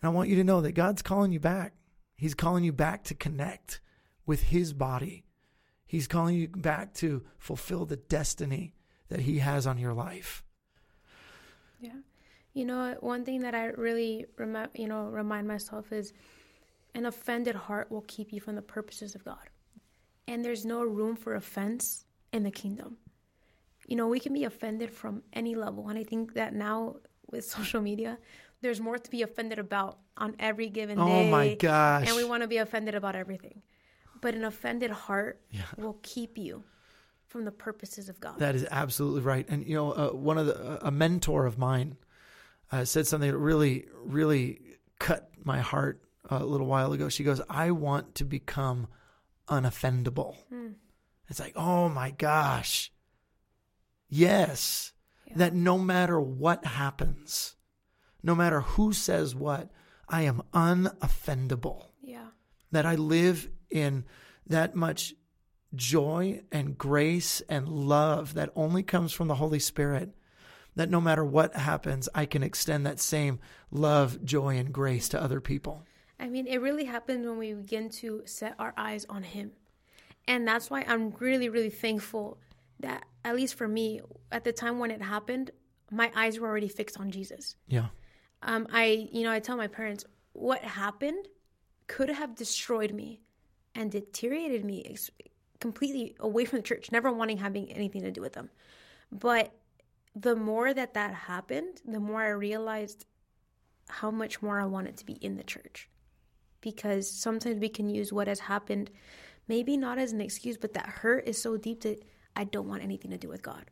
And 0.00 0.08
I 0.08 0.12
want 0.14 0.28
you 0.28 0.36
to 0.36 0.44
know 0.44 0.60
that 0.62 0.72
God's 0.72 1.02
calling 1.02 1.32
you 1.32 1.40
back. 1.40 1.74
He's 2.16 2.34
calling 2.34 2.64
you 2.64 2.72
back 2.72 3.04
to 3.04 3.14
connect 3.14 3.80
with 4.26 4.44
His 4.44 4.72
body. 4.72 5.24
He's 5.86 6.06
calling 6.06 6.36
you 6.36 6.48
back 6.48 6.94
to 6.94 7.22
fulfill 7.38 7.84
the 7.84 7.96
destiny 7.96 8.74
that 9.08 9.20
He 9.20 9.38
has 9.40 9.66
on 9.66 9.78
your 9.78 9.92
life. 9.92 10.42
Yeah. 11.80 11.92
You 12.54 12.64
know, 12.64 12.96
one 13.00 13.24
thing 13.24 13.40
that 13.40 13.54
I 13.54 13.66
really 13.66 14.26
rem- 14.38 14.68
you 14.74 14.88
know 14.88 15.04
remind 15.08 15.46
myself 15.46 15.92
is 15.92 16.12
an 16.94 17.04
offended 17.06 17.56
heart 17.56 17.90
will 17.90 18.04
keep 18.06 18.32
you 18.32 18.40
from 18.40 18.54
the 18.54 18.62
purposes 18.62 19.14
of 19.14 19.24
God. 19.24 19.50
And 20.26 20.42
there's 20.42 20.64
no 20.64 20.82
room 20.82 21.16
for 21.16 21.34
offense 21.34 22.06
in 22.32 22.44
the 22.44 22.50
kingdom 22.50 22.96
you 23.86 23.96
know, 23.96 24.08
we 24.08 24.20
can 24.20 24.32
be 24.32 24.44
offended 24.44 24.90
from 24.90 25.22
any 25.32 25.54
level. 25.54 25.88
And 25.88 25.98
I 25.98 26.04
think 26.04 26.34
that 26.34 26.54
now 26.54 26.96
with 27.30 27.44
social 27.58 27.80
media, 27.80 28.18
there's 28.60 28.80
more 28.80 28.98
to 28.98 29.10
be 29.10 29.22
offended 29.22 29.58
about 29.58 29.98
on 30.16 30.34
every 30.38 30.68
given 30.68 30.98
oh 30.98 31.06
day. 31.06 31.28
Oh 31.28 31.30
my 31.30 31.54
gosh. 31.54 32.06
And 32.06 32.16
we 32.16 32.24
want 32.24 32.42
to 32.42 32.48
be 32.48 32.58
offended 32.58 32.94
about 32.94 33.16
everything. 33.16 33.62
But 34.20 34.34
an 34.34 34.44
offended 34.44 34.90
heart 34.90 35.40
yeah. 35.50 35.62
will 35.76 35.98
keep 36.02 36.38
you 36.38 36.64
from 37.26 37.44
the 37.44 37.52
purposes 37.52 38.08
of 38.08 38.20
God. 38.20 38.38
That 38.38 38.54
is 38.54 38.66
absolutely 38.70 39.20
right. 39.20 39.44
And, 39.48 39.66
you 39.66 39.74
know, 39.74 39.92
uh, 39.92 40.08
one 40.10 40.38
of 40.38 40.46
the, 40.46 40.56
uh, 40.56 40.78
a 40.82 40.90
mentor 40.90 41.46
of 41.46 41.58
mine 41.58 41.96
uh, 42.72 42.84
said 42.84 43.06
something 43.06 43.30
that 43.30 43.36
really, 43.36 43.86
really 44.02 44.60
cut 44.98 45.30
my 45.42 45.60
heart 45.60 46.00
a 46.30 46.42
little 46.44 46.66
while 46.66 46.92
ago. 46.92 47.10
She 47.10 47.22
goes, 47.22 47.42
I 47.50 47.72
want 47.72 48.14
to 48.16 48.24
become 48.24 48.86
unoffendable. 49.48 50.36
Mm. 50.50 50.74
It's 51.28 51.40
like, 51.40 51.52
oh 51.56 51.90
my 51.90 52.12
gosh 52.12 52.90
Yes, 54.14 54.92
yeah. 55.26 55.34
that 55.38 55.54
no 55.54 55.76
matter 55.76 56.20
what 56.20 56.64
happens, 56.64 57.56
no 58.22 58.36
matter 58.36 58.60
who 58.60 58.92
says 58.92 59.34
what, 59.34 59.70
I 60.08 60.22
am 60.22 60.42
unoffendable. 60.52 61.88
Yeah. 62.00 62.28
That 62.70 62.86
I 62.86 62.94
live 62.94 63.48
in 63.70 64.04
that 64.46 64.76
much 64.76 65.14
joy 65.74 66.42
and 66.52 66.78
grace 66.78 67.42
and 67.48 67.68
love 67.68 68.34
that 68.34 68.50
only 68.54 68.84
comes 68.84 69.12
from 69.12 69.26
the 69.26 69.34
Holy 69.34 69.58
Spirit. 69.58 70.14
That 70.76 70.90
no 70.90 71.00
matter 71.00 71.24
what 71.24 71.56
happens, 71.56 72.08
I 72.14 72.26
can 72.26 72.44
extend 72.44 72.86
that 72.86 73.00
same 73.00 73.40
love, 73.72 74.24
joy, 74.24 74.58
and 74.58 74.72
grace 74.72 75.08
to 75.08 75.20
other 75.20 75.40
people. 75.40 75.84
I 76.20 76.28
mean, 76.28 76.46
it 76.46 76.58
really 76.58 76.84
happens 76.84 77.26
when 77.26 77.38
we 77.38 77.52
begin 77.52 77.90
to 77.90 78.22
set 78.26 78.54
our 78.60 78.74
eyes 78.76 79.06
on 79.08 79.24
Him. 79.24 79.52
And 80.28 80.46
that's 80.46 80.70
why 80.70 80.84
I'm 80.86 81.14
really, 81.18 81.48
really 81.48 81.70
thankful 81.70 82.38
that 82.84 83.04
at 83.24 83.34
least 83.34 83.54
for 83.54 83.66
me 83.66 84.00
at 84.30 84.44
the 84.44 84.52
time 84.52 84.78
when 84.78 84.90
it 84.90 85.02
happened 85.02 85.50
my 85.90 86.10
eyes 86.14 86.38
were 86.38 86.48
already 86.48 86.68
fixed 86.68 86.98
on 87.00 87.10
jesus. 87.10 87.56
Yeah. 87.68 87.86
Um 88.42 88.66
i 88.72 89.08
you 89.10 89.22
know 89.22 89.32
i 89.32 89.40
tell 89.40 89.56
my 89.56 89.68
parents 89.68 90.04
what 90.32 90.60
happened 90.62 91.26
could 91.86 92.08
have 92.08 92.34
destroyed 92.34 92.92
me 92.92 93.20
and 93.74 93.90
deteriorated 93.90 94.64
me 94.64 94.84
ex- 94.88 95.10
completely 95.60 96.14
away 96.20 96.44
from 96.44 96.58
the 96.58 96.62
church 96.62 96.92
never 96.92 97.10
wanting 97.12 97.38
having 97.38 97.70
anything 97.72 98.02
to 98.02 98.10
do 98.10 98.20
with 98.20 98.34
them. 98.34 98.50
But 99.10 99.52
the 100.14 100.36
more 100.36 100.72
that 100.72 100.94
that 100.94 101.12
happened 101.12 101.80
the 101.84 102.00
more 102.00 102.22
i 102.22 102.28
realized 102.28 103.06
how 103.88 104.10
much 104.10 104.40
more 104.42 104.60
i 104.60 104.66
wanted 104.66 104.96
to 104.98 105.06
be 105.06 105.14
in 105.14 105.36
the 105.36 105.44
church. 105.44 105.88
Because 106.60 107.10
sometimes 107.10 107.58
we 107.60 107.68
can 107.68 107.88
use 107.90 108.12
what 108.12 108.28
has 108.28 108.40
happened 108.40 108.90
maybe 109.48 109.76
not 109.76 109.98
as 109.98 110.12
an 110.12 110.20
excuse 110.20 110.56
but 110.56 110.74
that 110.74 110.86
hurt 110.86 111.26
is 111.28 111.40
so 111.40 111.56
deep 111.56 111.82
that 111.82 112.02
I 112.36 112.44
don't 112.44 112.68
want 112.68 112.82
anything 112.82 113.10
to 113.10 113.18
do 113.18 113.28
with 113.28 113.42
God. 113.42 113.70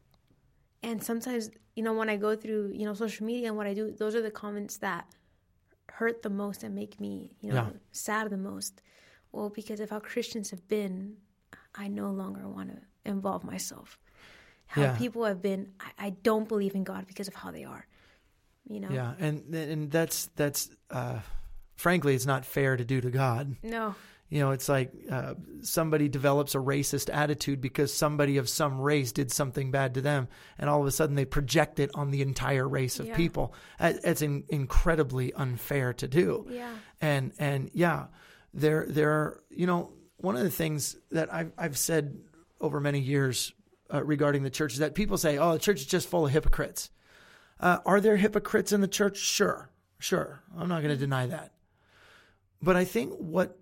And 0.83 1.03
sometimes, 1.03 1.51
you 1.77 1.83
know, 1.83 1.93
when 1.95 2.09
I 2.09 2.17
go 2.17 2.35
through, 2.37 2.73
you 2.75 2.85
know, 2.85 2.95
social 2.95 3.25
media 3.27 3.49
and 3.49 3.57
what 3.57 3.67
I 3.67 3.75
do, 3.75 3.93
those 3.93 4.15
are 4.15 4.23
the 4.23 4.31
comments 4.31 4.79
that 4.79 5.07
hurt 5.89 6.23
the 6.23 6.31
most 6.31 6.63
and 6.63 6.75
make 6.75 6.99
me, 7.01 7.37
you 7.41 7.51
know, 7.51 7.55
Yeah. 7.55 7.71
sad 7.93 8.31
the 8.31 8.37
most. 8.37 8.83
Well, 9.31 9.49
because 9.51 9.81
of 9.81 9.91
how 9.91 10.01
Christians 10.01 10.51
have 10.51 10.67
been, 10.69 11.17
I 11.75 11.89
no 11.89 12.11
longer 12.11 12.49
want 12.49 12.71
to 12.71 12.81
involve 13.05 13.45
myself. 13.45 13.99
How 14.67 14.83
Yeah. 14.83 14.97
people 14.97 15.25
have 15.25 15.41
been, 15.43 15.73
I, 15.81 16.07
I 16.07 16.11
don't 16.11 16.49
believe 16.49 16.75
in 16.75 16.85
God 16.85 17.07
because 17.07 17.29
of 17.29 17.35
how 17.35 17.51
they 17.51 17.65
are. 17.65 17.87
You 18.69 18.81
know? 18.81 18.91
Yeah, 18.91 19.15
and 19.19 19.55
and 19.55 19.91
that's 19.91 20.27
that's 20.37 20.71
uh, 20.91 21.21
frankly, 21.77 22.15
it's 22.15 22.27
not 22.27 22.45
fair 22.45 22.77
to 22.77 22.85
do 22.85 23.01
to 23.01 23.11
God. 23.11 23.57
No. 23.63 23.95
You 24.33 24.39
know, 24.39 24.53
it's 24.53 24.67
like 24.67 24.91
uh, 25.11 25.35
somebody 25.61 26.09
develops 26.09 26.55
a 26.55 26.59
racist 26.59 27.11
attitude 27.13 27.61
because 27.61 27.93
somebody 27.93 28.39
of 28.39 28.49
some 28.49 28.81
race 28.81 29.13
did 29.13 29.31
something 29.31 29.71
bad 29.71 29.93
to 29.93 30.01
them, 30.01 30.27
and 30.57 30.71
all 30.71 30.81
of 30.81 30.87
a 30.87 30.91
sudden 30.91 31.17
they 31.17 31.27
project 31.27 31.79
it 31.79 31.91
on 31.93 32.11
the 32.11 32.23
entire 32.23 32.67
race 32.67 32.99
of 32.99 33.09
Yeah. 33.09 33.17
people. 33.17 33.53
Uh, 33.79 33.93
It's 34.03 34.23
in, 34.23 34.45
incredibly 34.49 35.35
unfair 35.35 35.93
to 35.93 36.09
do. 36.09 36.47
Yeah. 36.49 36.73
And 37.03 37.33
and 37.39 37.71
yeah, 37.75 38.07
there 38.55 38.87
there 38.89 39.11
are 39.11 39.43
you 39.51 39.67
know 39.67 39.93
one 40.17 40.35
of 40.35 40.45
the 40.45 40.51
things 40.51 40.97
that 41.11 41.31
I've 41.31 41.53
I've 41.59 41.77
said 41.77 42.17
over 42.59 42.81
many 42.81 43.01
years 43.01 43.53
uh, 43.93 44.03
regarding 44.03 44.45
the 44.45 44.51
church 44.51 44.73
is 44.73 44.79
that 44.79 44.95
people 44.95 45.19
say, 45.19 45.37
oh, 45.37 45.53
the 45.53 45.59
church 45.59 45.81
is 45.81 45.87
just 45.87 46.09
full 46.09 46.25
of 46.25 46.33
hypocrites. 46.33 46.89
Uh, 47.61 47.81
are 47.85 48.01
there 48.01 48.17
hypocrites 48.17 48.73
in 48.73 48.81
the 48.81 48.89
church? 48.89 49.19
Sure, 49.19 49.69
sure. 49.99 50.43
I'm 50.57 50.69
not 50.71 50.81
going 50.81 50.95
to 50.95 51.05
deny 51.07 51.27
that. 51.27 51.53
But 52.63 52.77
I 52.77 52.87
think 52.87 53.13
what 53.19 53.59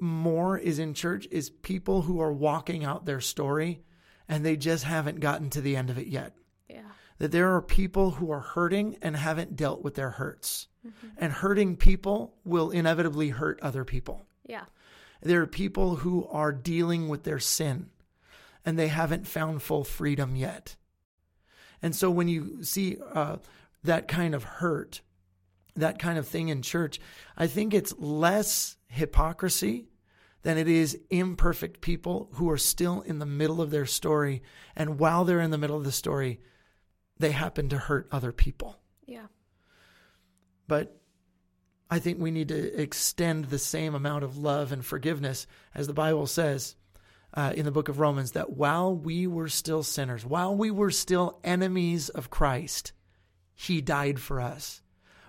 more 0.00 0.58
is 0.58 0.78
in 0.78 0.94
church 0.94 1.28
is 1.30 1.50
people 1.50 2.02
who 2.02 2.20
are 2.20 2.32
walking 2.32 2.84
out 2.84 3.04
their 3.04 3.20
story 3.20 3.82
and 4.28 4.44
they 4.44 4.56
just 4.56 4.84
haven't 4.84 5.20
gotten 5.20 5.50
to 5.50 5.60
the 5.60 5.76
end 5.76 5.90
of 5.90 5.98
it 5.98 6.06
yet. 6.06 6.34
Yeah. 6.68 6.82
That 7.18 7.32
there 7.32 7.54
are 7.54 7.62
people 7.62 8.12
who 8.12 8.30
are 8.30 8.40
hurting 8.40 8.96
and 9.02 9.16
haven't 9.16 9.56
dealt 9.56 9.82
with 9.82 9.94
their 9.94 10.10
hurts. 10.10 10.68
And 11.16 11.32
hurting 11.32 11.76
people 11.76 12.34
will 12.44 12.70
inevitably 12.70 13.28
hurt 13.28 13.60
other 13.60 13.84
people. 13.84 14.26
Yeah. 14.46 14.64
There 15.20 15.40
are 15.42 15.46
people 15.46 15.96
who 15.96 16.26
are 16.28 16.52
dealing 16.52 17.08
with 17.08 17.22
their 17.22 17.38
sin 17.38 17.90
and 18.64 18.78
they 18.78 18.88
haven't 18.88 19.26
found 19.26 19.62
full 19.62 19.84
freedom 19.84 20.34
yet. 20.34 20.76
And 21.80 21.94
so 21.94 22.10
when 22.10 22.28
you 22.28 22.62
see 22.64 22.98
uh, 23.12 23.36
that 23.84 24.08
kind 24.08 24.34
of 24.34 24.44
hurt, 24.44 25.00
that 25.76 25.98
kind 25.98 26.18
of 26.18 26.28
thing 26.28 26.48
in 26.48 26.62
church, 26.62 27.00
I 27.36 27.46
think 27.46 27.72
it's 27.72 27.94
less 27.98 28.76
hypocrisy 28.88 29.88
than 30.42 30.58
it 30.58 30.68
is 30.68 30.98
imperfect 31.10 31.80
people 31.80 32.28
who 32.32 32.50
are 32.50 32.58
still 32.58 33.00
in 33.02 33.18
the 33.18 33.26
middle 33.26 33.60
of 33.62 33.70
their 33.70 33.86
story. 33.86 34.42
And 34.74 34.98
while 34.98 35.24
they're 35.24 35.40
in 35.40 35.50
the 35.50 35.58
middle 35.58 35.76
of 35.76 35.84
the 35.84 35.92
story, 35.92 36.40
they 37.18 37.30
happen 37.30 37.68
to 37.68 37.78
hurt 37.78 38.08
other 38.10 38.32
people. 38.32 38.76
Yeah. 39.06 39.26
But 40.66 41.00
I 41.90 41.98
think 42.00 42.18
we 42.18 42.30
need 42.30 42.48
to 42.48 42.80
extend 42.80 43.46
the 43.46 43.58
same 43.58 43.94
amount 43.94 44.24
of 44.24 44.36
love 44.36 44.72
and 44.72 44.84
forgiveness 44.84 45.46
as 45.74 45.86
the 45.86 45.92
Bible 45.92 46.26
says 46.26 46.74
uh, 47.34 47.52
in 47.54 47.64
the 47.64 47.70
book 47.70 47.88
of 47.88 48.00
Romans 48.00 48.32
that 48.32 48.50
while 48.50 48.94
we 48.94 49.26
were 49.26 49.48
still 49.48 49.82
sinners, 49.82 50.24
while 50.24 50.56
we 50.56 50.70
were 50.70 50.90
still 50.90 51.38
enemies 51.44 52.08
of 52.08 52.30
Christ, 52.30 52.92
he 53.54 53.80
died 53.80 54.20
for 54.20 54.40
us. 54.40 54.81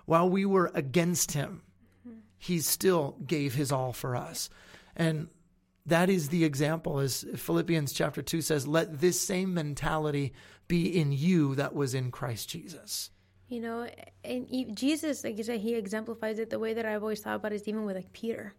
While 0.05 0.29
we 0.29 0.45
were 0.45 0.71
against 0.73 1.31
him, 1.31 1.63
he 2.37 2.59
still 2.59 3.17
gave 3.25 3.53
his 3.53 3.71
all 3.71 3.93
for 3.93 4.15
us. 4.15 4.49
And 4.95 5.29
that 5.85 6.09
is 6.09 6.29
the 6.29 6.43
example, 6.43 6.99
as 6.99 7.25
Philippians 7.35 7.93
chapter 7.93 8.21
2 8.21 8.41
says, 8.41 8.67
let 8.67 8.99
this 8.99 9.19
same 9.19 9.53
mentality 9.53 10.33
be 10.67 10.87
in 10.87 11.11
you 11.11 11.55
that 11.55 11.73
was 11.73 11.93
in 11.93 12.11
Christ 12.11 12.49
Jesus. 12.49 13.11
You 13.49 13.61
know, 13.61 13.87
and 14.23 14.75
Jesus, 14.75 15.23
like 15.23 15.37
you 15.37 15.43
said, 15.43 15.59
he 15.59 15.75
exemplifies 15.75 16.39
it 16.39 16.49
the 16.49 16.59
way 16.59 16.73
that 16.73 16.85
I've 16.85 17.01
always 17.01 17.21
thought 17.21 17.35
about 17.35 17.51
it 17.51 17.55
is 17.55 17.67
even 17.67 17.85
with 17.85 17.95
like 17.95 18.11
Peter. 18.13 18.55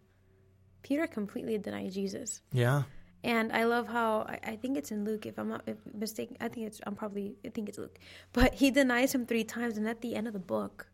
Peter 0.83 1.07
completely 1.07 1.57
denied 1.57 1.91
Jesus. 1.91 2.41
Yeah. 2.51 2.83
And 3.23 3.51
I 3.51 3.63
love 3.63 3.87
how 3.87 4.21
I, 4.29 4.39
I 4.51 4.55
think 4.55 4.77
it's 4.77 4.91
in 4.91 5.03
Luke. 5.03 5.25
If 5.25 5.39
I'm 5.39 5.49
not 5.49 5.63
if 5.65 5.77
mistaken, 5.95 6.37
I 6.39 6.47
think 6.47 6.67
it's 6.67 6.79
I'm 6.85 6.95
probably 6.95 7.35
I 7.43 7.49
think 7.49 7.69
it's 7.69 7.79
Luke. 7.79 7.97
But 8.33 8.53
he 8.53 8.69
denies 8.69 9.15
him 9.15 9.25
three 9.25 9.43
times, 9.43 9.77
and 9.77 9.87
at 9.87 10.01
the 10.01 10.15
end 10.15 10.27
of 10.27 10.33
the 10.33 10.39
book, 10.39 10.87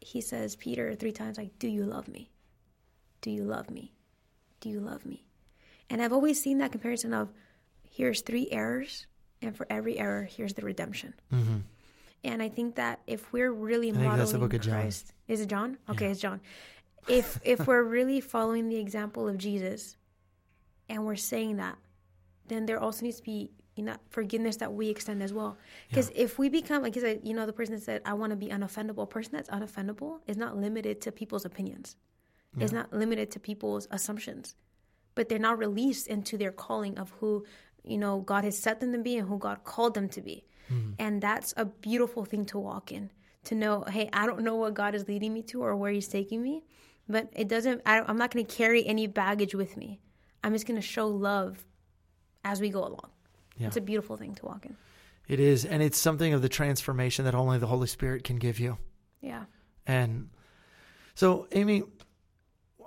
he 0.00 0.20
says 0.20 0.56
Peter 0.56 0.94
three 0.94 1.12
times 1.12 1.38
like, 1.38 1.58
"Do 1.58 1.68
you 1.68 1.84
love 1.84 2.08
me? 2.08 2.30
Do 3.20 3.30
you 3.30 3.44
love 3.44 3.70
me? 3.70 3.92
Do 4.60 4.68
you 4.68 4.80
love 4.80 5.04
me?" 5.06 5.24
And 5.88 6.02
I've 6.02 6.12
always 6.12 6.40
seen 6.40 6.58
that 6.58 6.72
comparison 6.72 7.12
of 7.12 7.32
here's 7.90 8.22
three 8.22 8.48
errors, 8.50 9.06
and 9.42 9.56
for 9.56 9.66
every 9.70 9.98
error, 9.98 10.22
here's 10.22 10.54
the 10.54 10.62
redemption. 10.62 11.14
Mm-hmm. 11.32 11.58
And 12.22 12.42
I 12.42 12.48
think 12.48 12.76
that 12.76 13.00
if 13.06 13.32
we're 13.32 13.52
really 13.52 13.92
modeling 13.92 14.18
that's 14.18 14.32
the 14.32 14.38
book 14.38 14.54
of 14.54 14.60
John. 14.60 14.80
Christ, 14.80 15.12
is 15.26 15.40
it 15.40 15.48
John? 15.48 15.78
Okay, 15.88 16.10
it's 16.10 16.20
John. 16.20 16.40
If 17.08 17.40
if 17.44 17.66
we're 17.66 17.82
really 17.82 18.20
following 18.20 18.68
the 18.68 18.76
example 18.76 19.28
of 19.28 19.38
Jesus, 19.38 19.96
and 20.88 21.06
we're 21.06 21.16
saying 21.16 21.56
that, 21.56 21.78
then 22.48 22.66
there 22.66 22.78
also 22.78 23.04
needs 23.04 23.16
to 23.18 23.22
be 23.22 23.50
you 23.76 23.84
know 23.84 23.96
forgiveness 24.10 24.56
that 24.56 24.72
we 24.72 24.88
extend 24.88 25.22
as 25.22 25.32
well. 25.32 25.56
Because 25.88 26.10
if 26.14 26.38
we 26.38 26.48
become 26.48 26.82
like 26.82 26.96
you 26.96 27.20
you 27.22 27.34
know, 27.34 27.46
the 27.46 27.52
person 27.52 27.74
that 27.74 27.82
said, 27.82 28.02
"I 28.04 28.14
want 28.14 28.30
to 28.30 28.36
be 28.36 28.48
unoffendable," 28.48 29.02
a 29.02 29.06
person 29.06 29.32
that's 29.32 29.48
unoffendable 29.50 30.20
is 30.26 30.36
not 30.36 30.56
limited 30.56 31.00
to 31.02 31.12
people's 31.12 31.44
opinions. 31.44 31.96
It's 32.58 32.72
not 32.72 32.92
limited 32.92 33.30
to 33.32 33.40
people's 33.40 33.86
assumptions, 33.92 34.56
but 35.14 35.28
they're 35.28 35.38
now 35.38 35.54
released 35.54 36.08
into 36.08 36.36
their 36.36 36.50
calling 36.50 36.98
of 36.98 37.10
who 37.20 37.44
you 37.84 37.96
know 37.96 38.20
God 38.20 38.44
has 38.44 38.58
set 38.58 38.80
them 38.80 38.92
to 38.92 38.98
be 38.98 39.16
and 39.16 39.28
who 39.28 39.38
God 39.38 39.62
called 39.64 39.94
them 39.94 40.08
to 40.10 40.20
be. 40.20 40.44
Mm-hmm. 40.70 40.92
And 40.98 41.22
that's 41.22 41.54
a 41.56 41.64
beautiful 41.64 42.24
thing 42.24 42.44
to 42.46 42.58
walk 42.58 42.92
in. 42.92 43.10
To 43.44 43.54
know, 43.54 43.84
hey, 43.88 44.10
I 44.12 44.26
don't 44.26 44.42
know 44.42 44.56
what 44.56 44.74
God 44.74 44.94
is 44.94 45.08
leading 45.08 45.32
me 45.32 45.42
to 45.44 45.62
or 45.62 45.74
where 45.76 45.92
He's 45.92 46.08
taking 46.08 46.42
me, 46.42 46.64
but 47.08 47.28
it 47.32 47.48
doesn't. 47.48 47.82
I, 47.86 48.00
I'm 48.00 48.18
not 48.18 48.32
going 48.32 48.44
to 48.44 48.54
carry 48.54 48.86
any 48.86 49.06
baggage 49.06 49.54
with 49.54 49.76
me. 49.76 50.00
I'm 50.42 50.52
just 50.52 50.66
going 50.66 50.80
to 50.80 50.86
show 50.86 51.06
love 51.06 51.64
as 52.44 52.60
we 52.60 52.70
go 52.70 52.80
along. 52.80 53.10
Yeah. 53.60 53.68
It's 53.68 53.76
a 53.76 53.80
beautiful 53.80 54.16
thing 54.16 54.34
to 54.36 54.46
walk 54.46 54.64
in. 54.66 54.76
It 55.28 55.38
is, 55.38 55.64
and 55.64 55.82
it's 55.82 55.98
something 55.98 56.32
of 56.34 56.42
the 56.42 56.48
transformation 56.48 57.24
that 57.26 57.34
only 57.34 57.58
the 57.58 57.66
Holy 57.66 57.86
Spirit 57.86 58.24
can 58.24 58.36
give 58.36 58.58
you. 58.58 58.78
Yeah. 59.20 59.44
And 59.86 60.30
so, 61.14 61.46
Amy, 61.52 61.84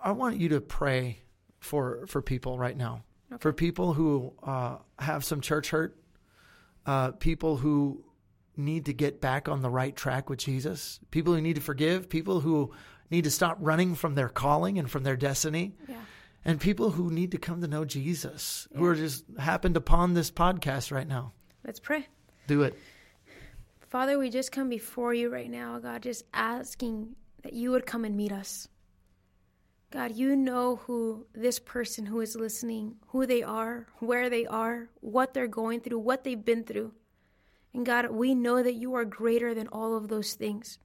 I 0.03 0.11
want 0.11 0.37
you 0.37 0.49
to 0.49 0.59
pray 0.61 1.19
for 1.59 2.05
for 2.07 2.21
people 2.21 2.57
right 2.57 2.75
now, 2.75 3.03
for 3.39 3.53
people 3.53 3.93
who 3.93 4.33
uh, 4.43 4.77
have 4.99 5.23
some 5.23 5.39
church 5.39 5.69
hurt, 5.69 5.95
uh, 6.85 7.11
people 7.11 7.55
who 7.57 8.03
need 8.57 8.85
to 8.85 8.93
get 8.93 9.21
back 9.21 9.47
on 9.47 9.61
the 9.61 9.69
right 9.69 9.95
track 9.95 10.29
with 10.29 10.39
Jesus, 10.39 10.99
people 11.11 11.33
who 11.33 11.41
need 11.41 11.55
to 11.55 11.61
forgive, 11.61 12.09
people 12.09 12.41
who 12.41 12.71
need 13.09 13.23
to 13.23 13.31
stop 13.31 13.57
running 13.59 13.95
from 13.95 14.15
their 14.15 14.29
calling 14.29 14.77
and 14.79 14.89
from 14.89 15.03
their 15.03 15.15
destiny, 15.15 15.75
Yeah. 15.87 15.95
And 16.45 16.59
people 16.59 16.91
who 16.91 17.11
need 17.11 17.31
to 17.31 17.37
come 17.37 17.61
to 17.61 17.67
know 17.67 17.85
Jesus, 17.85 18.67
who 18.75 18.85
are 18.85 18.95
just 18.95 19.25
happened 19.39 19.77
upon 19.77 20.13
this 20.13 20.31
podcast 20.31 20.91
right 20.91 21.07
now. 21.07 21.33
Let's 21.65 21.79
pray. 21.79 22.07
Do 22.47 22.63
it. 22.63 22.77
Father, 23.89 24.17
we 24.17 24.29
just 24.29 24.51
come 24.51 24.69
before 24.69 25.13
you 25.13 25.29
right 25.29 25.49
now, 25.49 25.79
God, 25.79 26.01
just 26.01 26.25
asking 26.33 27.15
that 27.43 27.53
you 27.53 27.71
would 27.71 27.85
come 27.85 28.05
and 28.05 28.17
meet 28.17 28.31
us. 28.31 28.67
God, 29.91 30.15
you 30.15 30.35
know 30.35 30.77
who 30.77 31.27
this 31.35 31.59
person 31.59 32.07
who 32.07 32.19
is 32.19 32.35
listening, 32.35 32.95
who 33.09 33.27
they 33.27 33.43
are, 33.43 33.85
where 33.99 34.27
they 34.27 34.47
are, 34.47 34.89
what 35.01 35.35
they're 35.35 35.47
going 35.47 35.81
through, 35.81 35.99
what 35.99 36.23
they've 36.23 36.43
been 36.43 36.63
through. 36.63 36.91
And 37.75 37.85
God, 37.85 38.09
we 38.09 38.33
know 38.33 38.63
that 38.63 38.73
you 38.73 38.95
are 38.95 39.05
greater 39.05 39.53
than 39.53 39.67
all 39.67 39.95
of 39.95 40.07
those 40.07 40.33
things. 40.33 40.79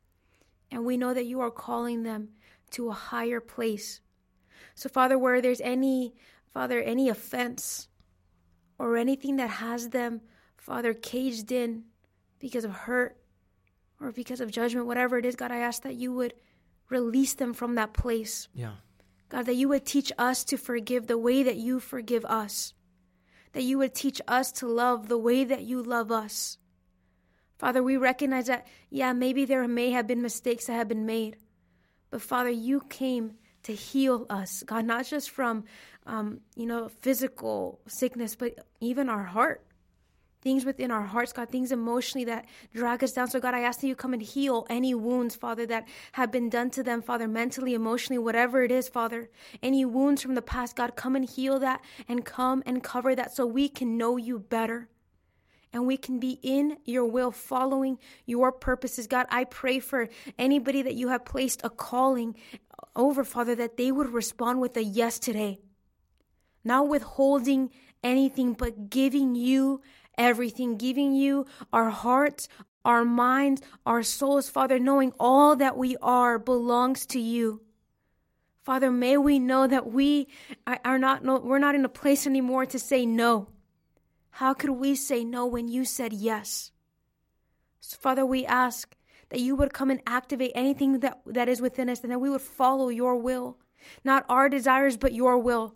And 0.70 0.84
we 0.84 0.98
know 0.98 1.14
that 1.14 1.24
you 1.24 1.40
are 1.40 1.50
calling 1.50 2.02
them 2.02 2.28
to 2.72 2.90
a 2.90 2.92
higher 2.92 3.40
place. 3.40 4.02
So, 4.74 4.88
Father, 4.88 5.18
where 5.18 5.40
there's 5.40 5.60
any, 5.60 6.14
Father, 6.52 6.80
any 6.80 7.08
offense 7.08 7.88
or 8.78 8.96
anything 8.96 9.36
that 9.36 9.50
has 9.50 9.90
them, 9.90 10.20
Father, 10.56 10.94
caged 10.94 11.50
in 11.52 11.84
because 12.38 12.64
of 12.64 12.72
hurt 12.72 13.16
or 14.00 14.12
because 14.12 14.40
of 14.40 14.50
judgment, 14.50 14.86
whatever 14.86 15.18
it 15.18 15.24
is, 15.24 15.36
God, 15.36 15.50
I 15.50 15.58
ask 15.58 15.82
that 15.82 15.96
you 15.96 16.12
would 16.12 16.34
release 16.88 17.34
them 17.34 17.52
from 17.52 17.74
that 17.74 17.92
place. 17.92 18.48
Yeah. 18.54 18.72
God, 19.28 19.46
that 19.46 19.54
you 19.54 19.68
would 19.68 19.84
teach 19.84 20.12
us 20.18 20.44
to 20.44 20.56
forgive 20.56 21.06
the 21.06 21.18
way 21.18 21.42
that 21.42 21.56
you 21.56 21.80
forgive 21.80 22.24
us. 22.24 22.72
That 23.52 23.62
you 23.62 23.78
would 23.78 23.94
teach 23.94 24.20
us 24.28 24.52
to 24.52 24.66
love 24.66 25.08
the 25.08 25.18
way 25.18 25.44
that 25.44 25.62
you 25.62 25.82
love 25.82 26.12
us. 26.12 26.58
Father, 27.58 27.82
we 27.82 27.96
recognize 27.96 28.46
that, 28.46 28.66
yeah, 28.88 29.12
maybe 29.12 29.44
there 29.44 29.66
may 29.66 29.90
have 29.90 30.06
been 30.06 30.22
mistakes 30.22 30.66
that 30.66 30.74
have 30.74 30.88
been 30.88 31.06
made. 31.06 31.36
But 32.10 32.22
Father, 32.22 32.50
you 32.50 32.80
came 32.88 33.34
to 33.64 33.74
heal 33.74 34.26
us, 34.30 34.62
God, 34.64 34.84
not 34.84 35.06
just 35.06 35.30
from, 35.30 35.64
um, 36.06 36.40
you 36.56 36.66
know, 36.66 36.88
physical 36.88 37.80
sickness, 37.86 38.34
but 38.36 38.54
even 38.80 39.08
our 39.08 39.24
heart. 39.24 39.62
things 40.40 40.64
within 40.64 40.90
our 40.90 41.02
hearts, 41.02 41.32
God, 41.32 41.48
things 41.50 41.72
emotionally 41.72 42.24
that 42.26 42.46
drag 42.72 43.02
us 43.02 43.12
down. 43.12 43.28
So, 43.28 43.40
God, 43.40 43.54
I 43.54 43.60
ask 43.60 43.80
that 43.80 43.88
you 43.88 43.96
come 43.96 44.12
and 44.12 44.22
heal 44.22 44.66
any 44.70 44.94
wounds, 44.94 45.34
Father, 45.34 45.66
that 45.66 45.88
have 46.12 46.30
been 46.30 46.48
done 46.48 46.70
to 46.70 46.82
them, 46.82 47.02
Father, 47.02 47.26
mentally, 47.26 47.74
emotionally, 47.74 48.18
whatever 48.18 48.62
it 48.62 48.70
is, 48.70 48.88
Father. 48.88 49.28
Any 49.62 49.84
wounds 49.84 50.22
from 50.22 50.34
the 50.36 50.42
past, 50.42 50.76
God, 50.76 50.94
come 50.96 51.16
and 51.16 51.28
heal 51.28 51.58
that 51.58 51.82
and 52.06 52.24
come 52.24 52.62
and 52.66 52.82
cover 52.82 53.14
that 53.14 53.34
so 53.34 53.46
we 53.46 53.68
can 53.68 53.98
know 53.98 54.16
you 54.16 54.38
better 54.38 54.88
and 55.72 55.86
we 55.86 55.96
can 55.98 56.18
be 56.18 56.38
in 56.42 56.78
your 56.84 57.04
will, 57.04 57.30
following 57.30 57.98
your 58.24 58.50
purposes. 58.52 59.06
God, 59.06 59.26
I 59.30 59.44
pray 59.44 59.80
for 59.80 60.08
anybody 60.38 60.82
that 60.82 60.94
you 60.94 61.08
have 61.08 61.24
placed 61.26 61.60
a 61.62 61.68
calling 61.68 62.36
over, 62.98 63.24
Father, 63.24 63.54
that 63.54 63.76
they 63.76 63.90
would 63.90 64.10
respond 64.10 64.60
with 64.60 64.76
a 64.76 64.82
yes 64.82 65.18
today. 65.18 65.60
Not 66.64 66.88
withholding 66.88 67.70
anything, 68.02 68.52
but 68.52 68.90
giving 68.90 69.34
you 69.34 69.80
everything, 70.18 70.76
giving 70.76 71.14
you 71.14 71.46
our 71.72 71.90
hearts, 71.90 72.48
our 72.84 73.04
minds, 73.04 73.62
our 73.86 74.02
souls, 74.02 74.50
Father, 74.50 74.78
knowing 74.78 75.12
all 75.18 75.56
that 75.56 75.76
we 75.76 75.96
are 76.02 76.38
belongs 76.38 77.06
to 77.06 77.20
you. 77.20 77.62
Father, 78.62 78.90
may 78.90 79.16
we 79.16 79.38
know 79.38 79.66
that 79.66 79.90
we 79.90 80.28
are 80.84 80.98
not, 80.98 81.24
we're 81.24 81.58
not 81.58 81.74
in 81.74 81.84
a 81.84 81.88
place 81.88 82.26
anymore 82.26 82.66
to 82.66 82.78
say 82.78 83.06
no. 83.06 83.48
How 84.30 84.52
could 84.52 84.70
we 84.70 84.94
say 84.94 85.24
no 85.24 85.46
when 85.46 85.68
you 85.68 85.84
said 85.84 86.12
yes? 86.12 86.70
So, 87.80 87.96
Father, 87.98 88.26
we 88.26 88.44
ask 88.44 88.94
that 89.30 89.40
you 89.40 89.56
would 89.56 89.72
come 89.72 89.90
and 89.90 90.00
activate 90.06 90.52
anything 90.54 91.00
that, 91.00 91.20
that 91.26 91.48
is 91.48 91.60
within 91.60 91.88
us 91.88 92.00
and 92.00 92.10
that 92.12 92.20
we 92.20 92.30
would 92.30 92.40
follow 92.40 92.88
your 92.88 93.16
will. 93.16 93.58
Not 94.04 94.24
our 94.28 94.48
desires, 94.48 94.96
but 94.96 95.12
your 95.12 95.38
will. 95.38 95.74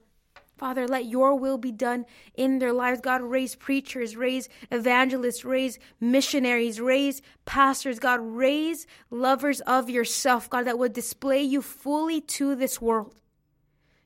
Father, 0.57 0.87
let 0.87 1.07
your 1.07 1.35
will 1.35 1.59
be 1.59 1.73
done 1.73 2.07
in 2.35 2.61
their 2.61 2.73
lives. 2.73 3.01
God, 3.01 3.21
raise 3.21 3.57
preachers, 3.57 4.17
raise 4.17 4.49
evangelists, 4.71 5.45
raise 5.45 5.79
missionaries, 5.99 6.81
raise 6.81 7.21
pastors. 7.45 7.99
God, 7.99 8.21
raise 8.23 8.87
lovers 9.11 9.61
of 9.63 9.91
yourself, 9.91 10.49
God, 10.49 10.67
that 10.67 10.79
would 10.79 10.93
display 10.93 11.43
you 11.43 11.63
fully 11.63 12.21
to 12.21 12.55
this 12.55 12.81
world. 12.81 13.17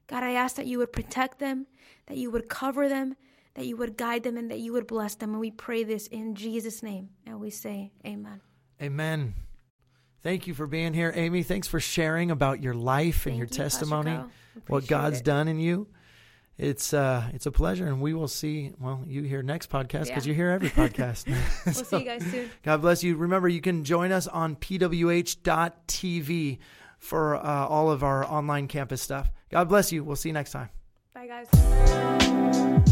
God, 0.07 0.23
I 0.23 0.33
ask 0.33 0.57
that 0.57 0.67
you 0.67 0.79
would 0.79 0.93
protect 0.93 1.41
them, 1.41 1.67
that 2.07 2.17
you 2.17 2.31
would 2.31 2.49
cover 2.49 2.89
them, 2.89 3.17
that 3.55 3.67
you 3.67 3.77
would 3.77 3.97
guide 3.97 4.23
them, 4.23 4.37
and 4.37 4.51
that 4.51 4.61
you 4.61 4.73
would 4.73 4.87
bless 4.87 5.15
them. 5.15 5.33
And 5.33 5.41
we 5.41 5.51
pray 5.51 5.85
this 5.85 6.07
in 6.07 6.35
Jesus' 6.35 6.83
name. 6.83 7.11
And 7.27 7.41
we 7.41 7.51
say, 7.51 7.93
Amen. 8.07 8.41
Amen. 8.81 9.35
Thank 10.23 10.47
you 10.47 10.55
for 10.55 10.67
being 10.67 10.93
here, 10.93 11.13
Amy. 11.15 11.43
Thanks 11.43 11.69
for 11.69 11.81
sharing 11.81 12.31
about 12.31 12.63
your 12.63 12.75
life 12.75 13.25
Thank 13.25 13.33
and 13.33 13.37
your 13.39 13.47
you, 13.47 13.55
testimony, 13.55 14.19
what 14.67 14.87
God's 14.87 15.21
it. 15.21 15.25
done 15.25 15.49
in 15.49 15.59
you. 15.61 15.87
It's 16.59 16.93
uh, 16.95 17.29
it's 17.35 17.45
a 17.47 17.53
pleasure, 17.53 17.87
and 17.87 18.01
we 18.01 18.15
will 18.15 18.29
see. 18.29 18.73
Well, 18.81 19.05
you 19.07 19.23
hear 19.23 19.43
next 19.43 19.69
podcast 19.71 20.07
because 20.07 20.27
Yeah. 20.27 20.31
you 20.31 20.35
hear 20.35 20.51
every 20.51 20.71
podcast. 20.83 21.27
We'll 21.67 21.75
So, 21.75 21.83
see 21.85 21.99
you 21.99 22.05
guys 22.05 22.25
soon. 22.25 22.51
God 22.63 22.81
bless 22.81 23.05
you. 23.05 23.17
Remember, 23.17 23.47
you 23.49 23.61
can 23.61 23.85
join 23.85 24.11
us 24.11 24.27
on 24.27 24.57
pwh.tv 24.57 26.59
for 26.99 27.37
uh, 27.37 27.67
all 27.67 27.91
of 27.91 28.03
our 28.03 28.25
online 28.25 28.69
campus 28.69 29.03
stuff. 29.03 29.31
God 29.51 29.69
bless 29.69 29.93
you. 29.93 30.03
We'll 30.03 30.17
see 30.17 30.31
you 30.31 30.33
next 30.33 30.53
time. 30.53 30.71
Bye, 31.15 31.27
guys. 31.29 32.86